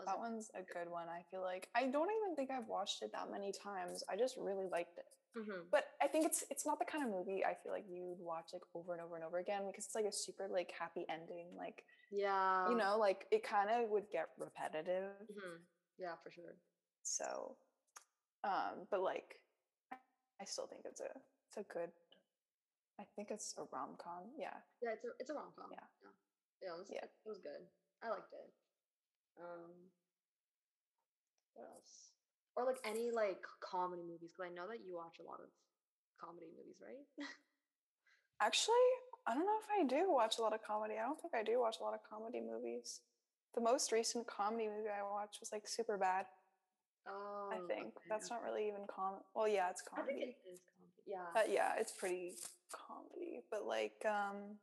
Was 0.01 0.07
That 0.07 0.17
it? 0.17 0.21
one's 0.21 0.51
a 0.55 0.63
good 0.63 0.89
one. 0.91 1.09
I 1.09 1.23
feel 1.31 1.43
like 1.43 1.69
I 1.75 1.87
don't 1.87 2.11
even 2.11 2.35
think 2.37 2.51
I've 2.51 2.67
watched 2.67 3.03
it 3.03 3.13
that 3.13 3.31
many 3.31 3.53
times. 3.53 4.03
I 4.09 4.17
just 4.17 4.37
really 4.37 4.67
liked 4.67 4.97
it. 4.99 5.07
Mhm. 5.37 5.71
But 5.71 5.85
I 6.03 6.09
think 6.09 6.27
it's 6.27 6.43
it's 6.51 6.67
not 6.67 6.79
the 6.79 6.85
kind 6.85 7.05
of 7.05 7.11
movie 7.11 7.45
I 7.45 7.55
feel 7.55 7.71
like 7.73 7.87
you'd 7.89 8.19
watch 8.19 8.51
like 8.53 8.63
over 8.75 8.93
and 8.95 9.03
over 9.03 9.15
and 9.17 9.25
over 9.25 9.39
again 9.39 9.67
because 9.67 9.85
it's 9.87 9.95
like 9.95 10.07
a 10.07 10.13
super 10.13 10.49
like 10.49 10.73
happy 10.73 11.07
ending. 11.09 11.55
Like 11.57 11.85
Yeah. 12.11 12.69
you 12.69 12.77
know, 12.77 12.99
like 12.99 13.27
it 13.31 13.45
kind 13.45 13.71
of 13.71 13.89
would 13.91 14.09
get 14.11 14.31
repetitive. 14.39 15.15
Mhm. 15.31 15.67
Yeah, 15.99 16.17
for 16.23 16.31
sure. 16.31 16.57
So, 17.03 17.57
um, 18.45 18.87
but 18.91 19.01
like, 19.03 19.41
I- 19.93 20.45
still 20.47 20.67
think 20.67 20.85
it's 20.87 21.01
a 21.01 21.11
it's 21.49 21.57
a 21.59 21.63
good. 21.65 21.93
I 22.99 23.05
think 23.17 23.31
it's 23.31 23.55
a 23.57 23.65
rom 23.65 23.97
com. 23.97 24.33
Yeah, 24.37 24.57
Yeah, 24.81 24.93
it's 24.93 25.05
a 25.05 25.09
it's 25.21 25.31
a 25.31 25.35
rom 25.35 25.53
com. 25.57 25.71
Yeah. 25.73 25.87
yeah, 26.03 26.09
yeah. 26.63 26.69
It 26.75 26.79
was, 26.79 26.91
Yeah. 26.91 27.05
It 27.05 27.13
was 27.29 27.39
good. 27.41 27.69
I 28.03 28.09
liked 28.09 28.33
it. 28.33 28.53
Um, 29.39 29.71
what 31.55 31.69
else? 31.69 32.17
Or 32.57 32.65
like 32.65 32.81
any 32.85 33.11
like 33.11 33.45
comedy 33.61 34.03
movies? 34.03 34.33
Because 34.33 34.51
I 34.51 34.55
know 34.55 34.69
that 34.69 34.83
you 34.85 34.95
watch 34.97 35.21
a 35.21 35.27
lot 35.27 35.41
of 35.41 35.51
comedy 36.21 36.49
movies, 36.57 36.81
right? 36.83 37.07
actually, 38.41 38.87
I 39.27 39.35
don't 39.35 39.47
know 39.47 39.61
if 39.61 39.69
I 39.69 39.85
do 39.87 40.11
watch 40.13 40.39
a 40.39 40.43
lot 40.43 40.55
of 40.55 40.63
comedy. 40.63 40.95
I 40.99 41.07
don't 41.07 41.21
think 41.21 41.35
I 41.35 41.43
do 41.43 41.61
watch 41.61 41.77
a 41.81 41.85
lot 41.85 41.95
of 41.95 42.01
comedy 42.09 42.41
movies. 42.41 43.01
The 43.55 43.61
most 43.61 43.93
recent 43.93 44.27
comedy 44.27 44.69
movie 44.69 44.89
I 44.89 45.03
watched 45.03 45.39
was 45.41 45.51
like 45.53 45.65
Superbad. 45.67 46.25
oh, 47.09 47.51
I 47.53 47.59
think 47.67 47.97
okay, 47.97 48.09
that's 48.09 48.31
not 48.31 48.43
really 48.43 48.69
even 48.69 48.87
com. 48.87 49.15
Well, 49.35 49.49
yeah, 49.49 49.71
it's 49.71 49.83
comedy. 49.83 50.15
I 50.15 50.19
think 50.19 50.37
it 50.47 50.51
is 50.53 50.61
comedy. 50.71 51.03
Yeah. 51.07 51.27
Uh, 51.35 51.47
yeah, 51.51 51.73
it's 51.79 51.93
pretty 51.93 52.35
comedy, 52.71 53.41
but 53.51 53.67
like, 53.67 53.99
um, 54.07 54.59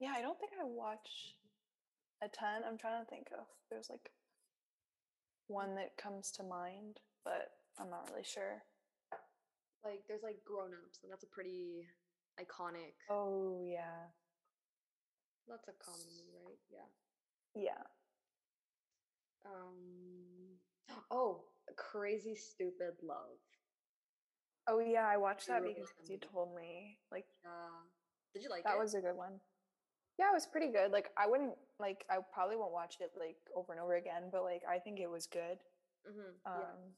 yeah, 0.00 0.12
I 0.16 0.22
don't 0.22 0.38
think 0.40 0.52
I 0.58 0.64
watch 0.64 1.36
a 2.24 2.28
ton. 2.28 2.62
I'm 2.66 2.78
trying 2.78 3.04
to 3.04 3.08
think 3.10 3.28
of 3.38 3.46
there's 3.70 3.90
like 3.90 4.10
one 5.48 5.74
that 5.76 5.96
comes 5.96 6.30
to 6.32 6.42
mind, 6.42 6.98
but 7.24 7.50
I'm 7.78 7.90
not 7.90 8.08
really 8.10 8.24
sure. 8.24 8.64
like 9.84 10.02
there's 10.08 10.22
like 10.22 10.40
Grown 10.44 10.72
Ups, 10.72 11.00
and 11.02 11.12
that's 11.12 11.24
a 11.24 11.34
pretty 11.34 11.86
iconic. 12.40 12.96
Oh 13.10 13.60
yeah, 13.62 14.08
That's 15.48 15.68
a 15.68 15.76
comedy 15.84 16.24
right? 16.32 16.58
Yeah. 16.70 17.62
yeah. 17.62 17.84
Um. 19.44 20.58
Oh, 21.10 21.42
Crazy 21.76 22.34
Stupid 22.34 22.94
Love. 23.02 23.38
Oh 24.66 24.80
yeah, 24.80 25.06
I 25.06 25.16
watched 25.16 25.48
that 25.48 25.62
because 25.62 25.88
you 26.08 26.18
told 26.18 26.54
me. 26.56 26.98
Like 27.12 27.26
did 28.34 28.42
you 28.42 28.50
like 28.50 28.64
that 28.64 28.74
it? 28.74 28.80
was 28.80 28.94
a 28.94 29.00
good 29.00 29.16
one. 29.16 29.40
Yeah, 30.18 30.30
it 30.30 30.34
was 30.34 30.46
pretty 30.46 30.70
good. 30.70 30.92
Like 30.92 31.10
I 31.18 31.26
wouldn't 31.26 31.54
like 31.80 32.04
I 32.10 32.18
probably 32.32 32.56
won't 32.56 32.72
watch 32.72 32.96
it 33.00 33.10
like 33.18 33.36
over 33.54 33.72
and 33.72 33.80
over 33.80 33.96
again, 33.96 34.30
but 34.30 34.42
like 34.42 34.62
I 34.68 34.78
think 34.78 35.00
it 35.00 35.10
was 35.10 35.26
good. 35.26 35.58
Mm-hmm. 36.06 36.38
Um, 36.46 36.94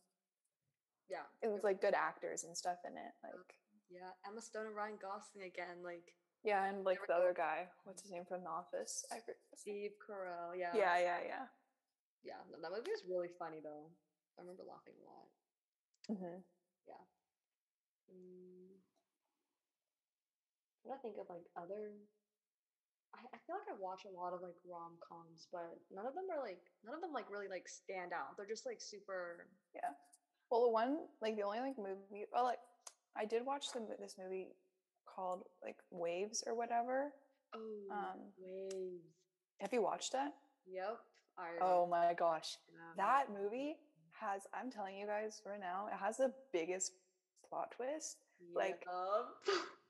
yeah. 1.08 1.16
Yeah. 1.16 1.48
it 1.48 1.52
was 1.52 1.62
like 1.62 1.80
good 1.80 1.94
actors 1.94 2.44
and 2.44 2.56
stuff 2.56 2.78
in 2.84 2.92
it. 2.98 3.14
Like 3.22 3.54
Yeah, 3.88 4.10
Emma 4.26 4.40
Stone 4.42 4.66
and 4.66 4.76
Ryan 4.76 4.98
Gosling 5.00 5.46
again, 5.46 5.80
like 5.82 6.12
yeah, 6.44 6.66
and 6.68 6.84
like 6.84 7.00
the 7.08 7.14
other 7.14 7.32
guy, 7.34 7.66
what's 7.84 8.02
his 8.02 8.12
name 8.12 8.24
from 8.28 8.44
The 8.44 8.50
Office? 8.50 9.04
I 9.10 9.18
forget 9.18 9.40
his 9.50 9.64
name. 9.66 9.90
Steve 9.90 9.94
Carell. 9.98 10.54
Yeah. 10.54 10.70
Yeah, 10.76 10.98
yeah, 10.98 11.20
yeah. 11.26 11.44
Yeah. 12.22 12.40
no, 12.52 12.58
that 12.60 12.70
movie 12.70 12.90
was 12.92 13.02
really 13.08 13.30
funny 13.38 13.58
though. 13.62 13.90
I 14.38 14.42
remember 14.42 14.62
laughing 14.68 14.94
a 15.00 15.04
lot. 15.08 15.26
hmm 16.20 16.38
Yeah. 16.86 17.02
Mm. 18.12 18.76
I'm 20.84 20.92
trying 20.92 20.98
to 20.98 21.02
think 21.02 21.16
of 21.18 21.26
like 21.32 21.46
other. 21.56 21.96
I, 23.16 23.36
I 23.36 23.38
feel 23.46 23.56
like 23.56 23.68
I 23.72 23.76
watch 23.80 24.04
a 24.04 24.12
lot 24.14 24.32
of 24.32 24.42
like 24.42 24.54
rom 24.68 25.00
coms, 25.00 25.48
but 25.50 25.78
none 25.94 26.06
of 26.06 26.14
them 26.14 26.24
are 26.30 26.40
like 26.42 26.60
none 26.84 26.94
of 26.94 27.00
them 27.00 27.12
like 27.12 27.30
really 27.30 27.48
like 27.48 27.68
stand 27.68 28.12
out. 28.12 28.36
They're 28.36 28.46
just 28.48 28.66
like 28.66 28.80
super. 28.80 29.46
Yeah. 29.74 29.90
Well, 30.50 30.62
the 30.64 30.70
one 30.70 30.98
like 31.20 31.36
the 31.36 31.42
only 31.42 31.60
like 31.60 31.78
movie. 31.78 32.26
Well, 32.32 32.44
like 32.44 32.60
I 33.16 33.24
did 33.24 33.44
watch 33.44 33.72
the, 33.72 33.80
this 33.98 34.16
movie 34.22 34.48
called 35.06 35.44
like 35.64 35.76
Waves 35.90 36.44
or 36.46 36.54
whatever. 36.54 37.12
Oh, 37.54 37.58
Um, 37.90 38.18
waves. 38.38 39.02
Have 39.60 39.72
you 39.72 39.82
watched 39.82 40.12
that? 40.12 40.34
Yep. 40.66 40.98
I 41.38 41.48
Oh 41.60 41.86
my 41.86 42.14
gosh, 42.18 42.56
yeah. 42.68 42.92
that 42.96 43.26
movie 43.32 43.76
has. 44.20 44.42
I'm 44.54 44.70
telling 44.70 44.96
you 44.98 45.06
guys 45.06 45.40
right 45.46 45.60
now, 45.60 45.86
it 45.92 45.96
has 45.96 46.16
the 46.16 46.32
biggest 46.52 46.92
plot 47.48 47.72
twist. 47.76 48.16
like, 48.54 48.84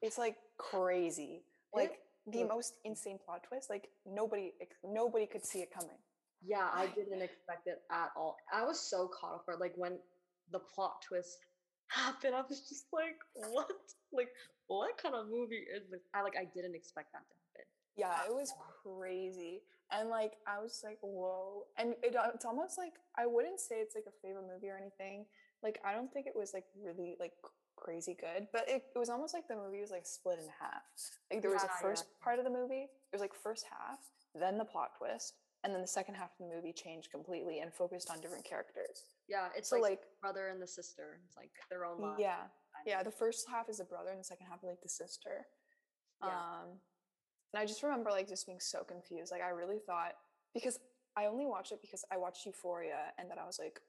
It's 0.02 0.18
like 0.18 0.36
crazy. 0.58 1.42
Like 1.74 1.98
the 2.26 2.40
was 2.40 2.48
most 2.48 2.74
insane 2.84 3.18
plot 3.24 3.44
twist. 3.48 3.70
Like 3.70 3.88
nobody, 4.04 4.52
nobody 4.84 5.26
could 5.26 5.44
see 5.44 5.60
it 5.60 5.70
coming. 5.72 5.96
Yeah, 6.44 6.68
I 6.72 6.86
didn't 6.86 7.22
expect 7.22 7.66
it 7.66 7.82
at 7.90 8.10
all. 8.16 8.36
I 8.52 8.64
was 8.64 8.78
so 8.78 9.08
caught 9.08 9.34
off 9.34 9.46
guard. 9.46 9.60
Like 9.60 9.72
when 9.76 9.98
the 10.52 10.58
plot 10.58 11.02
twist 11.06 11.38
happened, 11.88 12.34
I 12.34 12.42
was 12.48 12.68
just 12.68 12.86
like, 12.92 13.16
"What? 13.34 13.70
Like, 14.12 14.28
what 14.66 14.96
kind 14.98 15.14
of 15.14 15.26
movie 15.26 15.64
is 15.74 15.90
this?" 15.90 16.00
I 16.14 16.22
like, 16.22 16.36
I 16.38 16.46
didn't 16.54 16.74
expect 16.74 17.12
that 17.12 17.22
to 17.28 17.34
happen. 17.34 17.66
Yeah, 17.96 18.14
it 18.28 18.34
was 18.34 18.52
crazy. 18.82 19.62
And 19.90 20.10
like 20.10 20.32
I 20.46 20.60
was 20.60 20.82
like, 20.84 20.98
whoa. 21.00 21.64
And 21.78 21.94
it, 22.02 22.16
uh, 22.16 22.30
it's 22.34 22.44
almost 22.44 22.76
like 22.78 22.92
I 23.16 23.26
wouldn't 23.26 23.60
say 23.60 23.76
it's 23.76 23.94
like 23.94 24.06
a 24.06 24.26
favorite 24.26 24.46
movie 24.52 24.68
or 24.68 24.76
anything. 24.76 25.26
Like 25.62 25.80
I 25.84 25.94
don't 25.94 26.12
think 26.12 26.26
it 26.26 26.34
was 26.36 26.52
like 26.52 26.64
really 26.82 27.16
like 27.20 27.32
crazy 27.76 28.16
good, 28.18 28.48
but 28.52 28.68
it, 28.68 28.82
it 28.94 28.98
was 28.98 29.08
almost 29.08 29.34
like 29.34 29.48
the 29.48 29.56
movie 29.56 29.80
was 29.80 29.90
like 29.90 30.06
split 30.06 30.38
in 30.38 30.46
half. 30.60 30.82
Like 31.32 31.42
there 31.42 31.50
was 31.50 31.62
Yeah, 31.62 31.70
a 31.70 31.72
yeah. 31.76 31.82
first 31.88 32.04
part 32.22 32.38
of 32.38 32.44
the 32.44 32.50
movie, 32.50 32.84
it 32.84 33.12
was 33.12 33.20
like 33.20 33.34
first 33.34 33.66
half, 33.70 33.98
then 34.34 34.58
the 34.58 34.64
plot 34.64 34.90
twist, 34.98 35.34
and 35.64 35.72
then 35.74 35.80
the 35.82 35.86
second 35.88 36.14
half 36.14 36.30
of 36.38 36.48
the 36.48 36.54
movie 36.54 36.72
changed 36.72 37.10
completely 37.10 37.60
and 37.60 37.72
focused 37.72 38.10
on 38.10 38.20
different 38.20 38.44
characters. 38.44 39.04
Yeah, 39.28 39.48
it's 39.56 39.70
So 39.70 39.76
like, 39.76 39.82
like 39.82 40.00
brother 40.20 40.48
and 40.48 40.60
the 40.60 40.66
sister. 40.66 41.20
It's 41.26 41.36
like 41.36 41.50
their 41.70 41.84
own 41.84 42.00
lives. 42.00 42.20
yeah, 42.20 42.44
yeah, 42.86 43.02
the 43.02 43.10
first 43.10 43.46
half 43.50 43.68
is 43.68 43.78
the 43.78 43.84
brother 43.84 44.10
and 44.10 44.20
the 44.20 44.24
second 44.24 44.46
half 44.46 44.62
like 44.62 44.80
the 44.82 44.88
sister. 44.88 45.46
Yeah. 46.22 46.28
Um 46.28 46.80
and 47.52 47.60
I 47.62 47.66
just 47.66 47.82
remember 47.82 48.10
like 48.10 48.28
just 48.28 48.46
being 48.46 48.60
so 48.60 48.84
confused. 48.84 49.32
Like 49.32 49.42
I 49.42 49.48
really 49.50 49.78
thought 49.86 50.12
because 50.54 50.78
I 51.16 51.26
only 51.26 51.46
watched 51.46 51.72
it 51.72 51.80
because 51.80 52.04
I 52.12 52.16
watched 52.18 52.44
Euphoria 52.46 53.12
and 53.18 53.30
then 53.30 53.38
I 53.38 53.46
was 53.46 53.58
like 53.58 53.80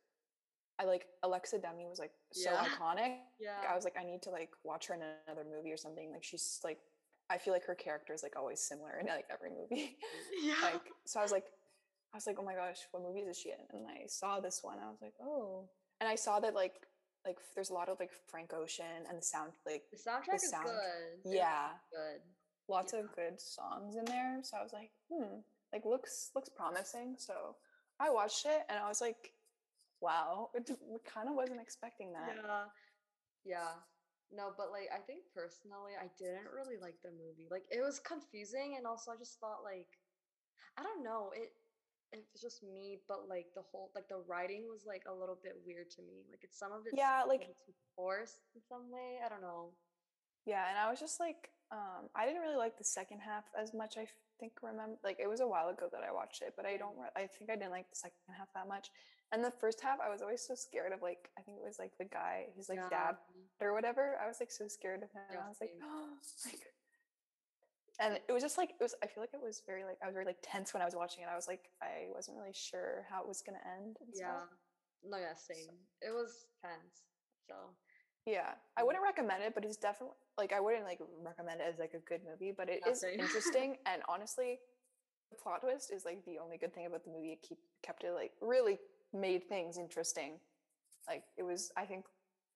I 0.79 0.85
like 0.85 1.05
Alexa 1.23 1.57
Demie 1.59 1.87
was 1.89 1.99
like 1.99 2.11
so 2.31 2.51
Yeah. 2.51 2.65
iconic. 2.65 3.17
yeah. 3.39 3.61
I 3.69 3.75
was 3.75 3.83
like 3.83 3.95
I 3.99 4.03
need 4.03 4.21
to 4.23 4.29
like 4.29 4.51
watch 4.63 4.87
her 4.87 4.93
in 4.95 5.01
another 5.27 5.43
movie 5.49 5.71
or 5.71 5.77
something. 5.77 6.11
Like 6.11 6.23
she's 6.23 6.59
like 6.63 6.79
I 7.29 7.37
feel 7.37 7.51
like 7.53 7.65
her 7.65 7.75
character 7.75 8.13
is 8.13 8.23
like 8.23 8.35
always 8.37 8.59
similar 8.59 8.97
in 8.99 9.07
like 9.07 9.25
every 9.31 9.49
movie. 9.49 9.97
yeah. 10.43 10.53
like 10.63 10.81
so 11.05 11.19
I 11.19 11.23
was 11.23 11.31
like 11.31 11.45
I 12.13 12.17
was 12.17 12.25
like, 12.27 12.37
oh 12.39 12.43
my 12.43 12.53
gosh, 12.55 12.77
what 12.91 13.03
movies 13.03 13.27
is 13.27 13.37
she 13.37 13.49
in? 13.49 13.57
And 13.73 13.85
I 13.87 14.05
saw 14.07 14.39
this 14.39 14.59
one. 14.63 14.77
I 14.81 14.89
was 14.89 14.99
like, 15.01 15.13
oh. 15.21 15.67
And 15.99 16.07
I 16.09 16.15
saw 16.15 16.39
that 16.39 16.53
like 16.53 16.75
like 17.25 17.37
there's 17.55 17.71
a 17.71 17.73
lot 17.73 17.89
of 17.89 17.99
like 17.99 18.11
Frank 18.29 18.53
Ocean 18.53 19.03
and 19.09 19.17
the 19.17 19.21
sound 19.21 19.51
like 19.65 19.83
the 19.91 19.97
soundtrack 19.97 20.35
is 20.35 20.49
sound- 20.49 20.65
good. 20.65 21.33
Yeah, 21.33 21.69
good. 21.91 22.21
lots 22.69 22.93
Yeah. 22.93 22.99
of 22.99 23.15
good 23.15 23.41
songs 23.41 23.95
in 23.95 24.05
there. 24.05 24.39
So 24.43 24.55
I 24.57 24.63
was 24.63 24.71
like, 24.73 24.91
hmm, 25.11 25.39
like 25.73 25.85
looks 25.85 26.29
looks 26.35 26.49
promising. 26.49 27.15
So 27.17 27.55
I 27.99 28.09
watched 28.11 28.45
it 28.45 28.61
and 28.69 28.79
I 28.79 28.87
was 28.87 29.01
like, 29.01 29.33
wow, 30.01 30.49
it 30.53 30.69
kind 31.05 31.29
of 31.29 31.35
wasn't 31.35 31.61
expecting 31.61 32.13
that. 32.13 32.35
Yeah. 32.35 32.65
Yeah. 33.45 33.73
No, 34.31 34.51
but 34.57 34.71
like 34.71 34.89
I 34.93 34.99
think 34.99 35.23
personally 35.33 35.93
I 35.95 36.11
didn't 36.19 36.51
really 36.53 36.75
like 36.81 36.99
the 37.03 37.11
movie. 37.11 37.47
Like 37.49 37.63
it 37.71 37.81
was 37.81 37.99
confusing 37.99 38.75
and 38.77 38.85
also 38.85 39.11
I 39.11 39.17
just 39.17 39.39
thought 39.39 39.63
like 39.63 39.87
I 40.77 40.83
don't 40.83 41.03
know, 41.03 41.31
it 41.35 41.51
it 42.11 42.25
was 42.33 42.41
just 42.41 42.63
me, 42.63 42.99
but 43.07 43.27
like 43.29 43.47
the 43.55 43.63
whole 43.71 43.91
like 43.95 44.07
the 44.09 44.23
writing 44.27 44.67
was 44.69 44.83
like 44.85 45.03
a 45.07 45.13
little 45.13 45.37
bit 45.41 45.55
weird 45.65 45.89
to 45.91 46.01
me. 46.01 46.25
Like 46.29 46.43
it's 46.43 46.59
some 46.59 46.71
of 46.71 46.85
it 46.87 46.93
Yeah, 46.95 47.23
like 47.27 47.47
too 47.47 47.73
forced 47.95 48.39
in 48.55 48.61
some 48.67 48.91
way. 48.91 49.19
I 49.25 49.29
don't 49.29 49.41
know. 49.41 49.71
yeah, 50.45 50.69
and 50.69 50.77
I 50.77 50.89
was 50.89 50.99
just 50.99 51.19
like, 51.19 51.49
um, 51.71 52.07
I 52.15 52.25
didn't 52.25 52.41
really 52.41 52.55
like 52.55 52.77
the 52.77 52.83
second 52.83 53.19
half 53.19 53.43
as 53.59 53.73
much. 53.73 53.97
I 53.97 54.07
think 54.39 54.53
remember 54.61 54.97
like 55.03 55.17
it 55.19 55.27
was 55.27 55.41
a 55.41 55.47
while 55.47 55.69
ago 55.69 55.87
that 55.91 56.01
I 56.07 56.11
watched 56.11 56.41
it, 56.41 56.53
but 56.55 56.65
I 56.65 56.77
don't. 56.77 56.97
re- 56.97 57.15
I 57.15 57.27
think 57.27 57.49
I 57.49 57.55
didn't 57.55 57.71
like 57.71 57.89
the 57.89 57.95
second 57.95 58.17
half 58.37 58.47
that 58.53 58.67
much. 58.67 58.89
And 59.31 59.43
the 59.43 59.51
first 59.51 59.81
half, 59.81 59.99
I 59.99 60.09
was 60.09 60.21
always 60.21 60.41
so 60.41 60.55
scared 60.55 60.93
of 60.93 61.01
like 61.01 61.29
I 61.37 61.41
think 61.41 61.57
it 61.57 61.65
was 61.65 61.79
like 61.79 61.91
the 61.99 62.05
guy, 62.05 62.47
his 62.55 62.69
like 62.69 62.89
dad 62.89 63.15
or 63.59 63.73
whatever. 63.73 64.17
I 64.23 64.27
was 64.27 64.37
like 64.39 64.51
so 64.51 64.67
scared 64.67 65.03
of 65.03 65.11
him. 65.11 65.21
Yeah, 65.31 65.43
I 65.45 65.49
was 65.49 65.57
like, 65.59 65.71
same. 66.21 66.51
like, 66.53 66.63
and 67.99 68.19
it 68.29 68.31
was 68.31 68.43
just 68.43 68.57
like 68.57 68.71
it 68.71 68.81
was. 68.83 68.95
I 69.03 69.07
feel 69.07 69.23
like 69.23 69.33
it 69.33 69.41
was 69.41 69.63
very 69.65 69.83
like 69.83 69.97
I 70.01 70.05
was 70.05 70.13
very 70.13 70.25
like 70.25 70.37
tense 70.43 70.73
when 70.73 70.81
I 70.81 70.85
was 70.85 70.95
watching 70.95 71.23
it. 71.23 71.29
I 71.31 71.35
was 71.35 71.47
like 71.47 71.69
I 71.81 72.07
wasn't 72.13 72.37
really 72.37 72.53
sure 72.53 73.05
how 73.09 73.21
it 73.21 73.27
was 73.27 73.41
gonna 73.41 73.63
end. 73.77 73.97
And 73.99 74.09
Yeah. 74.13 74.37
stuff. 74.45 74.49
No, 75.03 75.17
yeah, 75.17 75.35
same. 75.35 75.75
It 76.01 76.11
was 76.13 76.47
tense. 76.61 77.03
So 77.49 77.55
Yeah, 78.27 78.53
I 78.75 78.81
Mm. 78.81 78.87
wouldn't 78.87 79.03
recommend 79.05 79.41
it, 79.41 79.55
but 79.55 79.63
it's 79.63 79.77
definitely 79.77 80.17
like 80.37 80.51
I 80.51 80.59
wouldn't 80.59 80.83
like 80.83 80.99
recommend 81.23 81.61
it 81.61 81.63
as 81.63 81.79
like 81.79 81.93
a 81.93 81.99
good 81.99 82.23
movie, 82.25 82.51
but 82.51 82.67
it 82.69 82.81
Yeah, 82.85 82.91
is 82.91 83.01
interesting. 83.03 83.79
and 83.85 84.03
honestly, 84.09 84.59
the 85.29 85.37
plot 85.37 85.61
twist 85.61 85.91
is 85.91 86.03
like 86.03 86.23
the 86.25 86.37
only 86.37 86.57
good 86.57 86.73
thing 86.73 86.85
about 86.85 87.05
the 87.05 87.09
movie. 87.09 87.31
It 87.31 87.41
keep 87.41 87.57
kept 87.81 88.03
it 88.03 88.11
like 88.11 88.33
really 88.41 88.79
made 89.13 89.47
things 89.47 89.77
interesting. 89.77 90.41
Like 91.07 91.23
it 91.37 91.43
was, 91.43 91.71
I 91.77 91.85
think 91.85 92.05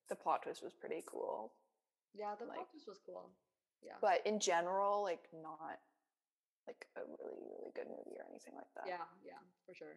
the 0.09 0.15
plot 0.15 0.43
twist 0.43 0.61
was 0.61 0.73
pretty 0.73 1.03
cool. 1.07 1.53
yeah, 2.13 2.35
the 2.35 2.43
Like- 2.43 2.57
plot 2.57 2.69
twist 2.71 2.87
was 2.89 2.99
cool. 2.99 3.31
Yeah. 3.81 3.97
but 4.01 4.23
in 4.27 4.39
general, 4.41 5.01
like 5.03 5.31
not 5.33 5.79
like 6.67 6.85
a 6.97 7.05
really 7.05 7.41
really 7.49 7.71
good 7.71 7.87
movie 7.87 8.19
or 8.19 8.25
anything 8.29 8.53
like 8.55 8.71
that. 8.75 8.85
yeah, 8.85 9.05
yeah, 9.23 9.39
for 9.65 9.73
sure. 9.73 9.95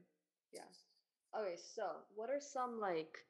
Yeah. 0.52 0.64
Okay, 1.34 1.56
so 1.56 2.06
what 2.14 2.30
are 2.30 2.40
some 2.40 2.78
like 2.80 3.26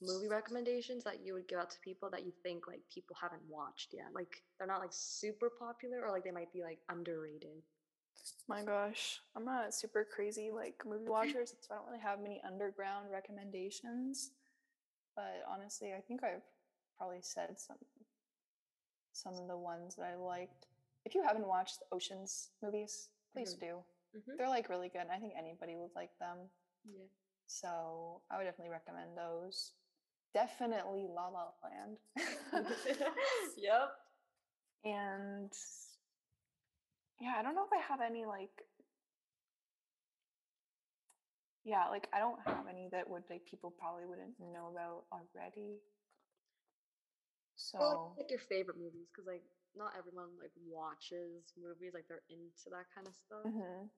movie 0.00 0.28
recommendations 0.28 1.04
that 1.04 1.20
you 1.24 1.32
would 1.34 1.48
give 1.48 1.58
out 1.58 1.70
to 1.70 1.78
people 1.80 2.10
that 2.10 2.24
you 2.24 2.32
think 2.42 2.66
like 2.66 2.80
people 2.92 3.16
haven't 3.20 3.42
watched 3.48 3.92
yet? 3.92 4.06
Like 4.14 4.42
they're 4.58 4.66
not 4.66 4.80
like 4.80 4.92
super 4.92 5.50
popular 5.50 6.02
or 6.04 6.10
like 6.10 6.24
they 6.24 6.30
might 6.30 6.52
be 6.52 6.62
like 6.62 6.78
underrated. 6.88 7.62
My 8.48 8.62
gosh, 8.62 9.20
I'm 9.36 9.44
not 9.44 9.74
super 9.74 10.04
crazy 10.04 10.50
like 10.52 10.82
movie 10.86 11.08
watchers, 11.08 11.54
so 11.60 11.74
I 11.74 11.76
don't 11.78 11.86
really 11.86 12.00
have 12.02 12.20
many 12.20 12.40
underground 12.46 13.10
recommendations. 13.12 14.30
But 15.14 15.42
honestly, 15.48 15.92
I 15.96 16.00
think 16.00 16.22
I've 16.24 16.42
probably 16.98 17.20
said 17.22 17.58
some 17.58 17.76
some 19.12 19.34
of 19.34 19.48
the 19.48 19.56
ones 19.56 19.96
that 19.96 20.04
I 20.04 20.16
liked. 20.16 20.66
If 21.04 21.14
you 21.14 21.22
haven't 21.22 21.46
watched 21.46 21.78
the 21.80 21.86
Ocean's 21.96 22.50
movies, 22.62 23.08
please 23.32 23.54
Mhm. 23.54 23.60
do. 23.60 23.84
Mhm. 24.14 24.36
They're 24.36 24.48
like 24.48 24.68
really 24.68 24.88
good. 24.88 25.02
and 25.02 25.12
I 25.12 25.18
think 25.20 25.34
anybody 25.36 25.76
would 25.76 25.94
like 25.94 26.16
them. 26.18 26.50
Yeah. 26.84 27.06
So 27.46 28.22
I 28.30 28.36
would 28.38 28.44
definitely 28.44 28.72
recommend 28.72 29.16
those. 29.16 29.72
Definitely 30.34 31.06
La 31.08 31.28
La 31.28 31.48
Land. 31.62 31.96
yep. 33.56 33.90
and 34.84 35.52
yeah, 37.20 37.34
I 37.38 37.42
don't 37.42 37.54
know 37.54 37.64
if 37.64 37.72
I 37.72 37.82
have 37.88 38.00
any 38.00 38.24
like 38.26 38.50
yeah, 41.64 41.88
like 41.90 42.06
I 42.12 42.18
don't 42.20 42.38
have 42.46 42.66
any 42.70 42.88
that 42.92 43.08
would 43.10 43.24
like 43.28 43.44
people 43.46 43.74
probably 43.76 44.06
wouldn't 44.06 44.38
know 44.38 44.70
about 44.70 45.04
already. 45.10 45.80
So 47.56 47.78
Or 47.78 48.10
like, 48.16 48.24
like 48.24 48.30
your 48.30 48.40
favorite 48.40 48.78
movies, 48.78 49.08
because 49.10 49.26
like 49.26 49.42
not 49.74 49.92
everyone 49.98 50.28
like 50.40 50.52
watches 50.68 51.52
movies, 51.60 51.92
like 51.94 52.04
they're 52.08 52.22
into 52.30 52.70
that 52.70 52.86
kind 52.94 53.06
of 53.06 53.14
stuff. 53.14 53.44
Mhm. 53.44 53.88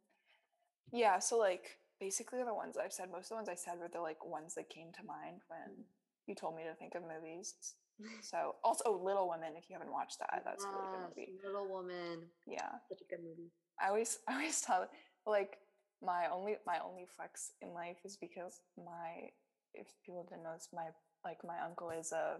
Yeah, 0.93 1.19
so 1.19 1.37
like 1.39 1.79
basically 2.01 2.43
the 2.45 2.55
ones 2.55 2.77
I've 2.77 2.93
said, 2.93 3.11
most 3.11 3.27
of 3.27 3.29
the 3.31 3.35
ones 3.37 3.49
I 3.49 3.55
said 3.55 3.79
were 3.79 3.89
the 3.93 4.01
like 4.01 4.25
ones 4.25 4.55
that 4.55 4.69
came 4.71 4.93
to 4.93 5.05
mind 5.05 5.43
when 5.49 5.85
you 6.27 6.35
told 6.35 6.57
me 6.57 6.63
to 6.65 6.75
think 6.75 6.95
of 6.95 7.03
movies. 7.03 7.55
So 8.23 8.55
also 8.63 8.93
Little 8.97 9.29
Women, 9.29 9.55
if 9.59 9.69
you 9.69 9.75
haven't 9.75 9.91
watched 9.93 10.21
that, 10.21 10.43
that's 10.45 10.65
a 10.65 10.69
really 10.69 10.87
good 10.93 11.09
movie. 11.09 11.33
Little 11.45 11.67
Woman, 11.69 12.31
Yeah. 12.47 12.79
such 12.89 13.01
a 13.03 13.05
good 13.11 13.25
movie. 13.25 13.51
I 13.81 13.89
always 13.89 14.21
I 14.29 14.35
always 14.35 14.61
tell 14.61 14.87
like 15.27 15.59
my 16.01 16.27
only 16.33 16.59
my 16.65 16.79
only 16.79 17.07
flex 17.17 17.51
in 17.61 17.75
life 17.75 17.97
is 18.05 18.17
because 18.17 18.61
my 18.77 19.31
if 19.75 19.89
people 20.07 20.23
didn't 20.31 20.45
know 20.45 20.53
this, 20.55 20.69
my 20.73 20.87
like 21.25 21.39
my 21.45 21.59
uncle 21.65 21.91
is 21.91 22.13
a 22.13 22.37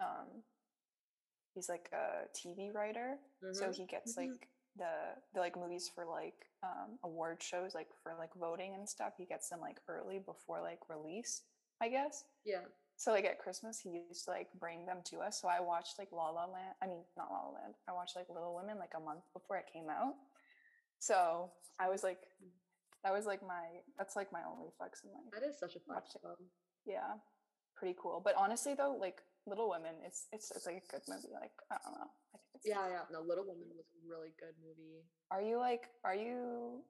um 0.00 0.42
he's 1.54 1.68
like 1.68 1.90
a 1.92 2.26
TV 2.36 2.70
writer. 2.74 3.16
So 3.52 3.66
Mhm. 3.66 3.74
he 3.76 3.84
gets 3.86 4.14
Mhm. 4.14 4.16
like 4.28 4.48
the 4.78 5.18
the 5.34 5.40
like 5.40 5.56
movies 5.56 5.90
for 5.92 6.04
like 6.06 6.46
um 6.62 6.98
award 7.04 7.42
shows 7.42 7.74
like 7.74 7.88
for 8.02 8.14
like 8.18 8.30
voting 8.34 8.74
and 8.74 8.88
stuff. 8.88 9.12
He 9.18 9.26
gets 9.26 9.48
them 9.48 9.60
like 9.60 9.78
early 9.88 10.18
before 10.18 10.62
like 10.62 10.80
release, 10.88 11.42
I 11.82 11.88
guess. 11.88 12.24
Yeah. 12.44 12.66
So 12.96 13.12
like 13.12 13.24
at 13.24 13.38
Christmas, 13.38 13.78
he 13.78 13.90
used 13.90 14.24
to 14.24 14.30
like 14.30 14.48
bring 14.58 14.86
them 14.86 14.98
to 15.06 15.18
us. 15.18 15.40
So 15.40 15.48
I 15.48 15.60
watched 15.60 15.98
like 15.98 16.08
La 16.12 16.30
La 16.30 16.46
Land. 16.46 16.74
I 16.82 16.86
mean, 16.86 17.04
not 17.16 17.30
La 17.30 17.46
La 17.46 17.54
Land. 17.60 17.74
I 17.88 17.92
watched 17.92 18.16
like 18.16 18.26
Little 18.28 18.54
Women 18.56 18.78
like 18.78 18.92
a 18.96 19.00
month 19.00 19.22
before 19.32 19.56
it 19.56 19.70
came 19.72 19.88
out. 19.88 20.14
So 20.98 21.50
I 21.78 21.88
was 21.88 22.02
like, 22.02 22.18
that 23.04 23.12
was 23.12 23.26
like 23.26 23.40
my 23.46 23.62
that's 23.96 24.16
like 24.16 24.32
my 24.32 24.40
only 24.50 24.70
flex 24.76 25.02
in 25.04 25.10
life. 25.10 25.30
That 25.32 25.46
is 25.46 25.58
such 25.58 25.76
a 25.76 25.78
Watch 25.86 26.14
it. 26.14 26.22
Yeah, 26.86 27.22
pretty 27.76 27.94
cool. 28.00 28.20
But 28.24 28.34
honestly, 28.36 28.74
though, 28.74 28.96
like 28.98 29.22
Little 29.48 29.68
Women, 29.70 29.96
it's 30.04 30.26
it's 30.32 30.50
it's 30.50 30.66
like 30.66 30.84
a 30.84 30.92
good 30.92 31.02
movie. 31.08 31.32
Like 31.32 31.52
I 31.72 31.76
don't 31.84 31.94
know. 31.98 32.10
I 32.34 32.38
think 32.38 32.52
it's 32.54 32.66
Yeah, 32.66 32.84
yeah. 32.88 33.04
No, 33.10 33.20
Little 33.20 33.44
Woman 33.44 33.68
was 33.76 33.86
a 33.96 34.00
really 34.08 34.32
good 34.38 34.54
movie. 34.60 35.02
Are 35.30 35.42
you 35.42 35.58
like? 35.58 35.88
Are 36.04 36.14
you? 36.14 36.84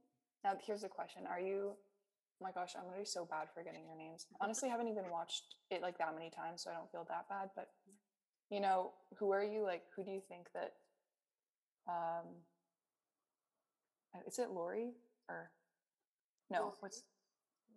Now 0.44 0.54
here's 0.64 0.82
the 0.82 0.88
question: 0.88 1.22
Are 1.26 1.40
you? 1.40 1.74
Oh 1.74 2.44
my 2.44 2.52
gosh, 2.52 2.74
I'm 2.76 2.84
gonna 2.84 2.98
be 2.98 3.04
so 3.04 3.24
bad 3.24 3.48
for 3.54 3.62
getting 3.62 3.86
your 3.86 3.96
names. 3.96 4.26
Honestly, 4.40 4.68
I 4.68 4.72
haven't 4.72 4.88
even 4.88 5.10
watched 5.10 5.56
it 5.70 5.82
like 5.82 5.98
that 5.98 6.14
many 6.14 6.30
times, 6.30 6.62
so 6.62 6.70
I 6.70 6.74
don't 6.74 6.90
feel 6.90 7.06
that 7.08 7.28
bad. 7.28 7.50
But 7.56 7.68
you 8.50 8.60
know, 8.60 8.92
who 9.18 9.32
are 9.32 9.44
you? 9.44 9.62
Like, 9.62 9.82
who 9.96 10.04
do 10.04 10.10
you 10.10 10.22
think 10.28 10.46
that? 10.54 10.74
Um, 11.88 12.44
is 14.26 14.38
it 14.38 14.50
Laurie 14.50 14.92
or 15.28 15.50
no? 16.50 16.74
What's 16.80 17.02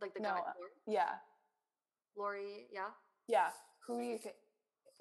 Like 0.01 0.13
the 0.13 0.21
No, 0.21 0.29
guy 0.29 0.39
uh, 0.39 0.53
yeah, 0.87 1.15
Laurie, 2.17 2.67
yeah. 2.71 2.91
yeah. 3.27 3.49
Who 3.87 3.97
do 3.97 4.03
you 4.03 4.17
think? 4.17 4.35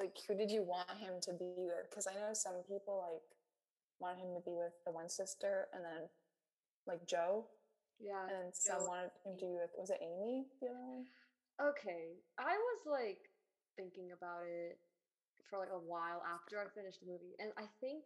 Like, 0.01 0.17
who 0.27 0.35
did 0.35 0.51
you 0.51 0.63
want 0.63 0.89
him 0.99 1.21
to 1.23 1.33
be 1.35 1.53
with? 1.59 1.91
Because 1.91 2.07
I 2.09 2.15
know 2.15 2.33
some 2.33 2.55
people 2.67 3.05
like 3.05 3.23
want 4.01 4.19
him 4.19 4.33
to 4.35 4.41
be 4.41 4.57
with 4.57 4.73
the 4.87 4.93
one 4.93 5.09
sister, 5.11 5.69
and 5.75 5.85
then 5.85 6.09
like 6.87 7.07
Jo, 7.07 7.45
Yeah. 8.01 8.23
and 8.25 8.31
then 8.31 8.53
some 8.55 8.89
wanted 8.89 9.13
him 9.25 9.37
to 9.39 9.45
be 9.45 9.53
with 9.53 9.71
was 9.77 9.91
it 9.91 10.01
Amy? 10.01 10.47
The 10.61 10.69
other 10.69 10.81
one. 10.81 11.05
Okay. 11.61 12.17
I 12.39 12.57
was 12.57 12.81
like 12.89 13.21
thinking 13.77 14.13
about 14.17 14.49
it 14.49 14.79
for 15.49 15.59
like 15.59 15.73
a 15.73 15.79
while 15.79 16.23
after 16.25 16.57
I 16.59 16.65
finished 16.75 17.01
the 17.05 17.13
movie. 17.13 17.37
And 17.39 17.53
I 17.59 17.69
think 17.81 18.05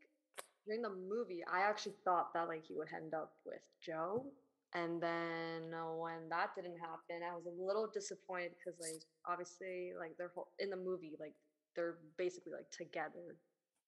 during 0.66 0.82
the 0.82 0.90
movie, 0.90 1.44
I 1.46 1.60
actually 1.62 1.94
thought 2.04 2.34
that 2.34 2.48
like 2.48 2.64
he 2.66 2.74
would 2.74 2.88
end 2.92 3.14
up 3.14 3.34
with 3.46 3.62
Jo. 3.80 4.26
And 4.74 5.00
then 5.00 5.70
when 5.70 6.28
that 6.30 6.56
didn't 6.56 6.78
happen, 6.82 7.22
I 7.22 7.36
was 7.36 7.46
a 7.46 7.54
little 7.62 7.86
disappointed 7.86 8.58
because 8.58 8.80
like 8.80 9.02
obviously 9.28 9.92
like 9.96 10.18
they're 10.18 10.32
whole, 10.34 10.48
in 10.58 10.70
the 10.70 10.76
movie 10.76 11.14
like 11.20 11.34
they're 11.76 11.98
basically 12.18 12.52
like 12.52 12.70
together, 12.70 13.36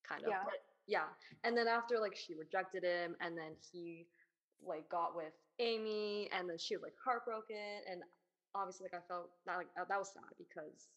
kind 0.07 0.25
of. 0.25 0.31
Yeah. 0.31 0.45
But 0.45 0.61
yeah. 0.87 1.09
And 1.45 1.57
then 1.57 1.69
after 1.69 1.99
like 2.01 2.17
she 2.17 2.35
rejected 2.35 2.85
him, 2.85 3.17
and 3.21 3.37
then 3.37 3.57
he 3.73 4.07
like 4.65 4.89
got 4.89 5.17
with 5.17 5.33
Amy, 5.59 6.29
and 6.33 6.49
then 6.49 6.59
she 6.59 6.77
was 6.77 6.83
like 6.83 6.97
heartbroken, 7.05 7.83
and 7.91 8.03
obviously 8.55 8.87
like 8.91 9.01
I 9.03 9.07
felt 9.09 9.31
that 9.47 9.57
like 9.57 9.69
uh, 9.81 9.85
that 9.89 9.99
was 9.99 10.13
sad 10.13 10.33
because 10.39 10.89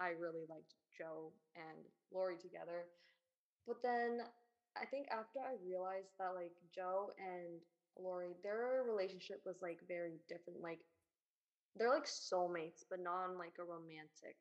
I 0.00 0.10
really 0.10 0.44
liked 0.48 0.74
Jo 0.96 1.32
and 1.56 1.78
Laurie 2.12 2.38
together. 2.38 2.86
But 3.66 3.82
then 3.82 4.20
I 4.76 4.86
think 4.86 5.08
after 5.10 5.40
I 5.40 5.56
realized 5.64 6.12
that 6.18 6.34
like 6.34 6.52
Jo 6.74 7.10
and 7.18 7.60
Laurie, 7.98 8.36
their 8.42 8.84
relationship 8.86 9.42
was 9.46 9.62
like 9.62 9.80
very 9.88 10.20
different. 10.28 10.60
Like 10.62 10.80
they're 11.76 11.92
like 11.92 12.06
soulmates, 12.06 12.84
but 12.88 13.00
not 13.00 13.24
on 13.30 13.38
like 13.38 13.54
a 13.60 13.64
romantic 13.64 14.36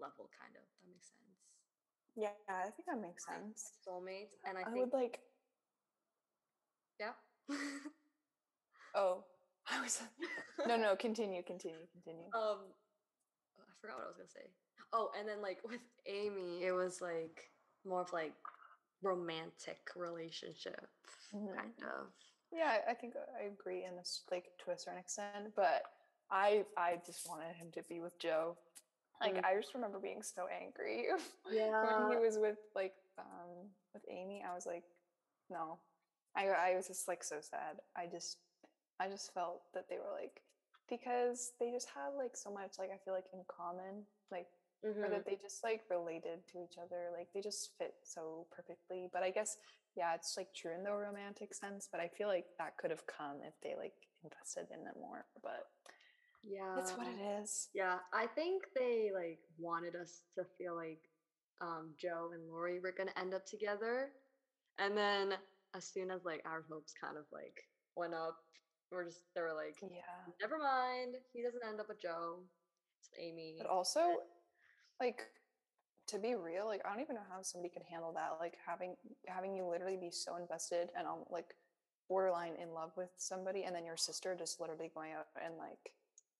level, 0.00 0.30
kind 0.38 0.54
of. 0.56 0.62
That 0.80 0.88
makes 0.90 1.08
sense. 1.08 1.38
Yeah, 2.16 2.34
I 2.48 2.70
think 2.70 2.86
that 2.88 3.00
makes 3.00 3.24
sense. 3.26 3.72
Soulmates, 3.86 4.34
and 4.48 4.58
I, 4.58 4.62
I, 4.68 4.74
would 4.74 4.92
like. 4.92 5.20
yeah. 6.98 7.12
Oh, 8.94 9.24
I 9.70 9.80
was. 9.82 10.02
no, 10.66 10.76
no. 10.76 10.96
Continue, 10.96 11.42
continue, 11.42 11.86
continue. 11.92 12.24
Um, 12.34 12.58
I 13.58 13.62
forgot 13.80 13.98
what 13.98 14.04
I 14.04 14.08
was 14.08 14.16
gonna 14.16 14.28
say. 14.28 14.50
Oh, 14.92 15.10
and 15.18 15.28
then 15.28 15.42
like 15.42 15.58
with 15.68 15.80
Amy, 16.06 16.64
it 16.64 16.72
was 16.72 17.00
like 17.00 17.50
more 17.86 18.00
of 18.00 18.12
like 18.12 18.34
romantic 19.02 19.78
relationship, 19.96 20.88
Mhm. 21.34 21.54
kind 21.54 21.72
of. 21.84 22.06
Yeah, 22.50 22.78
I 22.86 22.92
I 22.92 22.94
think 22.94 23.14
I 23.38 23.44
agree 23.44 23.84
in 23.84 23.94
this, 23.96 24.24
like 24.30 24.46
to 24.64 24.70
a 24.72 24.78
certain 24.78 24.98
extent, 25.00 25.54
but 25.54 25.82
I 26.30 26.64
I 26.76 27.00
just 27.06 27.28
wanted 27.28 27.54
him 27.56 27.70
to 27.72 27.82
be 27.84 28.00
with 28.00 28.18
Jo. 28.18 28.56
Like 29.20 29.34
Mm. 29.34 29.44
I 29.44 29.56
just 29.60 29.74
remember 29.74 29.98
being 29.98 30.22
so 30.22 30.46
angry 30.46 31.06
when 31.82 32.08
he 32.10 32.16
was 32.16 32.38
with 32.38 32.58
like 32.74 32.94
um 33.18 33.68
with 33.94 34.04
Amy. 34.10 34.42
I 34.48 34.54
was 34.54 34.66
like, 34.66 34.84
no, 35.50 35.78
I 36.36 36.48
I 36.48 36.74
was 36.76 36.86
just 36.86 37.08
like 37.08 37.24
so 37.24 37.36
sad. 37.40 37.80
I 37.96 38.06
just 38.06 38.38
I 39.00 39.08
just 39.08 39.32
felt 39.34 39.62
that 39.74 39.88
they 39.88 39.96
were 39.98 40.12
like 40.12 40.42
because 40.88 41.52
they 41.60 41.70
just 41.70 41.88
have 41.94 42.14
like 42.16 42.36
so 42.36 42.50
much 42.50 42.78
like 42.78 42.90
I 42.90 42.98
feel 43.04 43.14
like 43.14 43.26
in 43.32 43.40
common 43.48 44.04
like 44.30 44.46
or 44.84 45.08
Mhm. 45.08 45.10
that 45.10 45.26
they 45.26 45.36
just 45.40 45.62
like 45.64 45.82
related 45.90 46.46
to 46.52 46.62
each 46.62 46.78
other 46.78 47.10
like 47.12 47.28
they 47.34 47.40
just 47.40 47.70
fit 47.78 47.94
so 48.04 48.46
perfectly 48.50 49.08
but 49.12 49.22
i 49.22 49.30
guess 49.30 49.56
yeah 49.96 50.14
it's 50.14 50.36
like 50.36 50.54
true 50.54 50.72
in 50.72 50.82
the 50.84 50.92
romantic 50.92 51.52
sense 51.54 51.88
but 51.90 52.00
i 52.00 52.08
feel 52.08 52.28
like 52.28 52.46
that 52.58 52.76
could 52.78 52.90
have 52.90 53.04
come 53.06 53.36
if 53.46 53.54
they 53.62 53.74
like 53.76 53.94
invested 54.24 54.66
in 54.72 54.86
it 54.86 54.94
more 54.98 55.24
but 55.42 55.66
Yeah. 56.48 56.78
it's 56.78 56.92
what 56.96 57.06
it 57.06 57.20
is 57.42 57.68
Yeah, 57.74 57.98
I 58.12 58.26
think 58.26 58.64
they 58.74 59.10
like 59.14 59.40
wanted 59.58 59.94
us 59.94 60.22
to 60.36 60.44
feel 60.56 60.74
like 60.74 61.00
um 61.60 61.90
Jo 62.00 62.30
and 62.32 62.48
Laurie 62.50 62.80
were 62.80 62.94
gonna 62.96 63.12
end 63.16 63.34
up 63.34 63.44
together. 63.46 64.10
And 64.78 64.96
then 64.96 65.34
as 65.74 65.84
soon 65.86 66.10
as 66.10 66.24
like 66.24 66.42
our 66.46 66.64
hopes 66.70 66.94
kind 66.98 67.16
of 67.16 67.24
like 67.32 67.64
went 67.96 68.14
up, 68.14 68.36
we're 68.90 69.04
just 69.04 69.20
they 69.34 69.42
were 69.42 69.54
like, 69.54 69.76
yeah 69.82 70.32
never 70.40 70.58
mind, 70.58 71.14
he 71.32 71.42
doesn't 71.42 71.62
end 71.68 71.80
up 71.80 71.88
with 71.88 72.00
Jo. 72.00 72.40
It's 73.00 73.10
Amy. 73.20 73.56
but 73.58 73.66
also 73.68 74.00
like 75.00 75.22
to 76.08 76.18
be 76.18 76.34
real 76.34 76.66
like 76.66 76.80
i 76.84 76.88
don't 76.90 77.02
even 77.02 77.14
know 77.14 77.28
how 77.30 77.42
somebody 77.42 77.68
could 77.72 77.82
handle 77.90 78.12
that 78.12 78.38
like 78.40 78.54
having 78.66 78.96
having 79.26 79.54
you 79.54 79.64
literally 79.64 79.96
be 79.96 80.10
so 80.10 80.36
invested 80.36 80.88
and 80.96 81.06
um, 81.06 81.18
like 81.30 81.54
borderline 82.08 82.54
in 82.60 82.72
love 82.72 82.90
with 82.96 83.10
somebody 83.18 83.64
and 83.64 83.76
then 83.76 83.84
your 83.84 83.96
sister 83.96 84.34
just 84.34 84.58
literally 84.60 84.90
going 84.94 85.12
out 85.12 85.26
and 85.44 85.54
like 85.58 85.92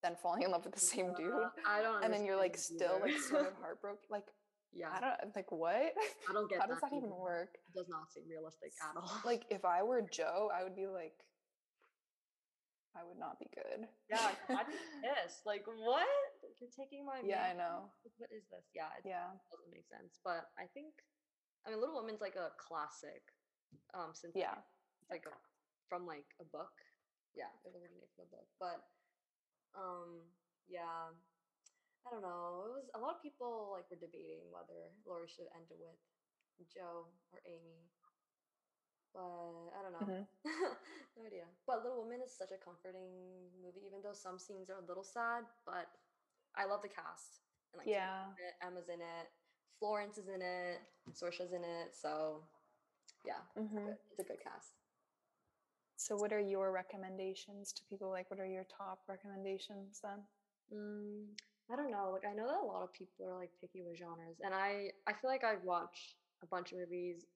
then 0.02 0.14
falling 0.22 0.42
in 0.42 0.50
love 0.50 0.64
with 0.64 0.74
the 0.74 0.80
same 0.80 1.12
dude 1.14 1.32
I 1.66 1.82
don't 1.82 2.04
and 2.04 2.12
then 2.12 2.24
you're 2.24 2.36
like 2.36 2.56
still 2.56 2.98
like 3.00 3.18
sort 3.18 3.46
of 3.46 3.54
heartbroken 3.60 4.04
like 4.10 4.24
yeah, 4.70 4.92
I 4.92 5.00
don't 5.00 5.32
like 5.34 5.50
what? 5.50 5.96
I 5.96 6.32
don't 6.32 6.44
get 6.52 6.60
How 6.60 6.66
does 6.68 6.76
that 6.84 6.90
that 6.92 6.96
even 7.00 7.08
work? 7.08 7.56
it 7.56 7.72
does 7.74 7.88
not 7.88 8.04
seem 8.12 8.28
realistic 8.28 8.68
at 8.84 9.00
all. 9.00 9.08
Like 9.24 9.48
if 9.48 9.64
I 9.64 9.82
were 9.82 10.02
Jo, 10.12 10.50
I 10.52 10.62
would 10.62 10.76
be 10.76 10.84
like 10.86 11.16
I 12.92 13.00
would 13.06 13.16
not 13.16 13.38
be 13.38 13.46
good. 13.54 13.86
Yeah, 14.10 14.20
I'd 14.50 14.66
be 14.66 14.74
pissed. 15.06 15.46
Like, 15.46 15.62
what? 15.70 16.08
You're 16.58 16.72
taking 16.74 17.06
my 17.06 17.22
yeah, 17.22 17.46
I 17.46 17.54
know. 17.54 17.94
What 18.18 18.32
is 18.34 18.42
this? 18.50 18.66
Yeah, 18.74 18.90
it 18.98 19.06
Yeah. 19.06 19.30
doesn't 19.54 19.70
make 19.70 19.86
sense. 19.86 20.18
But 20.26 20.50
I 20.58 20.66
think, 20.74 20.98
I 21.62 21.70
mean, 21.70 21.78
Little 21.78 21.94
Women's 21.94 22.18
like 22.24 22.34
a 22.34 22.50
classic. 22.58 23.22
Um, 23.94 24.18
since 24.18 24.34
Yeah. 24.34 24.58
it's 24.98 25.10
like 25.14 25.30
a, 25.30 25.34
from 25.86 26.10
like 26.10 26.26
a 26.42 26.46
book. 26.50 26.74
Yeah, 27.38 27.52
it 27.62 27.70
originated 27.70 28.10
from 28.18 28.26
a 28.26 28.30
book. 28.34 28.48
But, 28.58 28.82
um, 29.76 30.22
yeah, 30.68 31.12
I 32.06 32.08
don't 32.10 32.22
know. 32.22 32.64
It 32.68 32.72
was 32.72 32.88
a 32.94 33.00
lot 33.00 33.16
of 33.16 33.22
people 33.22 33.74
like 33.76 33.88
were 33.90 34.00
debating 34.00 34.48
whether 34.52 34.92
Laurie 35.04 35.28
should 35.28 35.48
end 35.56 35.68
it 35.70 35.80
with 36.58 36.68
Jo 36.72 37.08
or 37.32 37.40
Amy. 37.44 37.84
But 39.12 39.72
I 39.74 39.82
don't 39.82 39.92
know. 39.96 40.06
Mhm. 40.06 40.26
no 41.16 41.24
idea. 41.26 41.44
But 41.66 41.82
Little 41.82 42.02
Women 42.04 42.20
is 42.22 42.32
such 42.36 42.52
a 42.52 42.58
comforting 42.62 43.50
movie, 43.62 43.84
even 43.86 44.00
though 44.02 44.12
some 44.14 44.38
scenes 44.38 44.70
are 44.70 44.78
a 44.78 44.86
little 44.86 45.04
sad. 45.04 45.44
But 45.64 45.88
I 46.54 46.64
love 46.66 46.82
the 46.82 46.88
cast. 46.92 47.40
And 47.72 47.78
like 47.80 47.88
Yeah. 47.88 48.32
Tina's 48.36 48.38
in 48.38 48.44
it, 48.44 48.54
Emma's 48.62 48.88
in 48.88 49.00
it, 49.00 49.26
Florence 49.78 50.18
is 50.18 50.28
in 50.28 50.42
it, 50.42 50.80
Saoirse's 51.12 51.52
in 51.52 51.64
it. 51.64 51.94
So 51.94 52.44
yeah, 53.24 53.40
it's, 53.56 53.72
Mhm. 53.72 53.84
good. 53.86 53.98
it's 54.10 54.20
a 54.20 54.24
good 54.24 54.40
cast. 54.40 54.74
So, 55.98 56.16
what 56.16 56.32
are 56.32 56.38
your 56.40 56.70
recommendations 56.70 57.72
to 57.72 57.82
people? 57.90 58.08
Like, 58.08 58.30
what 58.30 58.38
are 58.38 58.46
your 58.46 58.64
top 58.64 59.00
recommendations 59.08 60.00
then? 60.00 60.22
Mm, 60.72 61.24
I 61.72 61.74
don't 61.74 61.90
know. 61.90 62.10
Like 62.12 62.24
I 62.24 62.34
know 62.34 62.46
that 62.46 62.62
a 62.62 62.64
lot 62.64 62.84
of 62.84 62.92
people 62.92 63.26
are 63.26 63.36
like 63.36 63.50
picky 63.60 63.82
with 63.82 63.98
genres, 63.98 64.38
and 64.44 64.54
I 64.54 64.90
I 65.08 65.12
feel 65.12 65.28
like 65.28 65.42
I 65.42 65.54
watch 65.64 66.14
a 66.42 66.46
bunch 66.46 66.70
of 66.72 66.78
movies 66.78 67.26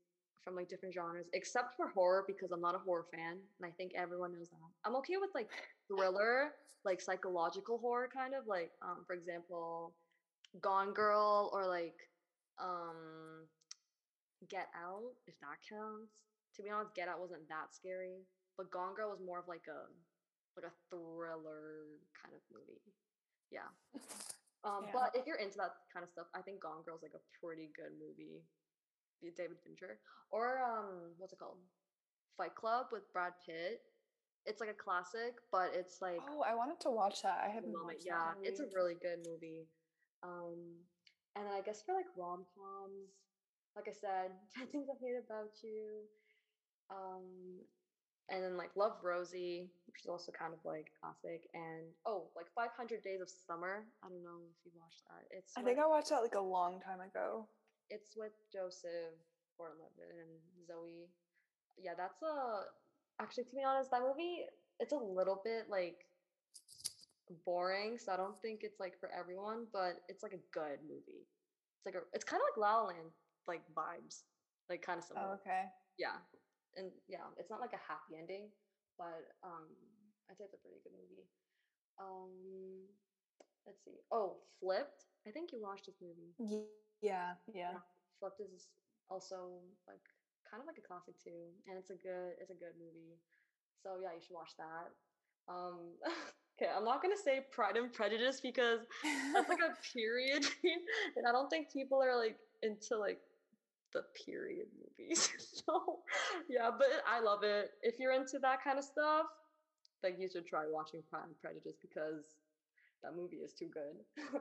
from 0.45 0.55
like 0.55 0.69
different 0.69 0.95
genres, 0.95 1.27
except 1.33 1.75
for 1.77 1.89
horror 1.89 2.23
because 2.27 2.53
I'm 2.53 2.61
not 2.61 2.77
a 2.77 2.79
horror 2.79 3.07
fan, 3.13 3.33
and 3.59 3.67
I 3.67 3.71
think 3.77 3.93
everyone 3.97 4.33
knows 4.33 4.49
that. 4.51 4.71
I'm 4.85 4.95
okay 4.97 5.17
with 5.21 5.31
like 5.35 5.51
thriller, 5.89 6.53
like 6.85 7.01
psychological 7.01 7.79
horror, 7.79 8.09
kind 8.15 8.33
of 8.35 8.47
like 8.47 8.71
um 8.81 9.03
for 9.09 9.15
example, 9.15 9.93
Gone 10.61 10.93
Girl 10.95 11.51
or 11.53 11.67
like 11.67 11.99
um 12.61 13.49
Get 14.49 14.69
Out, 14.75 15.15
if 15.27 15.35
that 15.41 15.59
counts. 15.69 16.13
To 16.57 16.63
be 16.63 16.71
honest, 16.71 16.95
Get 16.95 17.09
Out 17.09 17.21
wasn't 17.21 17.49
that 17.49 17.75
scary, 17.75 18.27
but 18.57 18.71
Gone 18.71 18.95
Girl 18.95 19.11
was 19.11 19.21
more 19.25 19.39
of 19.39 19.49
like 19.49 19.67
a 19.69 19.89
like 20.57 20.69
a 20.69 20.75
thriller 20.91 21.97
kind 22.13 22.35
of 22.35 22.43
movie. 22.53 22.81
Yeah. 23.51 23.69
Um, 24.65 24.87
Yeah. 24.87 24.95
but 24.95 25.11
if 25.19 25.27
you're 25.27 25.43
into 25.43 25.59
that 25.59 25.75
kind 25.93 26.05
of 26.07 26.11
stuff, 26.15 26.31
I 26.39 26.41
think 26.41 26.63
Gone 26.63 26.87
Girl 26.87 26.95
is 26.95 27.03
like 27.03 27.19
a 27.19 27.25
pretty 27.43 27.75
good 27.75 27.99
movie. 27.99 28.47
David 29.35 29.59
Fincher. 29.67 29.99
Or 30.31 30.63
um 30.63 31.15
what's 31.19 31.33
it 31.33 31.41
called? 31.41 31.59
Fight 32.37 32.55
Club 32.55 32.87
with 32.93 33.03
Brad 33.13 33.35
Pitt. 33.45 33.83
It's 34.47 34.61
like 34.61 34.71
a 34.71 34.79
classic, 34.79 35.35
but 35.51 35.75
it's 35.75 35.99
like 36.01 36.23
Oh, 36.31 36.43
I 36.47 36.55
wanted 36.55 36.79
to 36.87 36.91
watch 36.91 37.23
that. 37.23 37.43
I 37.43 37.51
haven't 37.51 37.73
moment. 37.73 38.03
Yeah, 38.07 38.35
it's 38.43 38.61
a 38.61 38.71
really 38.75 38.95
good 38.95 39.27
movie. 39.27 39.67
Um, 40.23 40.79
and 41.35 41.47
then 41.47 41.55
I 41.55 41.61
guess 41.63 41.83
for 41.83 41.95
like 41.95 42.07
rom 42.17 42.47
coms, 42.55 43.11
like 43.75 43.89
I 43.89 43.95
said, 43.99 44.31
Ten 44.55 44.67
Things 44.69 44.87
I 44.87 44.95
Hate 45.03 45.19
About 45.19 45.51
You. 45.63 46.07
Um, 46.91 47.63
and 48.33 48.43
then 48.43 48.57
like 48.57 48.73
Love 48.75 48.97
Rosie, 49.05 49.69
which 49.87 50.01
is 50.03 50.09
also 50.09 50.33
kind 50.33 50.57
of 50.57 50.59
like 50.65 50.89
classic. 50.99 51.45
And 51.53 51.93
oh, 52.09 52.33
like 52.35 52.49
500 52.57 53.05
Days 53.05 53.21
of 53.21 53.29
Summer. 53.29 53.85
I 54.03 54.09
don't 54.09 54.25
know 54.25 54.41
if 54.49 54.57
you 54.65 54.73
watched 54.81 55.05
that. 55.13 55.29
It's 55.31 55.53
I 55.57 55.61
with, 55.61 55.69
think 55.69 55.79
I 55.79 55.87
watched 55.87 56.09
that 56.11 56.25
like 56.25 56.35
a 56.35 56.41
long 56.41 56.81
time 56.81 57.05
ago. 57.05 57.47
it's 57.93 58.17
with 58.17 58.33
Joseph 58.53 59.13
Gordon-Levitt 59.61 60.17
and 60.17 60.33
Zooey. 60.65 61.13
Yeah, 61.77 61.93
that's 61.97 62.23
a 62.25 62.65
actually 63.21 63.45
to 63.45 63.55
be 63.55 63.63
honest, 63.63 63.91
that 63.93 64.01
movie 64.01 64.49
it's 64.81 64.93
a 64.93 64.97
little 64.97 65.41
bit 65.45 65.69
like 65.69 66.09
boring, 67.45 67.99
so 67.99 68.13
I 68.13 68.17
don't 68.17 68.41
think 68.43 68.61
it's 68.63 68.81
like 68.81 68.99
for 68.99 69.11
everyone, 69.13 69.67
but 69.73 70.01
it's 70.09 70.23
like 70.23 70.33
a 70.33 70.43
good 70.53 70.81
movie. 70.89 71.29
It's 71.77 71.87
like 71.87 71.95
a 71.97 72.03
it's 72.13 72.25
kind 72.25 72.41
of 72.41 72.49
like 72.49 72.57
La 72.57 72.81
La 72.81 72.87
Land 72.89 73.13
like 73.47 73.63
vibes, 73.77 74.23
like 74.71 74.83
kind 74.83 74.99
of 74.99 75.05
similar. 75.05 75.27
Oh, 75.31 75.35
okay. 75.41 75.65
Yeah, 75.99 76.17
and 76.77 76.91
yeah, 77.09 77.27
it's 77.39 77.51
not 77.51 77.61
like 77.61 77.73
a 77.75 77.83
happy 77.83 78.17
ending, 78.19 78.49
but 78.99 79.29
um, 79.45 79.69
I'd 80.31 80.37
say 80.39 80.45
it's 80.45 80.55
a 80.57 80.63
pretty 80.63 80.81
good 80.85 80.95
movie. 80.97 81.27
Um, 82.01 82.89
let's 83.67 83.83
see. 83.85 84.01
Oh, 84.11 84.39
Flipped. 84.61 85.07
I 85.27 85.31
think 85.31 85.53
you 85.53 85.61
watched 85.63 85.87
this 85.87 86.01
movie. 86.01 86.35
Ye- 86.39 86.67
Yeah, 87.01 87.35
yeah. 87.53 87.79
Flipped 88.21 88.41
is 88.41 88.69
also 89.11 89.61
like 89.89 90.03
kind 90.49 90.61
of 90.61 90.67
like 90.67 90.79
a 90.79 90.87
classic 90.87 91.15
too, 91.23 91.51
and 91.69 91.79
it's 91.79 91.91
a 91.91 91.99
good 91.99 92.39
it's 92.41 92.51
a 92.51 92.59
good 92.59 92.75
movie. 92.79 93.19
So 93.83 93.99
yeah, 94.03 94.15
you 94.15 94.21
should 94.23 94.35
watch 94.35 94.55
that. 94.59 94.91
Um, 95.49 95.99
okay, 96.57 96.71
I'm 96.71 96.85
not 96.85 97.03
gonna 97.03 97.17
say 97.19 97.47
Pride 97.51 97.77
and 97.77 97.93
Prejudice 97.93 98.41
because 98.41 98.81
that's 99.35 99.49
like 99.49 99.59
a 99.63 99.75
period, 99.95 100.47
and 101.17 101.27
I 101.29 101.33
don't 101.33 101.49
think 101.51 101.73
people 101.73 102.03
are 102.03 102.17
like 102.17 102.39
into 102.63 102.97
like 102.99 103.21
the 103.93 104.03
period 104.27 104.67
movies. 104.79 105.31
so 105.67 106.01
yeah, 106.49 106.71
but 106.77 106.89
I 107.07 107.21
love 107.21 107.43
it. 107.43 107.71
If 107.83 107.99
you're 107.99 108.13
into 108.13 108.39
that 108.41 108.63
kind 108.65 108.79
of 108.79 108.85
stuff, 108.85 109.27
like 110.03 110.17
you 110.19 110.29
should 110.29 110.47
try 110.47 110.65
watching 110.69 111.03
Pride 111.09 111.27
and 111.27 111.39
Prejudice 111.41 111.77
because 111.81 112.25
that 113.03 113.15
movie 113.17 113.37
is 113.37 113.53
too 113.53 113.69
good. 113.73 114.03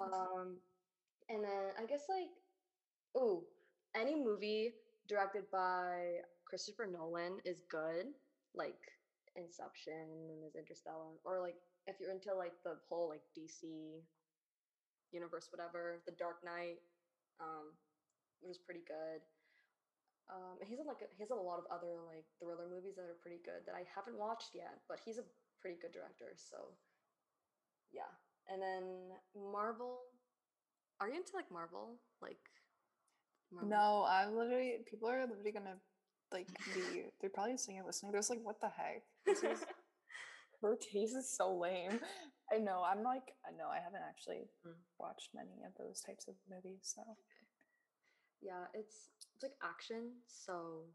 um, 0.00 0.56
and 1.28 1.44
then 1.44 1.72
I 1.78 1.84
guess 1.86 2.04
like, 2.08 2.30
oh, 3.16 3.44
any 3.96 4.14
movie 4.14 4.72
directed 5.08 5.44
by 5.50 6.20
Christopher 6.46 6.86
Nolan 6.86 7.38
is 7.44 7.62
good, 7.70 8.06
like 8.54 8.78
Inception 9.36 10.28
and 10.30 10.44
his 10.44 10.56
Interstellar, 10.56 11.16
or 11.24 11.40
like 11.40 11.56
if 11.86 11.96
you're 12.00 12.12
into 12.12 12.34
like 12.34 12.52
the 12.64 12.76
whole 12.88 13.08
like 13.08 13.22
DC 13.36 14.02
universe, 15.12 15.48
whatever, 15.50 16.00
The 16.06 16.12
Dark 16.18 16.44
Knight, 16.44 16.80
um, 17.40 17.72
which 18.40 18.56
is 18.56 18.58
pretty 18.58 18.82
good. 18.86 19.20
Um, 20.28 20.60
he's 20.60 20.78
in 20.78 20.86
like 20.86 21.00
a, 21.00 21.08
he 21.16 21.24
has 21.24 21.32
a 21.32 21.38
lot 21.38 21.56
of 21.56 21.64
other 21.72 22.04
like 22.04 22.28
thriller 22.36 22.68
movies 22.68 22.96
that 23.00 23.08
are 23.08 23.16
pretty 23.24 23.40
good 23.44 23.64
that 23.64 23.72
I 23.74 23.88
haven't 23.88 24.20
watched 24.20 24.52
yet, 24.52 24.84
but 24.88 25.00
he's 25.00 25.16
a 25.16 25.24
pretty 25.60 25.80
good 25.80 25.92
director. 25.92 26.36
So 26.36 26.76
yeah, 27.92 28.12
and 28.52 28.60
then 28.60 29.16
Marvel. 29.32 30.04
Are 31.00 31.08
you 31.08 31.16
into 31.16 31.32
like 31.34 31.50
Marvel? 31.50 31.96
Like 32.20 32.42
Marvel? 33.52 33.70
No, 33.70 34.04
I'm 34.08 34.36
literally 34.36 34.84
people 34.84 35.08
are 35.08 35.24
literally 35.24 35.52
gonna 35.52 35.80
like 36.32 36.48
be 36.74 37.08
they're 37.20 37.30
probably 37.32 37.56
sitting 37.56 37.76
here 37.76 37.84
listening. 37.86 38.12
They're 38.12 38.20
just 38.20 38.30
like, 38.30 38.44
what 38.44 38.60
the 38.60 38.68
heck? 38.68 39.02
This 39.24 39.42
is 39.42 39.64
her 40.60 40.76
taste 40.76 41.16
is 41.16 41.32
so 41.32 41.56
lame. 41.56 42.00
I 42.52 42.58
know. 42.58 42.82
I'm 42.84 43.02
like, 43.02 43.32
I 43.46 43.56
know. 43.56 43.68
I 43.72 43.80
haven't 43.80 44.04
actually 44.06 44.50
Mm. 44.66 44.74
watched 44.98 45.30
many 45.34 45.62
of 45.64 45.72
those 45.78 46.00
types 46.00 46.26
of 46.28 46.34
movies. 46.50 46.80
So 46.82 47.00
yeah, 48.42 48.66
it's 48.74 49.10
it's 49.34 49.42
like 49.42 49.58
action, 49.62 50.12
so 50.26 50.86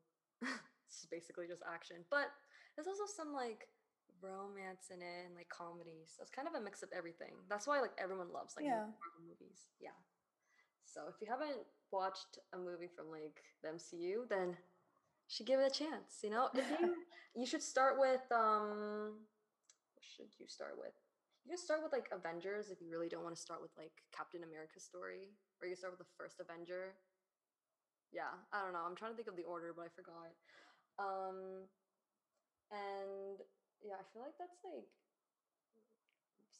it's 0.42 1.06
basically 1.12 1.48
just 1.48 1.64
action. 1.64 1.98
But 2.10 2.32
there's 2.76 2.88
also 2.88 3.06
some 3.08 3.34
like 3.34 3.68
romance 4.22 4.88
in 4.92 5.02
it 5.02 5.28
and 5.28 5.36
like 5.36 5.50
comedy. 5.50 6.08
So 6.08 6.22
it's 6.22 6.32
kind 6.32 6.48
of 6.48 6.56
a 6.56 6.62
mix 6.64 6.84
of 6.84 6.90
everything. 6.96 7.36
That's 7.50 7.68
why 7.68 7.80
like 7.82 7.96
everyone 8.00 8.32
loves 8.32 8.56
like 8.56 8.66
Yeah. 8.66 8.88
Marvel 8.88 9.24
movies. 9.28 9.68
Yeah. 9.80 9.96
So 10.86 11.02
if 11.10 11.16
you 11.22 11.28
haven't 11.30 11.66
watched 11.92 12.40
a 12.54 12.58
movie 12.58 12.90
from 12.90 13.10
like 13.12 13.42
the 13.64 13.70
MCU, 13.70 14.28
then 14.30 14.56
should 15.28 15.48
give 15.48 15.60
it 15.60 15.72
a 15.72 15.74
chance. 15.74 16.22
You 16.24 16.30
know, 16.30 16.50
if 16.54 16.68
you 16.80 16.96
you 17.36 17.46
should 17.46 17.64
start 17.64 18.00
with 18.00 18.24
um, 18.32 19.20
what 19.96 20.04
should 20.04 20.32
you 20.40 20.48
start 20.48 20.78
with? 20.78 20.94
You 21.44 21.52
can 21.52 21.58
start 21.58 21.84
with 21.84 21.92
like 21.92 22.08
Avengers 22.14 22.70
if 22.72 22.80
you 22.80 22.90
really 22.90 23.10
don't 23.10 23.24
want 23.24 23.36
to 23.36 23.42
start 23.42 23.62
with 23.62 23.72
like 23.78 23.92
Captain 24.16 24.44
America's 24.44 24.84
story, 24.84 25.34
or 25.60 25.68
you 25.68 25.74
can 25.76 25.80
start 25.80 25.94
with 25.98 26.00
the 26.06 26.14
first 26.16 26.40
Avenger. 26.40 26.96
Yeah, 28.14 28.38
I 28.54 28.62
don't 28.64 28.74
know. 28.74 28.86
I'm 28.86 28.96
trying 28.96 29.12
to 29.12 29.18
think 29.18 29.28
of 29.28 29.36
the 29.36 29.44
order, 29.44 29.74
but 29.76 29.86
I 29.86 29.92
forgot. 29.92 30.30
Um, 31.02 31.66
and 32.70 33.42
yeah, 33.82 33.98
I 33.98 34.06
feel 34.14 34.22
like 34.22 34.38
that's 34.38 34.62
like 34.64 34.86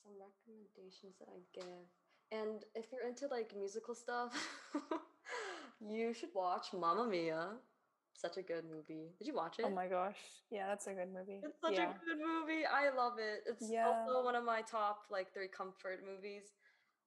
some 0.04 0.18
recommendations 0.18 1.16
that 1.22 1.30
I 1.30 1.40
give. 1.54 1.86
And 2.34 2.66
if 2.76 2.92
you're 2.92 3.08
into 3.08 3.28
like 3.28 3.56
musical 3.56 3.94
stuff, 3.94 4.34
you 5.80 6.14
should 6.14 6.34
watch 6.34 6.74
Mamma 6.74 7.08
Mia. 7.08 7.62
Such 8.16 8.38
a 8.38 8.42
good 8.42 8.64
movie. 8.66 9.12
Did 9.18 9.28
you 9.28 9.36
watch 9.36 9.60
it? 9.60 9.66
Oh 9.68 9.70
my 9.70 9.88
gosh. 9.88 10.18
Yeah, 10.50 10.68
that's 10.68 10.88
a 10.88 10.94
good 10.94 11.12
movie. 11.14 11.42
It's 11.44 11.60
such 11.60 11.74
yeah. 11.74 11.90
a 11.90 12.06
good 12.06 12.22
movie. 12.22 12.64
I 12.66 12.96
love 12.96 13.18
it. 13.18 13.44
It's 13.46 13.70
Yeah. 13.70 13.88
also 13.90 14.24
one 14.24 14.36
of 14.36 14.46
my 14.46 14.62
top 14.62 15.06
like 15.10 15.34
three 15.34 15.50
comfort 15.50 16.04
movies. 16.06 16.54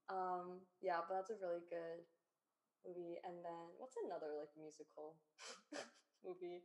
Um, 0.08 0.60
yeah, 0.82 0.98
but 1.08 1.14
that's 1.14 1.30
a 1.30 1.34
really 1.40 1.62
good 1.70 2.04
movie. 2.86 3.18
And 3.26 3.42
then 3.42 3.74
what's 3.78 3.98
another 3.98 4.32
like 4.38 4.50
musical 4.56 5.18
movie? 6.26 6.62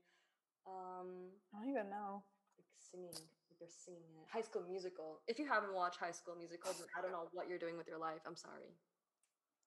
Um, 0.70 1.34
I 1.52 1.66
don't 1.66 1.74
even 1.74 1.90
know. 1.90 2.22
like 2.58 2.70
singing, 2.78 3.14
like 3.50 3.58
they're 3.58 3.74
singing 3.74 4.14
it. 4.22 4.30
High 4.30 4.46
School 4.46 4.62
Musical. 4.70 5.22
If 5.28 5.40
you 5.42 5.50
haven't 5.50 5.74
watched 5.74 5.98
High 5.98 6.14
School 6.14 6.38
Musical, 6.38 6.72
I 6.94 7.02
don't 7.02 7.12
know 7.12 7.28
what 7.34 7.50
you're 7.50 7.62
doing 7.62 7.78
with 7.78 7.88
your 7.90 7.98
life. 7.98 8.22
I'm 8.30 8.38
sorry. 8.38 8.78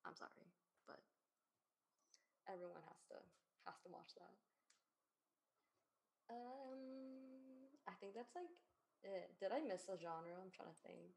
I'm 0.07 0.14
sorry, 0.14 0.46
but 0.86 1.00
everyone 2.46 2.84
has 2.86 3.00
to 3.11 3.18
has 3.66 3.78
to 3.82 3.90
watch 3.90 4.12
that. 4.20 4.34
Um, 6.30 7.68
I 7.88 7.92
think 8.00 8.14
that's 8.14 8.32
like 8.36 8.52
it. 9.02 9.32
Did 9.40 9.52
I 9.52 9.61
miss 9.66 9.88
a 9.88 9.96
genre? 9.98 10.32
I'm 10.36 10.52
trying 10.55 10.70
to 10.72 10.80
think. 10.86 11.12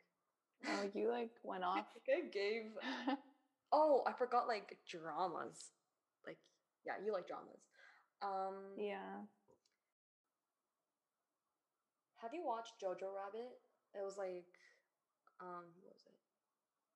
Oh, 0.68 0.90
you 0.98 1.10
like 1.12 1.32
went 1.44 1.64
off. 1.70 1.78
I 1.80 1.84
think 1.94 2.08
I 2.10 2.30
gave. 2.32 2.72
Oh, 3.72 4.02
I 4.08 4.14
forgot 4.14 4.48
like 4.48 4.78
dramas. 4.90 5.72
Like, 6.26 6.38
yeah, 6.86 6.94
you 7.04 7.12
like 7.14 7.28
dramas. 7.28 7.62
Um, 8.22 8.74
yeah. 8.78 9.22
have 12.18 12.34
you 12.34 12.42
watched 12.44 12.82
Jojo 12.82 13.14
Rabbit? 13.14 13.54
It 13.94 14.02
was 14.02 14.18
like, 14.18 14.50
um, 15.40 15.70
what 15.86 15.94
was 15.94 16.06
it? 16.10 16.18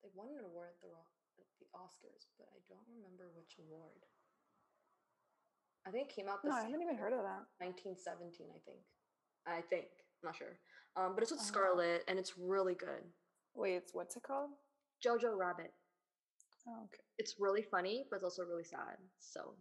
They 0.02 0.10
won 0.18 0.34
an 0.34 0.46
award 0.46 0.74
at 0.74 0.82
the 0.82 0.90
at 1.38 1.50
the 1.62 1.70
Oscars, 1.78 2.26
but 2.38 2.50
I 2.50 2.58
don't 2.70 2.86
remember 2.90 3.30
which 3.38 3.54
award. 3.62 4.02
I 5.86 5.92
think 5.92 6.10
it 6.10 6.16
came 6.16 6.30
out. 6.30 6.42
The 6.42 6.50
No, 6.50 6.56
I 6.56 6.64
haven't 6.66 6.82
even 6.82 6.98
heard 6.98 7.14
of 7.14 7.22
that. 7.26 7.46
1917, 7.62 8.50
I 8.50 8.60
think. 8.66 8.82
I 9.46 9.62
think. 9.62 9.90
I'm 10.22 10.30
not 10.30 10.36
sure. 10.38 10.58
Um, 10.96 11.14
but 11.14 11.22
it's 11.24 11.32
with 11.32 11.42
Oh. 11.42 11.46
Scarlett, 11.46 12.04
and 12.08 12.18
it's 12.20 12.38
really 12.38 12.76
good. 12.76 13.02
Wait, 13.54 13.76
it's 13.76 13.94
what's 13.94 14.16
it 14.18 14.24
called? 14.24 14.52
Jojo 15.06 15.38
Rabbit. 15.38 15.74
Oh, 16.68 16.84
okay. 16.86 17.04
It's 17.18 17.36
really 17.40 17.64
funny, 17.64 18.06
but 18.10 18.18
it's 18.18 18.24
also 18.26 18.44
really 18.44 18.64
sad. 18.64 18.98
So, 19.20 19.56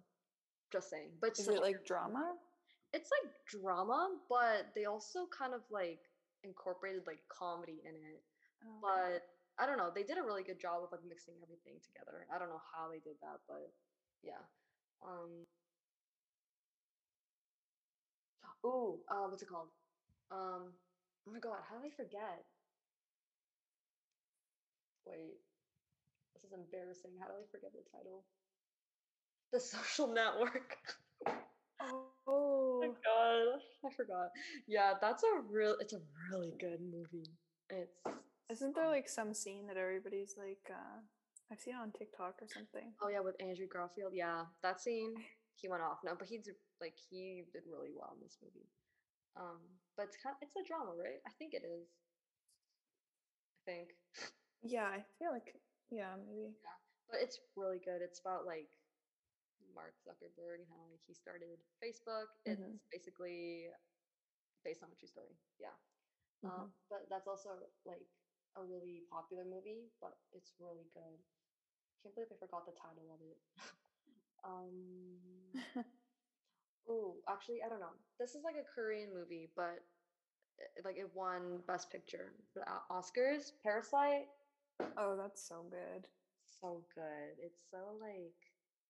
just 0.73 0.91
saying. 0.91 1.11
But 1.21 1.31
it's 1.31 1.41
Is 1.41 1.47
such 1.47 1.57
it 1.57 1.63
like 1.63 1.85
drama? 1.87 2.35
It's 2.93 3.11
like 3.23 3.33
drama, 3.49 4.11
but 4.29 4.73
they 4.75 4.85
also 4.85 5.27
kind 5.31 5.55
of 5.55 5.63
like 5.71 6.01
incorporated 6.45 7.03
like 7.07 7.21
comedy 7.29 7.83
in 7.85 7.95
it. 7.95 8.23
Oh. 8.65 8.79
But 8.83 9.23
I 9.59 9.67
don't 9.67 9.79
know. 9.79 9.91
They 9.95 10.03
did 10.05 10.19
a 10.19 10.23
really 10.23 10.43
good 10.43 10.61
job 10.61 10.83
of 10.83 10.93
like 10.93 11.05
mixing 11.09 11.35
everything 11.43 11.81
together. 11.85 12.27
I 12.35 12.39
don't 12.39 12.51
know 12.51 12.63
how 12.75 12.91
they 12.91 13.01
did 13.01 13.17
that, 13.23 13.41
but 13.49 13.73
yeah. 14.23 14.43
Um. 15.05 15.47
Ooh, 18.65 19.01
uh, 19.09 19.27
what's 19.29 19.43
it 19.43 19.49
called? 19.49 19.69
Um. 20.31 20.73
Oh 21.27 21.33
my 21.33 21.39
god, 21.41 21.61
how 21.69 21.77
did 21.79 21.87
I 21.93 21.97
forget? 21.97 22.45
Wait, 25.05 25.41
is 26.51 26.59
embarrassing. 26.59 27.13
How 27.21 27.27
do 27.29 27.35
I 27.39 27.47
forget 27.51 27.71
the 27.73 27.85
title? 27.97 28.25
The 29.53 29.61
Social 29.61 30.09
Network. 30.15 30.77
Oh, 32.27 32.81
my 32.83 32.89
god, 32.89 33.61
I 33.87 33.95
forgot. 33.95 34.31
Yeah, 34.67 34.95
that's 35.01 35.23
a 35.23 35.41
real. 35.51 35.77
It's 35.81 35.93
a 35.93 36.01
really 36.31 36.53
good 36.59 36.81
movie. 36.81 37.31
It's. 37.71 37.99
isn't 38.51 38.75
there 38.75 38.89
like 38.89 39.09
some 39.09 39.35
scene 39.35 39.67
that 39.69 39.77
everybody's 39.77 40.35
like? 40.39 40.67
uh 40.71 41.01
I've 41.53 41.59
seen 41.59 41.75
it 41.75 41.83
on 41.83 41.91
TikTok 41.91 42.39
or 42.43 42.47
something. 42.47 42.93
Oh 43.03 43.09
yeah, 43.09 43.21
with 43.21 43.35
Andrew 43.41 43.67
Garfield. 43.67 44.13
Yeah, 44.15 44.45
that 44.63 44.81
scene 44.81 45.15
he 45.57 45.69
went 45.69 45.83
off. 45.83 45.99
No, 46.05 46.15
but 46.19 46.29
he's 46.29 46.49
like 46.81 46.95
he 47.11 47.43
did 47.53 47.63
really 47.67 47.91
well 47.95 48.15
in 48.15 48.23
this 48.23 48.39
movie. 48.43 48.67
Um, 49.37 49.59
but 49.97 50.07
it's 50.07 50.17
kind. 50.23 50.37
it's 50.43 50.55
a 50.57 50.67
drama, 50.67 50.93
right? 50.99 51.19
I 51.27 51.31
think 51.39 51.55
it 51.55 51.63
is. 51.67 51.87
I 53.67 53.73
think, 53.73 53.89
Yeah, 54.63 54.87
I 54.87 55.05
feel 55.19 55.31
like 55.33 55.55
yeah, 55.91 56.15
maybe. 56.17 56.55
Yeah, 56.63 56.79
but 57.11 57.21
it's 57.23 57.41
really 57.57 57.79
good. 57.79 58.03
It's 58.03 58.21
about 58.21 58.47
like 58.47 58.69
Mark 59.75 59.95
Zuckerberg 60.07 60.61
and 60.65 60.69
how 60.69 60.81
like 60.91 61.03
he 61.07 61.15
started 61.15 61.59
Facebook. 61.83 62.29
It's 62.45 62.61
Mhm. 62.61 62.79
basically 62.93 63.71
based 64.65 64.83
on 64.83 64.91
a 64.93 64.97
true 64.97 65.09
story. 65.09 65.37
Yeah. 65.59 65.75
Mhm. 66.45 66.51
Um, 66.51 66.73
but 66.91 67.09
that's 67.11 67.29
also 67.29 67.51
like 67.85 68.07
a 68.57 68.63
really 68.65 69.07
popular 69.11 69.45
movie, 69.45 69.91
but 70.01 70.19
it's 70.33 70.55
really 70.61 70.89
good. 70.95 71.19
I 71.21 71.97
can't 72.03 72.15
believe 72.15 72.33
I 72.33 72.37
forgot 72.37 72.67
the 72.67 72.73
title 72.73 73.13
of 73.15 73.21
it. 73.23 73.39
um, 74.45 75.55
oh, 76.89 77.17
actually, 77.29 77.63
I 77.63 77.69
don't 77.69 77.81
know. 77.81 77.95
This 78.19 78.35
is 78.35 78.43
like 78.45 78.57
a 78.57 78.65
Korean 78.65 79.13
movie, 79.15 79.49
but 79.57 79.81
uh, 80.61 80.83
like 80.85 80.97
it 80.99 81.11
won 81.15 81.63
Best 81.67 81.91
Picture 81.91 82.33
for 82.53 82.61
the 82.61 82.95
Oscars. 82.95 83.53
Parasite, 83.63 84.29
oh, 84.97 85.17
that's 85.17 85.47
so 85.47 85.65
good. 85.71 86.07
so 86.61 86.83
good. 86.95 87.39
It's 87.39 87.61
so 87.71 87.79
like 88.01 88.35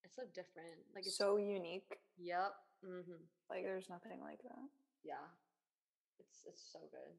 it's 0.05 0.17
so 0.17 0.23
different. 0.35 0.81
Like 0.95 1.07
it's 1.07 1.17
so 1.17 1.37
unique. 1.37 1.99
Yep. 2.19 2.53
Mm-hmm. 2.85 3.23
Like 3.51 3.63
there's 3.65 3.89
nothing 3.89 4.21
like 4.23 4.43
that. 4.43 4.69
Yeah. 5.05 5.27
It's 6.19 6.45
it's 6.47 6.63
so 6.73 6.81
good. 6.91 7.15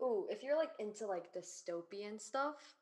Oh, 0.00 0.26
if 0.30 0.42
you're 0.42 0.56
like 0.56 0.70
into 0.78 1.06
like 1.06 1.32
dystopian 1.34 2.20
stuff, 2.20 2.74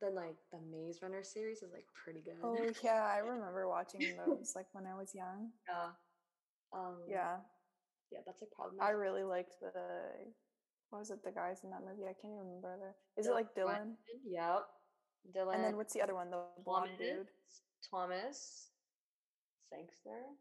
then 0.00 0.14
like 0.14 0.36
the 0.52 0.58
Maze 0.70 1.00
Runner 1.02 1.24
series 1.24 1.62
is 1.62 1.72
like 1.72 1.86
pretty 2.04 2.20
good. 2.20 2.36
Oh 2.42 2.56
yeah, 2.82 3.04
I 3.12 3.18
remember 3.26 3.68
watching 3.68 4.00
those 4.24 4.52
like 4.54 4.66
when 4.72 4.86
I 4.86 4.94
was 4.94 5.14
young. 5.14 5.50
yeah. 5.68 5.88
Um, 6.72 6.98
Yeah, 7.08 7.36
Yeah, 8.12 8.20
that's 8.24 8.40
like 8.40 8.50
probably. 8.54 8.78
I 8.80 8.90
really 8.90 9.24
liked 9.24 9.58
the 9.60 9.72
what 10.90 10.98
was 10.98 11.10
it? 11.10 11.22
The 11.24 11.30
guys 11.30 11.62
in 11.64 11.70
that 11.70 11.82
movie. 11.86 12.04
I 12.04 12.14
can't 12.18 12.34
even 12.34 12.46
remember. 12.46 12.76
The, 12.78 13.20
is 13.20 13.26
it 13.26 13.32
like 13.32 13.54
Dylan? 13.54 13.94
Yep. 14.26 14.66
Dylan. 15.34 15.54
And 15.54 15.64
then 15.64 15.76
what's 15.76 15.94
the 15.94 16.02
other 16.02 16.14
one? 16.14 16.30
The 16.30 16.42
blonde 16.64 16.90
Thomas, 16.98 16.98
dude. 16.98 17.26
Thomas 17.88 18.70
Sangster, 19.70 20.34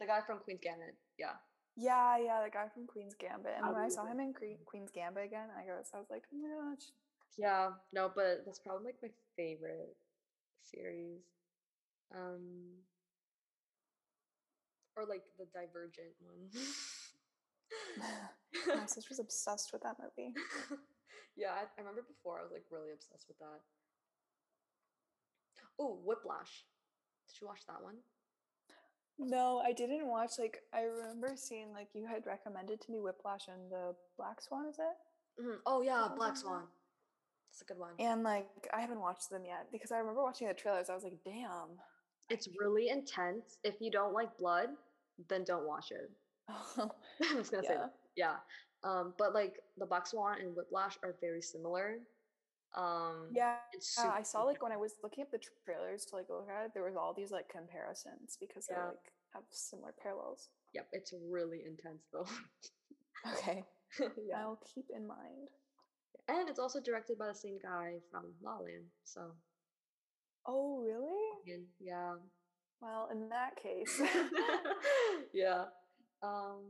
the 0.00 0.06
guy 0.06 0.20
from 0.26 0.38
Queen's 0.38 0.60
Gambit. 0.62 0.94
Yeah. 1.18 1.34
Yeah, 1.76 2.18
yeah, 2.18 2.42
the 2.42 2.50
guy 2.50 2.66
from 2.74 2.86
Queen's 2.86 3.14
Gambit. 3.14 3.54
And 3.56 3.66
I 3.66 3.70
when 3.70 3.82
I 3.82 3.88
saw 3.88 4.02
like 4.02 4.12
him 4.12 4.20
in 4.20 4.34
Queen- 4.34 4.58
Queen's 4.66 4.90
Gambit 4.90 5.24
again, 5.24 5.48
I 5.54 5.66
goes, 5.66 5.90
I 5.94 5.98
was 5.98 6.10
like, 6.10 6.24
oh 6.32 6.38
my 6.38 6.48
gosh. 6.48 6.86
Yeah. 7.36 7.70
No, 7.92 8.10
but 8.14 8.42
that's 8.44 8.58
probably 8.58 8.86
like 8.86 9.02
my 9.02 9.10
favorite 9.36 9.96
series. 10.62 11.22
Um. 12.14 12.82
Or 14.96 15.06
like 15.06 15.22
the 15.38 15.46
Divergent 15.54 16.14
one. 16.20 16.50
My 18.66 18.86
sister's 18.86 19.18
obsessed 19.18 19.70
with 19.72 19.82
that 19.82 19.96
movie. 20.00 20.32
yeah, 21.36 21.52
I, 21.52 21.62
I 21.62 21.78
remember 21.78 22.02
before 22.06 22.38
I 22.38 22.42
was 22.42 22.52
like 22.52 22.64
really 22.70 22.92
obsessed 22.92 23.26
with 23.28 23.38
that. 23.38 23.60
Oh, 25.78 25.98
Whiplash. 26.04 26.64
Did 27.28 27.40
you 27.40 27.46
watch 27.46 27.60
that 27.68 27.82
one? 27.82 27.96
No, 29.18 29.58
I 29.64 29.72
didn't 29.72 30.06
watch. 30.06 30.32
Like, 30.38 30.58
I 30.72 30.82
remember 30.82 31.32
seeing 31.34 31.72
like 31.72 31.88
you 31.92 32.06
had 32.06 32.26
recommended 32.26 32.80
to 32.82 32.92
me 32.92 33.00
Whiplash 33.00 33.48
and 33.48 33.70
the 33.70 33.94
Black 34.16 34.40
Swan. 34.40 34.66
Is 34.68 34.78
it? 34.78 35.42
Mhm. 35.42 35.56
Oh 35.66 35.82
yeah, 35.82 36.08
Black? 36.16 36.36
Swan. 36.36 36.64
That's 37.50 37.62
a 37.62 37.64
good 37.64 37.78
one. 37.78 37.94
And 37.98 38.22
like, 38.22 38.48
I 38.72 38.80
haven't 38.80 39.00
watched 39.00 39.30
them 39.30 39.44
yet 39.44 39.68
because 39.72 39.90
I 39.92 39.98
remember 39.98 40.22
watching 40.22 40.48
the 40.48 40.54
trailers. 40.54 40.90
I 40.90 40.94
was 40.94 41.04
like, 41.04 41.18
damn. 41.24 41.78
It's 42.30 42.48
really 42.60 42.88
intense. 42.90 43.58
If 43.64 43.80
you 43.80 43.90
don't 43.90 44.12
like 44.12 44.36
blood, 44.36 44.68
then 45.28 45.44
don't 45.44 45.66
watch 45.66 45.90
it. 45.90 46.10
I'm 46.78 47.36
just 47.36 47.50
gonna 47.50 47.62
say 47.62 47.74
yeah. 47.74 47.78
that. 47.78 47.94
Yeah. 48.16 48.36
Um, 48.84 49.14
but 49.18 49.34
like 49.34 49.56
the 49.76 49.86
Black 49.86 50.06
Swan 50.06 50.40
and 50.40 50.54
Whiplash 50.56 50.98
are 51.02 51.16
very 51.20 51.42
similar. 51.42 51.98
Um, 52.76 53.28
Yeah. 53.32 53.56
Yeah, 53.98 54.10
I 54.10 54.22
saw 54.22 54.42
like 54.44 54.62
when 54.62 54.72
I 54.72 54.76
was 54.76 54.94
looking 55.02 55.22
at 55.22 55.30
the 55.30 55.40
trailers 55.64 56.04
to 56.06 56.16
like 56.16 56.26
look 56.28 56.48
at 56.48 56.66
it, 56.66 56.70
there 56.74 56.84
was 56.84 56.96
all 56.96 57.14
these 57.14 57.30
like 57.30 57.48
comparisons 57.48 58.36
because 58.40 58.66
they 58.66 58.76
like 58.76 59.12
have 59.34 59.42
similar 59.50 59.94
parallels. 60.00 60.48
Yep, 60.74 60.88
it's 60.92 61.12
really 61.30 61.62
intense 61.66 62.04
though. 62.12 62.26
Okay, 63.36 63.64
yeah. 64.24 64.38
I'll 64.38 64.60
keep 64.74 64.84
in 64.94 65.04
mind. 65.04 65.48
And 66.28 66.48
it's 66.48 66.60
also 66.60 66.78
directed 66.80 67.18
by 67.18 67.26
the 67.26 67.34
same 67.34 67.58
guy 67.60 67.94
from 68.12 68.26
La 68.40 68.52
La 68.52 68.58
Land. 68.58 68.84
So 69.02 69.32
Oh, 70.46 70.78
really? 70.78 71.58
yeah. 71.80 72.14
Well, 72.80 73.08
in 73.10 73.28
that 73.28 73.56
case, 73.60 74.00
yeah. 75.34 75.64
Um 76.22 76.64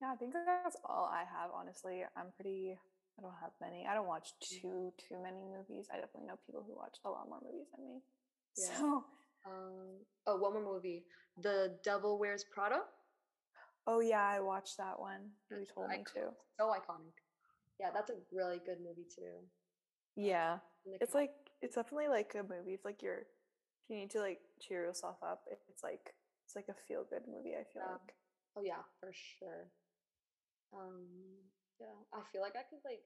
yeah, 0.00 0.12
I 0.12 0.16
think 0.16 0.32
that's 0.32 0.76
all 0.84 1.10
I 1.12 1.20
have. 1.20 1.50
Honestly, 1.54 2.04
I'm 2.16 2.26
pretty. 2.36 2.78
I 3.18 3.22
don't 3.22 3.34
have 3.40 3.50
many. 3.60 3.84
I 3.88 3.94
don't 3.94 4.06
watch 4.06 4.32
too 4.40 4.92
too 5.08 5.16
many 5.22 5.42
movies. 5.42 5.88
I 5.92 5.96
definitely 5.96 6.28
know 6.28 6.38
people 6.46 6.64
who 6.66 6.76
watch 6.76 6.98
a 7.04 7.10
lot 7.10 7.28
more 7.28 7.40
movies 7.44 7.66
than 7.74 7.84
me. 7.86 8.00
Yeah. 8.56 8.74
So, 8.76 9.04
um 9.46 10.02
oh 10.26 10.36
one 10.36 10.52
more 10.54 10.64
movie. 10.74 11.04
The 11.40 11.76
Devil 11.84 12.18
Wears 12.18 12.44
Prada. 12.44 12.80
oh 13.86 14.00
yeah, 14.00 14.22
I 14.24 14.40
watched 14.40 14.76
that 14.78 14.98
one. 14.98 15.30
You 15.50 15.64
told 15.72 15.90
me 15.90 15.96
iconic. 15.96 16.14
to. 16.14 16.20
So 16.58 16.66
iconic. 16.70 17.14
Yeah, 17.80 17.90
that's 17.94 18.10
a 18.10 18.14
really 18.32 18.60
good 18.66 18.78
movie 18.80 19.06
too. 19.14 19.38
Yeah, 20.16 20.58
it's 21.00 21.14
like 21.14 21.30
it's 21.62 21.76
definitely 21.76 22.08
like 22.08 22.34
a 22.34 22.42
movie. 22.42 22.72
It's 22.74 22.84
like 22.84 23.02
you're, 23.02 23.22
if 23.88 23.94
you 23.94 23.96
need 24.04 24.10
to 24.12 24.20
like 24.20 24.40
cheer 24.60 24.84
yourself 24.84 25.16
up, 25.24 25.42
it's 25.48 25.82
like 25.82 26.12
it's 26.44 26.54
like 26.54 26.68
a 26.68 26.76
feel 26.86 27.04
good 27.08 27.24
movie. 27.26 27.56
I 27.56 27.64
feel 27.72 27.80
Yeah. 27.88 27.92
like. 27.96 28.12
Oh 28.56 28.62
yeah, 28.62 28.84
for 29.00 29.08
sure. 29.12 29.72
Um, 30.76 31.08
yeah, 31.80 31.96
I 32.12 32.20
feel 32.32 32.42
like 32.42 32.52
I 32.56 32.68
could 32.68 32.84
like 32.84 33.00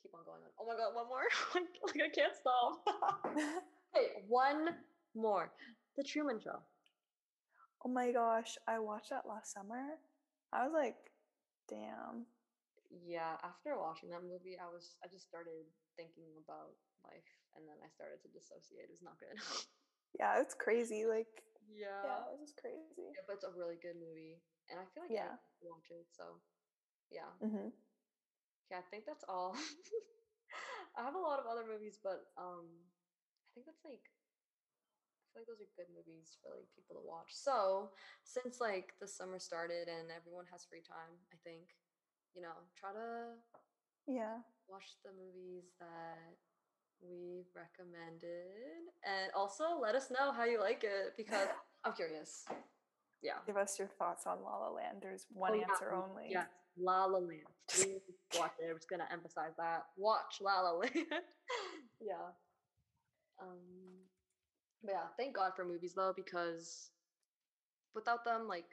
keep 0.00 0.14
on 0.14 0.22
going. 0.24 0.42
On. 0.46 0.50
Oh 0.62 0.66
my 0.66 0.78
god, 0.78 0.94
one 0.94 1.08
more! 1.10 1.26
like, 1.54 1.74
like 1.82 2.06
I 2.06 2.14
can't 2.14 2.36
stop. 2.38 2.86
hey, 3.94 4.22
one 4.28 4.78
more. 5.14 5.50
The 5.96 6.04
Truman 6.04 6.38
Show. 6.38 6.62
oh 7.84 7.90
my 7.90 8.12
gosh, 8.12 8.54
I 8.68 8.78
watched 8.78 9.10
that 9.10 9.26
last 9.26 9.52
summer. 9.52 9.98
I 10.52 10.62
was 10.62 10.72
like, 10.72 10.96
damn. 11.68 12.26
Yeah, 12.92 13.40
after 13.42 13.74
watching 13.74 14.10
that 14.14 14.22
movie, 14.22 14.54
I 14.60 14.68
was 14.70 14.94
I 15.02 15.08
just 15.08 15.26
started 15.26 15.66
thinking 15.96 16.30
about 16.46 16.76
life, 17.02 17.26
and 17.56 17.64
then 17.66 17.80
I 17.82 17.88
started 17.90 18.22
to 18.22 18.28
dissociate. 18.30 18.86
It 18.86 18.94
was 18.94 19.02
not 19.02 19.18
good. 19.18 19.34
Yeah, 20.18 20.40
it's 20.40 20.54
crazy. 20.54 21.04
Like 21.06 21.28
Yeah. 21.68 22.02
Yeah, 22.04 22.28
was 22.30 22.40
just 22.40 22.60
crazy. 22.60 23.12
Yeah, 23.16 23.24
but 23.26 23.40
it's 23.40 23.48
a 23.48 23.54
really 23.56 23.76
good 23.80 23.96
movie, 23.96 24.42
and 24.70 24.78
I 24.78 24.84
feel 24.92 25.04
like 25.04 25.12
Yeah. 25.14 25.36
yeah, 25.60 25.70
watch 25.70 25.88
it. 25.90 26.06
So, 26.12 26.40
yeah, 27.10 27.30
mm-hmm. 27.42 27.70
yeah. 28.70 28.78
I 28.78 28.86
think 28.90 29.04
that's 29.06 29.24
all. 29.28 29.56
I 30.98 31.02
have 31.04 31.16
a 31.16 31.22
lot 31.22 31.40
of 31.40 31.46
other 31.48 31.64
movies, 31.64 31.96
but 32.02 32.28
um, 32.36 32.68
I 32.68 33.48
think 33.56 33.64
that's 33.64 33.84
like 33.84 34.04
I 34.04 35.24
feel 35.32 35.40
like 35.42 35.48
those 35.48 35.64
are 35.64 35.76
good 35.80 35.88
movies 35.96 36.36
for 36.44 36.52
like 36.52 36.68
people 36.76 37.00
to 37.00 37.04
watch. 37.08 37.32
So 37.32 37.96
since 38.20 38.60
like 38.60 38.92
the 39.00 39.08
summer 39.08 39.40
started 39.40 39.88
and 39.88 40.12
everyone 40.12 40.44
has 40.52 40.68
free 40.68 40.84
time, 40.84 41.16
I 41.32 41.40
think 41.40 41.72
you 42.36 42.44
know 42.44 42.52
try 42.76 42.92
to 42.92 43.40
Yeah. 44.04 44.44
watch 44.68 45.00
the 45.04 45.12
movies 45.16 45.72
that 45.80 46.36
we 47.02 47.44
recommended, 47.54 48.90
and 49.04 49.30
also 49.36 49.64
let 49.80 49.94
us 49.94 50.10
know 50.10 50.32
how 50.32 50.44
you 50.44 50.60
like 50.60 50.84
it 50.84 51.14
because 51.16 51.48
I'm 51.84 51.92
curious. 51.92 52.44
Yeah. 53.22 53.38
Give 53.46 53.56
us 53.56 53.78
your 53.78 53.88
thoughts 53.88 54.26
on 54.26 54.38
La 54.42 54.56
La 54.58 54.70
Land. 54.70 54.98
There's 55.00 55.26
one 55.32 55.52
Oh, 55.52 55.54
yeah, 55.54 55.66
answer 55.70 55.92
only. 55.92 56.26
Yes, 56.30 56.46
La 56.76 57.04
La 57.04 57.18
Land. 57.18 57.40
Please 57.68 58.00
watch 58.38 58.52
it. 58.60 58.68
I'm 58.70 58.76
just 58.76 58.90
gonna 58.90 59.08
emphasize 59.12 59.52
that. 59.58 59.84
Watch 59.96 60.40
La 60.40 60.60
La 60.60 60.72
Land. 60.72 60.92
yeah. 62.00 62.30
Um. 63.40 63.58
But 64.82 64.92
yeah, 64.92 65.06
thank 65.16 65.34
God 65.36 65.52
for 65.54 65.64
movies 65.64 65.94
though, 65.94 66.12
because 66.16 66.90
without 67.94 68.24
them, 68.24 68.48
like 68.48 68.66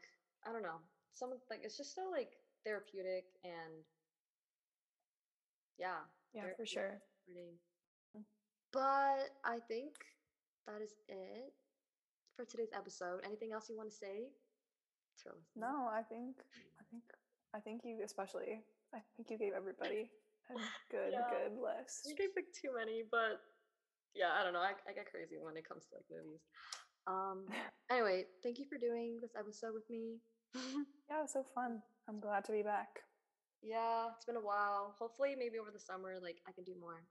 I 0.48 0.52
don't 0.52 0.64
know, 0.64 0.80
some 1.14 1.30
like 1.50 1.62
it's 1.64 1.78
just 1.78 1.94
so 1.94 2.10
like 2.12 2.32
therapeutic 2.66 3.26
and 3.44 3.84
yeah, 5.78 6.02
Yeah, 6.34 6.44
for 6.58 6.66
sure. 6.66 7.00
comforting. 7.28 7.54
Mm. 8.76 8.80
But 8.80 9.30
I 9.46 9.60
think 9.68 9.94
that 10.68 10.82
is 10.82 10.94
it 11.08 11.54
for 12.36 12.46
today's 12.46 12.72
episode. 12.76 13.22
Anything 13.26 13.52
else 13.54 13.70
you 13.70 13.78
want 13.78 13.90
to 13.92 13.96
say? 13.96 14.30
to 15.24 15.30
our 15.30 15.36
listeners? 15.36 15.60
No, 15.60 15.88
I 15.92 16.02
think 16.04 16.38
I 16.80 16.84
think 16.92 17.04
I 17.56 17.60
think 17.60 17.82
you 17.84 18.00
especially 18.06 18.64
I 18.94 19.00
think 19.18 19.30
you 19.30 19.38
gave 19.38 19.54
everybody 19.54 20.10
a 20.50 20.54
good 20.92 21.12
Yeah. 21.12 21.28
good 21.30 21.60
list. 21.60 22.06
You 22.08 22.16
gave 22.16 22.30
like 22.36 22.48
too 22.56 22.72
many, 22.78 23.04
but 23.10 23.42
yeah, 24.16 24.32
I 24.40 24.44
don't 24.44 24.54
know. 24.54 24.62
I, 24.64 24.74
I 24.88 24.94
get 24.94 25.10
crazy 25.12 25.38
when 25.42 25.58
it 25.58 25.68
comes 25.68 25.86
to 25.88 25.96
like 25.96 26.06
movies. 26.10 26.42
Um. 27.08 27.46
Anyway, 27.92 28.26
thank 28.44 28.60
you 28.60 28.66
for 28.70 28.78
doing 28.78 29.18
this 29.20 29.34
episode 29.36 29.74
with 29.74 29.90
me. 29.90 30.22
Yeah, 31.10 31.18
it 31.18 31.22
was 31.26 31.34
so 31.34 31.44
fun. 31.56 31.82
I'm 32.08 32.20
glad 32.20 32.46
to 32.46 32.52
be 32.52 32.62
back. 32.62 33.02
yeah, 33.64 34.10
it's 34.16 34.26
been 34.26 34.36
a 34.38 34.40
while. 34.46 34.94
Hopefully, 35.00 35.34
maybe 35.36 35.58
over 35.58 35.72
the 35.74 35.80
summer, 35.80 36.20
like 36.22 36.38
I 36.48 36.52
can 36.52 36.64
do 36.64 36.76
more. 36.80 37.02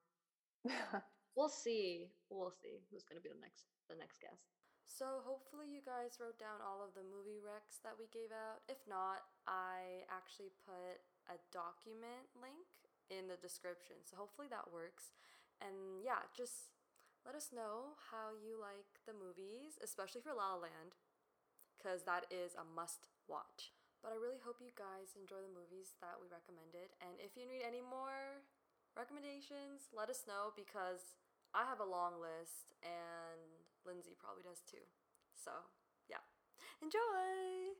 We'll 1.39 1.47
see. 1.47 2.11
We'll 2.34 2.51
see 2.51 2.82
who's 2.91 3.07
gonna 3.07 3.22
be 3.22 3.30
the 3.30 3.39
next 3.39 3.70
the 3.86 3.95
next 3.95 4.18
guest. 4.18 4.51
So 4.82 5.22
hopefully 5.22 5.70
you 5.70 5.78
guys 5.86 6.18
wrote 6.18 6.34
down 6.43 6.59
all 6.59 6.82
of 6.82 6.99
the 6.99 7.07
movie 7.07 7.39
recs 7.39 7.78
that 7.86 7.95
we 7.95 8.11
gave 8.11 8.34
out. 8.34 8.66
If 8.66 8.82
not, 8.91 9.22
I 9.47 10.03
actually 10.11 10.51
put 10.66 10.99
a 11.30 11.39
document 11.55 12.26
link 12.34 12.66
in 13.07 13.30
the 13.30 13.39
description. 13.39 14.03
So 14.03 14.18
hopefully 14.18 14.51
that 14.51 14.74
works. 14.74 15.14
And 15.62 16.03
yeah, 16.03 16.26
just 16.34 16.74
let 17.22 17.39
us 17.39 17.55
know 17.55 17.95
how 18.11 18.34
you 18.34 18.59
like 18.59 18.99
the 19.07 19.14
movies, 19.14 19.78
especially 19.78 20.26
for 20.26 20.34
La 20.34 20.59
La 20.59 20.66
Land, 20.66 20.99
because 21.78 22.03
that 22.03 22.26
is 22.34 22.59
a 22.59 22.66
must 22.66 23.07
watch. 23.30 23.70
But 24.03 24.11
I 24.11 24.18
really 24.18 24.43
hope 24.43 24.59
you 24.59 24.74
guys 24.74 25.14
enjoy 25.14 25.39
the 25.39 25.55
movies 25.55 25.95
that 26.03 26.18
we 26.18 26.26
recommended. 26.26 26.99
And 26.99 27.14
if 27.22 27.39
you 27.39 27.47
need 27.47 27.62
any 27.62 27.78
more 27.78 28.43
recommendations, 28.99 29.86
let 29.95 30.11
us 30.11 30.26
know 30.26 30.51
because 30.59 31.14
I 31.59 31.66
have 31.66 31.82
a 31.82 31.90
long 31.90 32.22
list 32.22 32.70
and 32.86 33.42
Lindsay 33.82 34.14
probably 34.14 34.46
does 34.46 34.62
too. 34.70 34.86
So, 35.34 35.50
yeah. 36.06 36.22
Enjoy! 36.78 37.74